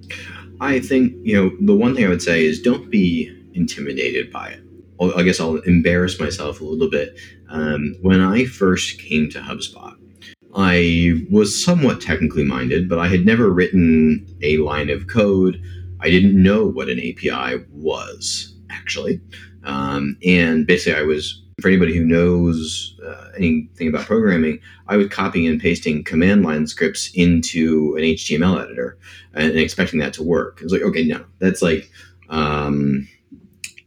I 0.60 0.80
think, 0.80 1.14
you 1.24 1.36
know, 1.36 1.52
the 1.62 1.76
one 1.76 1.96
thing 1.96 2.06
I 2.06 2.10
would 2.10 2.22
say 2.22 2.46
is 2.46 2.62
don't 2.62 2.90
be 2.90 3.34
intimidated 3.54 4.32
by 4.32 4.50
it. 4.50 4.67
I 5.00 5.24
guess 5.24 5.40
I'll 5.40 5.58
embarrass 5.58 6.20
myself 6.20 6.62
a 6.62 6.64
little 6.64 6.90
bit. 6.90 7.18
Um, 7.50 7.96
when 8.02 8.20
I 8.20 8.46
first 8.46 9.00
came 9.00 9.30
to 9.30 9.40
HubSpot, 9.40 9.96
I 10.56 11.24
was 11.30 11.64
somewhat 11.64 12.02
technically 12.02 12.44
minded, 12.44 12.90
but 12.90 13.00
I 13.00 13.08
had 13.08 13.26
never 13.26 13.52
written 13.52 14.26
a 14.42 14.58
line 14.58 14.90
of 14.90 15.08
code. 15.08 15.62
I 16.00 16.10
didn't 16.10 16.42
know 16.42 16.66
what 16.66 16.90
an 16.90 17.00
API 17.00 17.64
was, 17.72 18.56
actually. 18.72 19.22
Um, 19.64 20.18
and 20.26 20.66
basically, 20.66 21.00
I 21.00 21.04
was, 21.04 21.44
for 21.62 21.68
anybody 21.68 21.96
who 21.96 22.06
knows 22.06 23.00
uh, 23.06 23.30
anything 23.38 23.88
about 23.88 24.06
programming, 24.06 24.60
I 24.88 24.98
was 24.98 25.10
copying 25.10 25.46
and 25.48 25.62
pasting 25.62 26.04
command 26.04 26.44
line 26.44 26.66
scripts 26.66 27.12
into 27.14 27.96
an 27.98 28.04
HTML 28.04 28.62
editor 28.62 28.98
and, 29.34 29.52
and 29.52 29.60
expecting 29.60 30.00
that 30.00 30.14
to 30.14 30.24
work. 30.24 30.60
I 30.60 30.64
was 30.64 30.74
like, 30.74 30.82
okay, 30.84 31.04
no, 31.04 31.24
that's 31.40 31.62
like, 31.62 31.92
um, 32.30 33.08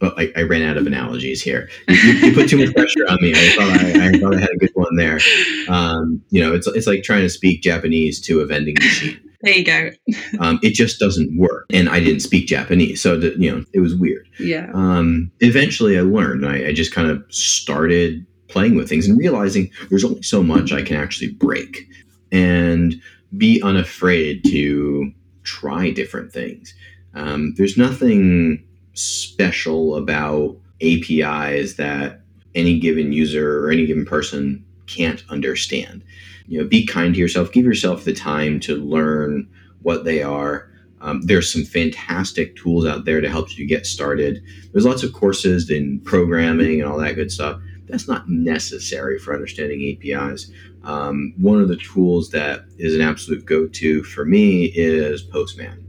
well, 0.00 0.14
I, 0.16 0.32
I, 0.36 0.42
ran 0.42 0.62
out 0.62 0.76
of 0.76 0.86
analogies 0.86 1.42
here. 1.42 1.68
You, 1.88 1.94
you, 1.94 2.34
put 2.34 2.48
too 2.48 2.58
much 2.58 2.74
pressure 2.74 3.06
on 3.08 3.18
me. 3.20 3.32
I 3.34 3.48
thought 3.50 3.68
I, 3.68 4.08
I, 4.08 4.18
thought 4.18 4.34
I 4.34 4.40
had 4.40 4.50
a 4.50 4.58
good 4.58 4.70
one 4.74 4.96
there. 4.96 5.20
Um, 5.68 6.22
you 6.30 6.40
know, 6.40 6.54
it's 6.54 6.66
it's 6.68 6.86
like 6.86 7.02
trying 7.02 7.22
to 7.22 7.28
speak 7.28 7.62
Japanese 7.62 8.20
to 8.22 8.40
a 8.40 8.46
vending 8.46 8.74
machine. 8.74 9.20
There 9.42 9.54
you 9.54 9.64
go. 9.64 9.90
um, 10.38 10.60
it 10.62 10.74
just 10.74 10.98
doesn't 10.98 11.38
work, 11.38 11.66
and 11.72 11.88
I 11.88 12.00
didn't 12.00 12.20
speak 12.20 12.46
Japanese, 12.46 13.00
so 13.00 13.18
that, 13.18 13.38
you 13.38 13.50
know 13.50 13.64
it 13.72 13.80
was 13.80 13.94
weird. 13.94 14.28
Yeah. 14.38 14.70
Um, 14.74 15.30
eventually, 15.40 15.98
I 15.98 16.02
learned. 16.02 16.46
I, 16.46 16.68
I 16.68 16.72
just 16.72 16.92
kind 16.92 17.10
of 17.10 17.24
started 17.30 18.26
playing 18.48 18.74
with 18.76 18.88
things 18.88 19.08
and 19.08 19.18
realizing 19.18 19.70
there's 19.88 20.04
only 20.04 20.22
so 20.22 20.42
much 20.42 20.72
I 20.72 20.82
can 20.82 20.96
actually 20.96 21.32
break, 21.32 21.86
and 22.30 22.94
be 23.36 23.62
unafraid 23.62 24.44
to 24.44 25.10
try 25.42 25.90
different 25.90 26.32
things. 26.32 26.74
Um, 27.14 27.54
there's 27.56 27.76
nothing 27.76 28.62
special 28.94 29.96
about 29.96 30.56
APIs 30.82 31.74
that 31.74 32.20
any 32.54 32.78
given 32.78 33.12
user 33.12 33.64
or 33.64 33.70
any 33.70 33.86
given 33.86 34.04
person 34.04 34.64
can't 34.86 35.22
understand. 35.28 36.02
You 36.46 36.60
know, 36.60 36.66
be 36.66 36.86
kind 36.86 37.14
to 37.14 37.20
yourself. 37.20 37.52
Give 37.52 37.64
yourself 37.64 38.04
the 38.04 38.12
time 38.12 38.58
to 38.60 38.76
learn 38.76 39.48
what 39.82 40.04
they 40.04 40.22
are. 40.22 40.68
Um, 41.00 41.22
there's 41.22 41.50
some 41.50 41.64
fantastic 41.64 42.56
tools 42.56 42.84
out 42.86 43.04
there 43.04 43.20
to 43.20 43.30
help 43.30 43.56
you 43.56 43.66
get 43.66 43.86
started. 43.86 44.42
There's 44.72 44.84
lots 44.84 45.02
of 45.02 45.12
courses 45.12 45.70
in 45.70 46.00
programming 46.00 46.80
and 46.80 46.90
all 46.90 46.98
that 46.98 47.14
good 47.14 47.32
stuff. 47.32 47.60
That's 47.86 48.06
not 48.06 48.28
necessary 48.28 49.18
for 49.18 49.34
understanding 49.34 49.96
APIs. 49.96 50.50
Um, 50.82 51.34
one 51.38 51.60
of 51.60 51.68
the 51.68 51.76
tools 51.76 52.30
that 52.30 52.64
is 52.78 52.94
an 52.94 53.00
absolute 53.00 53.44
go-to 53.44 54.02
for 54.02 54.24
me 54.24 54.66
is 54.66 55.22
Postman. 55.22 55.86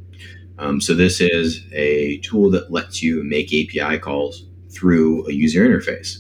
Um, 0.62 0.80
so 0.80 0.94
this 0.94 1.20
is 1.20 1.66
a 1.74 2.20
tool 2.20 2.52
that 2.52 2.72
lets 2.72 3.02
you 3.02 3.24
make 3.24 3.48
API 3.48 3.98
calls 3.98 4.46
through 4.72 5.28
a 5.28 5.34
user 5.34 5.68
interface. 5.68 6.20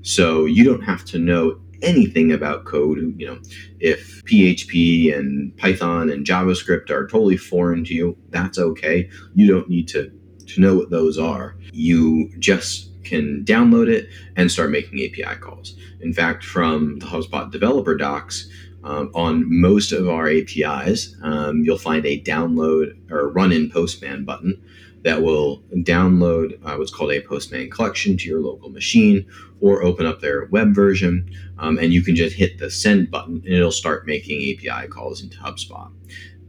So 0.00 0.46
you 0.46 0.64
don't 0.64 0.82
have 0.82 1.04
to 1.06 1.18
know 1.18 1.60
anything 1.82 2.32
about 2.32 2.64
code. 2.64 2.98
You 3.18 3.26
know, 3.26 3.38
if 3.80 4.24
PHP 4.24 5.16
and 5.16 5.54
Python 5.58 6.08
and 6.08 6.26
JavaScript 6.26 6.88
are 6.90 7.06
totally 7.06 7.36
foreign 7.36 7.84
to 7.84 7.94
you, 7.94 8.16
that's 8.30 8.58
okay. 8.58 9.10
You 9.34 9.46
don't 9.46 9.68
need 9.68 9.88
to 9.88 10.10
to 10.46 10.60
know 10.60 10.74
what 10.74 10.90
those 10.90 11.18
are. 11.18 11.56
You 11.72 12.30
just 12.38 12.90
can 13.04 13.44
download 13.44 13.88
it 13.88 14.08
and 14.36 14.50
start 14.50 14.70
making 14.70 15.00
API 15.00 15.38
calls. 15.38 15.76
In 16.00 16.12
fact, 16.12 16.44
from 16.44 16.98
the 16.98 17.06
HubSpot 17.06 17.50
developer 17.50 17.94
docs, 17.94 18.48
um, 18.84 19.10
on 19.14 19.44
most 19.48 19.92
of 19.92 20.08
our 20.08 20.28
APIs, 20.28 21.16
um, 21.22 21.62
you'll 21.64 21.78
find 21.78 22.04
a 22.06 22.20
download 22.22 22.96
or 23.10 23.28
run 23.28 23.52
in 23.52 23.70
Postman 23.70 24.24
button 24.24 24.60
that 25.02 25.22
will 25.22 25.62
download 25.74 26.58
uh, 26.64 26.76
what's 26.76 26.92
called 26.92 27.12
a 27.12 27.20
Postman 27.20 27.70
collection 27.70 28.16
to 28.16 28.28
your 28.28 28.40
local 28.40 28.70
machine 28.70 29.26
or 29.60 29.82
open 29.82 30.06
up 30.06 30.20
their 30.20 30.46
web 30.46 30.74
version. 30.74 31.28
Um, 31.58 31.78
and 31.78 31.92
you 31.92 32.02
can 32.02 32.16
just 32.16 32.36
hit 32.36 32.58
the 32.58 32.70
send 32.70 33.10
button 33.10 33.42
and 33.44 33.54
it'll 33.54 33.72
start 33.72 34.06
making 34.06 34.40
API 34.40 34.88
calls 34.88 35.22
into 35.22 35.38
HubSpot. 35.38 35.90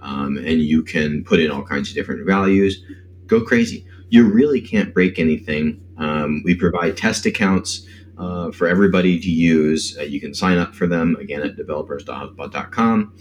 Um, 0.02 0.38
and 0.38 0.62
you 0.62 0.84
can 0.84 1.24
put 1.24 1.40
in 1.40 1.50
all 1.50 1.64
kinds 1.64 1.90
of 1.90 1.96
different 1.96 2.26
values. 2.26 2.84
Go 3.26 3.42
crazy. 3.42 3.86
You 4.10 4.32
really 4.32 4.62
can't 4.62 4.94
break 4.94 5.18
anything. 5.18 5.82
Um, 5.98 6.42
we 6.44 6.56
provide 6.56 6.98
test 6.98 7.26
accounts 7.26 7.88
uh, 8.18 8.52
for 8.52 8.68
everybody 8.68 9.20
to 9.20 9.30
use. 9.30 9.98
Uh, 9.98 10.04
you 10.04 10.20
can 10.20 10.34
sign 10.34 10.58
up 10.58 10.76
for 10.76 10.88
them 10.88 11.16
again 11.20 11.42
at 11.42 11.56
developers.hubspot.com. 11.56 13.16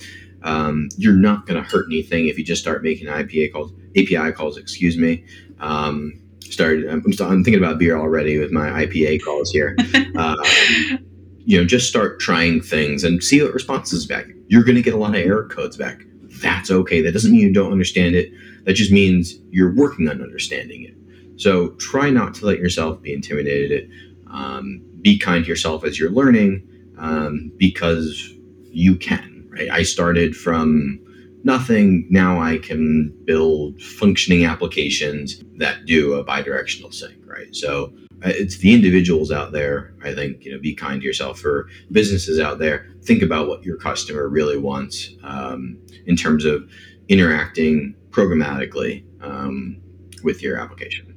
Um, 0.45 0.89
you're 0.97 1.15
not 1.15 1.47
going 1.47 1.63
to 1.63 1.69
hurt 1.69 1.87
anything 1.87 2.27
if 2.27 2.37
you 2.37 2.45
just 2.45 2.61
start 2.61 2.83
making 2.83 3.09
API 3.09 3.49
calls. 3.49 3.73
API 3.97 4.33
calls, 4.33 4.57
excuse 4.57 4.97
me. 4.97 5.25
Um, 5.61 6.21
started. 6.51 6.89
I'm, 6.89 7.03
I'm, 7.07 7.45
thinking 7.45 7.63
about 7.63 7.79
beer 7.79 7.97
already 7.97 8.39
with 8.39 8.51
my 8.51 8.69
IPA 8.87 9.25
calls 9.25 9.51
here. 9.51 9.77
Uh, 10.17 10.37
you 11.45 11.59
know, 11.59 11.65
just 11.65 11.89
start 11.89 12.21
trying 12.21 12.61
things 12.61 13.05
and 13.05 13.23
see 13.23 13.43
what 13.43 13.53
responses 13.53 14.07
back. 14.07 14.27
You're 14.49 14.65
going 14.65 14.77
to 14.77 14.83
get 14.83 14.95
a 14.95 14.99
lot 14.99 15.11
of 15.15 15.17
error 15.17 15.49
codes 15.49 15.77
back. 15.77 16.03
That's 16.43 16.71
okay. 16.71 17.01
That 17.01 17.13
doesn't 17.13 17.33
mean 17.33 17.41
you 17.41 17.53
don't 17.53 17.73
understand 17.73 18.15
it. 18.15 18.33
That 18.65 18.75
just 18.75 18.93
means 18.93 19.35
you're 19.51 19.75
working 19.75 20.09
on 20.09 20.21
understanding 20.21 20.85
it. 20.85 20.95
So 21.41 21.71
try 21.71 22.11
not 22.11 22.35
to 22.35 22.47
let 22.47 22.59
yourself 22.59 23.01
be 23.03 23.13
intimidated. 23.13 23.91
Um, 24.33 24.83
be 25.03 25.19
kind 25.19 25.45
to 25.45 25.49
yourself 25.49 25.85
as 25.85 25.99
you're 25.99 26.11
learning 26.11 26.67
um, 26.99 27.53
because 27.57 28.33
you 28.71 28.97
can, 28.97 29.47
right? 29.51 29.69
I 29.71 29.83
started 29.83 30.37
from 30.37 30.99
nothing. 31.45 32.07
Now 32.09 32.41
I 32.41 32.59
can 32.59 33.15
build 33.25 33.81
functioning 33.83 34.45
applications 34.45 35.43
that 35.57 35.85
do 35.87 36.15
a 36.15 36.25
bidirectional 36.25 36.95
sync, 36.95 37.17
right? 37.27 37.55
So 37.55 37.93
uh, 38.25 38.31
it's 38.31 38.59
the 38.59 38.73
individuals 38.73 39.33
out 39.33 39.53
there. 39.53 39.95
I 40.05 40.15
think, 40.15 40.45
you 40.45 40.53
know, 40.53 40.61
be 40.61 40.75
kind 40.75 41.01
to 41.01 41.07
yourself. 41.07 41.41
For 41.41 41.69
businesses 41.91 42.39
out 42.39 42.59
there, 42.59 42.89
think 43.03 43.23
about 43.23 43.49
what 43.49 43.65
your 43.65 43.77
customer 43.77 44.29
really 44.29 44.59
wants 44.59 45.11
um, 45.25 45.79
in 46.07 46.17
terms 46.17 46.45
of 46.45 46.71
interacting 47.09 47.95
programmatically 48.11 49.05
um, 49.21 49.81
with 50.23 50.43
your 50.43 50.59
application. 50.59 51.12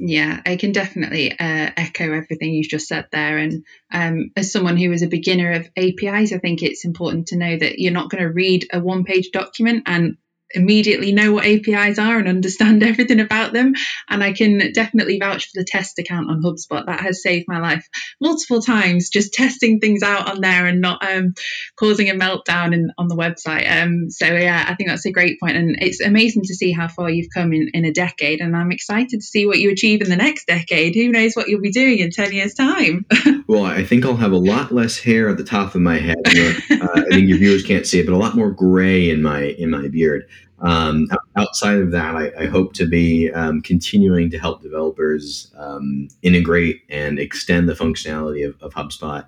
Yeah, 0.00 0.40
I 0.46 0.56
can 0.56 0.70
definitely 0.70 1.32
uh, 1.32 1.34
echo 1.76 2.12
everything 2.12 2.52
you've 2.52 2.68
just 2.68 2.86
said 2.86 3.08
there. 3.10 3.36
And 3.36 3.64
um, 3.92 4.30
as 4.36 4.52
someone 4.52 4.76
who 4.76 4.92
is 4.92 5.02
a 5.02 5.08
beginner 5.08 5.52
of 5.52 5.68
APIs, 5.76 6.32
I 6.32 6.38
think 6.38 6.62
it's 6.62 6.84
important 6.84 7.28
to 7.28 7.36
know 7.36 7.56
that 7.56 7.80
you're 7.80 7.92
not 7.92 8.08
going 8.08 8.22
to 8.22 8.30
read 8.30 8.68
a 8.72 8.80
one 8.80 9.02
page 9.02 9.30
document 9.32 9.82
and 9.86 10.16
immediately 10.52 11.12
know 11.12 11.32
what 11.32 11.46
APIs 11.46 11.98
are 11.98 12.18
and 12.18 12.28
understand 12.28 12.82
everything 12.82 13.20
about 13.20 13.52
them. 13.52 13.74
And 14.08 14.22
I 14.22 14.32
can 14.32 14.72
definitely 14.72 15.18
vouch 15.18 15.46
for 15.46 15.60
the 15.60 15.64
test 15.64 15.98
account 15.98 16.30
on 16.30 16.42
HubSpot. 16.42 16.86
That 16.86 17.00
has 17.00 17.22
saved 17.22 17.46
my 17.48 17.60
life 17.60 17.86
multiple 18.20 18.62
times, 18.62 19.10
just 19.10 19.32
testing 19.32 19.80
things 19.80 20.02
out 20.02 20.28
on 20.28 20.40
there 20.40 20.66
and 20.66 20.80
not 20.80 21.04
um, 21.04 21.34
causing 21.78 22.08
a 22.10 22.14
meltdown 22.14 22.72
in, 22.72 22.90
on 22.98 23.08
the 23.08 23.16
website. 23.16 23.70
Um, 23.70 24.10
so, 24.10 24.26
yeah, 24.26 24.64
I 24.66 24.74
think 24.74 24.88
that's 24.88 25.06
a 25.06 25.12
great 25.12 25.40
point. 25.40 25.56
And 25.56 25.76
it's 25.80 26.00
amazing 26.00 26.42
to 26.44 26.54
see 26.54 26.72
how 26.72 26.88
far 26.88 27.10
you've 27.10 27.32
come 27.34 27.52
in, 27.52 27.70
in 27.74 27.84
a 27.84 27.92
decade. 27.92 28.40
And 28.40 28.56
I'm 28.56 28.72
excited 28.72 29.20
to 29.20 29.26
see 29.26 29.46
what 29.46 29.58
you 29.58 29.70
achieve 29.70 30.02
in 30.02 30.08
the 30.08 30.16
next 30.16 30.46
decade. 30.46 30.94
Who 30.94 31.08
knows 31.08 31.34
what 31.34 31.48
you'll 31.48 31.60
be 31.60 31.70
doing 31.70 31.98
in 31.98 32.10
10 32.10 32.32
years' 32.32 32.54
time? 32.54 33.06
well, 33.46 33.64
I 33.64 33.84
think 33.84 34.04
I'll 34.04 34.16
have 34.16 34.32
a 34.32 34.38
lot 34.38 34.72
less 34.72 34.98
hair 34.98 35.28
at 35.28 35.36
the 35.36 35.44
top 35.44 35.74
of 35.74 35.80
my 35.80 35.98
head. 35.98 36.16
uh, 36.26 36.88
I 36.94 37.04
think 37.10 37.28
your 37.28 37.38
viewers 37.38 37.62
can't 37.62 37.86
see 37.86 38.00
it, 38.00 38.06
but 38.06 38.14
a 38.14 38.16
lot 38.16 38.36
more 38.36 38.50
gray 38.50 39.10
in 39.10 39.22
my 39.22 39.42
in 39.42 39.70
my 39.70 39.88
beard. 39.88 40.28
Um, 40.60 41.08
outside 41.36 41.78
of 41.78 41.90
that, 41.92 42.16
I, 42.16 42.32
I 42.38 42.46
hope 42.46 42.72
to 42.74 42.86
be 42.86 43.30
um, 43.32 43.60
continuing 43.60 44.30
to 44.30 44.38
help 44.38 44.62
developers 44.62 45.52
um, 45.56 46.08
integrate 46.22 46.82
and 46.88 47.18
extend 47.18 47.68
the 47.68 47.74
functionality 47.74 48.46
of, 48.46 48.60
of 48.60 48.74
HubSpot 48.74 49.24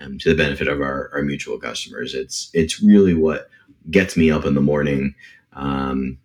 um, 0.00 0.18
to 0.18 0.28
the 0.28 0.36
benefit 0.36 0.68
of 0.68 0.80
our, 0.80 1.10
our 1.14 1.22
mutual 1.22 1.58
customers. 1.58 2.14
It's 2.14 2.50
it's 2.52 2.82
really 2.82 3.14
what 3.14 3.48
gets 3.90 4.16
me 4.16 4.30
up 4.30 4.44
in 4.44 4.54
the 4.54 4.60
morning. 4.60 5.14
Um, 5.54 6.18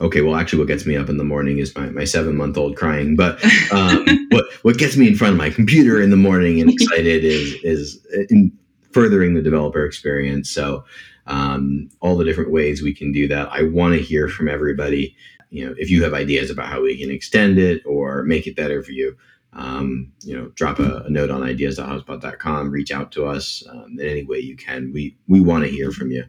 okay, 0.00 0.22
well, 0.22 0.36
actually, 0.36 0.60
what 0.60 0.68
gets 0.68 0.86
me 0.86 0.96
up 0.96 1.08
in 1.08 1.18
the 1.18 1.24
morning 1.24 1.58
is 1.58 1.74
my, 1.74 1.90
my 1.90 2.04
seven 2.04 2.36
month 2.36 2.56
old 2.56 2.76
crying. 2.76 3.14
But 3.14 3.42
um, 3.72 4.06
what 4.30 4.46
what 4.62 4.78
gets 4.78 4.96
me 4.96 5.08
in 5.08 5.16
front 5.16 5.32
of 5.32 5.38
my 5.38 5.50
computer 5.50 6.00
in 6.00 6.10
the 6.10 6.16
morning 6.16 6.60
and 6.60 6.70
excited 6.72 7.24
is 7.24 7.54
is 7.62 8.06
in 8.30 8.52
furthering 8.92 9.34
the 9.34 9.42
developer 9.42 9.84
experience. 9.84 10.48
So 10.48 10.84
um, 11.28 11.88
all 12.00 12.16
the 12.16 12.24
different 12.24 12.50
ways 12.50 12.82
we 12.82 12.94
can 12.94 13.12
do 13.12 13.28
that. 13.28 13.48
I 13.52 13.62
want 13.62 13.94
to 13.94 14.02
hear 14.02 14.28
from 14.28 14.48
everybody. 14.48 15.14
You 15.50 15.66
know, 15.66 15.74
if 15.78 15.90
you 15.90 16.02
have 16.02 16.14
ideas 16.14 16.50
about 16.50 16.66
how 16.66 16.82
we 16.82 16.98
can 16.98 17.10
extend 17.10 17.58
it 17.58 17.82
or 17.86 18.22
make 18.24 18.46
it 18.46 18.56
better 18.56 18.82
for 18.82 18.92
you, 18.92 19.16
um, 19.52 20.12
you 20.22 20.36
know, 20.36 20.48
drop 20.56 20.78
a, 20.78 21.04
a 21.06 21.10
note 21.10 21.30
on 21.30 21.42
ideas.hubspot.com, 21.42 22.70
reach 22.70 22.90
out 22.90 23.12
to 23.12 23.26
us 23.26 23.62
um, 23.70 23.96
in 23.98 24.06
any 24.06 24.24
way 24.24 24.38
you 24.38 24.56
can. 24.56 24.92
We 24.92 25.16
we 25.26 25.40
want 25.40 25.64
to 25.64 25.70
hear 25.70 25.92
from 25.92 26.10
you. 26.10 26.24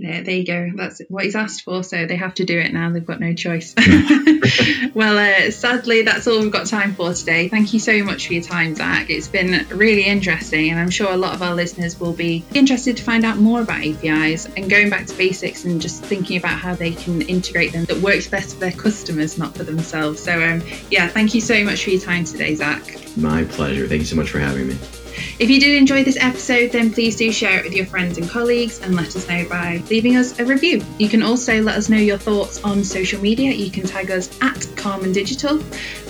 Yeah, 0.00 0.22
there 0.22 0.34
you 0.34 0.46
go. 0.46 0.70
That's 0.74 1.02
what 1.08 1.24
he's 1.24 1.36
asked 1.36 1.62
for, 1.62 1.84
so 1.84 2.06
they 2.06 2.16
have 2.16 2.32
to 2.36 2.46
do 2.46 2.58
it 2.58 2.72
now. 2.72 2.90
They've 2.90 3.04
got 3.04 3.20
no 3.20 3.34
choice. 3.34 3.74
well, 4.94 5.18
uh, 5.18 5.50
sadly, 5.50 6.02
that's 6.02 6.26
all 6.26 6.40
we've 6.40 6.50
got 6.50 6.66
time 6.66 6.94
for 6.94 7.12
today. 7.12 7.48
Thank 7.48 7.74
you 7.74 7.80
so 7.80 8.02
much 8.02 8.26
for 8.26 8.32
your 8.32 8.42
time, 8.42 8.74
Zach. 8.74 9.10
It's 9.10 9.28
been 9.28 9.66
really 9.68 10.04
interesting, 10.04 10.70
and 10.70 10.80
I'm 10.80 10.88
sure 10.88 11.12
a 11.12 11.18
lot 11.18 11.34
of 11.34 11.42
our 11.42 11.54
listeners 11.54 12.00
will 12.00 12.14
be 12.14 12.42
interested 12.54 12.96
to 12.96 13.02
find 13.02 13.26
out 13.26 13.36
more 13.36 13.60
about 13.60 13.84
APIs 13.84 14.46
and 14.46 14.70
going 14.70 14.88
back 14.88 15.06
to 15.06 15.14
basics 15.18 15.66
and 15.66 15.82
just 15.82 16.02
thinking 16.02 16.38
about 16.38 16.58
how 16.58 16.74
they 16.74 16.92
can 16.92 17.20
integrate 17.20 17.72
them 17.72 17.84
that 17.84 17.98
works 17.98 18.26
best 18.26 18.54
for 18.54 18.60
their 18.60 18.72
customers, 18.72 19.36
not 19.36 19.54
for 19.54 19.64
themselves. 19.64 20.22
So, 20.22 20.42
um, 20.42 20.62
yeah, 20.90 21.08
thank 21.08 21.34
you 21.34 21.42
so 21.42 21.62
much 21.62 21.84
for 21.84 21.90
your 21.90 22.00
time 22.00 22.24
today, 22.24 22.54
Zach. 22.54 22.96
My 23.18 23.44
pleasure. 23.44 23.86
Thank 23.86 24.00
you 24.00 24.06
so 24.06 24.16
much 24.16 24.30
for 24.30 24.38
having 24.38 24.68
me. 24.68 24.78
If 25.38 25.50
you 25.50 25.60
did 25.60 25.76
enjoy 25.76 26.04
this 26.04 26.16
episode, 26.20 26.72
then 26.72 26.92
please 26.92 27.16
do 27.16 27.30
share 27.32 27.58
it 27.58 27.64
with 27.64 27.74
your 27.74 27.86
friends 27.86 28.18
and 28.18 28.28
colleagues 28.28 28.80
and 28.80 28.94
let 28.94 29.14
us 29.16 29.28
know 29.28 29.48
by 29.48 29.82
leaving 29.90 30.16
us 30.16 30.38
a 30.38 30.44
review. 30.44 30.82
You 30.98 31.08
can 31.08 31.22
also 31.22 31.62
let 31.62 31.76
us 31.76 31.88
know 31.88 31.96
your 31.96 32.18
thoughts 32.18 32.62
on 32.64 32.84
social 32.84 33.20
media. 33.20 33.52
You 33.52 33.70
can 33.70 33.84
tag 33.84 34.10
us 34.10 34.28
at 34.42 34.56
Karman 34.76 35.12
Digital. 35.12 35.62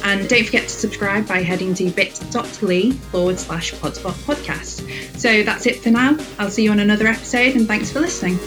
And 0.05 0.28
don't 0.28 0.44
forget 0.44 0.62
to 0.64 0.68
subscribe 0.68 1.26
by 1.26 1.42
heading 1.42 1.74
to 1.74 1.90
bit.ly 1.90 2.92
forward 2.92 3.38
slash 3.38 3.72
podspot 3.74 4.12
podcast. 4.24 5.18
So 5.18 5.42
that's 5.42 5.66
it 5.66 5.76
for 5.82 5.90
now. 5.90 6.16
I'll 6.38 6.51
see 6.51 6.64
you 6.64 6.70
on 6.70 6.80
another 6.80 7.07
episode 7.07 7.57
and 7.57 7.66
thanks 7.66 7.90
for 7.90 8.01
listening. 8.01 8.38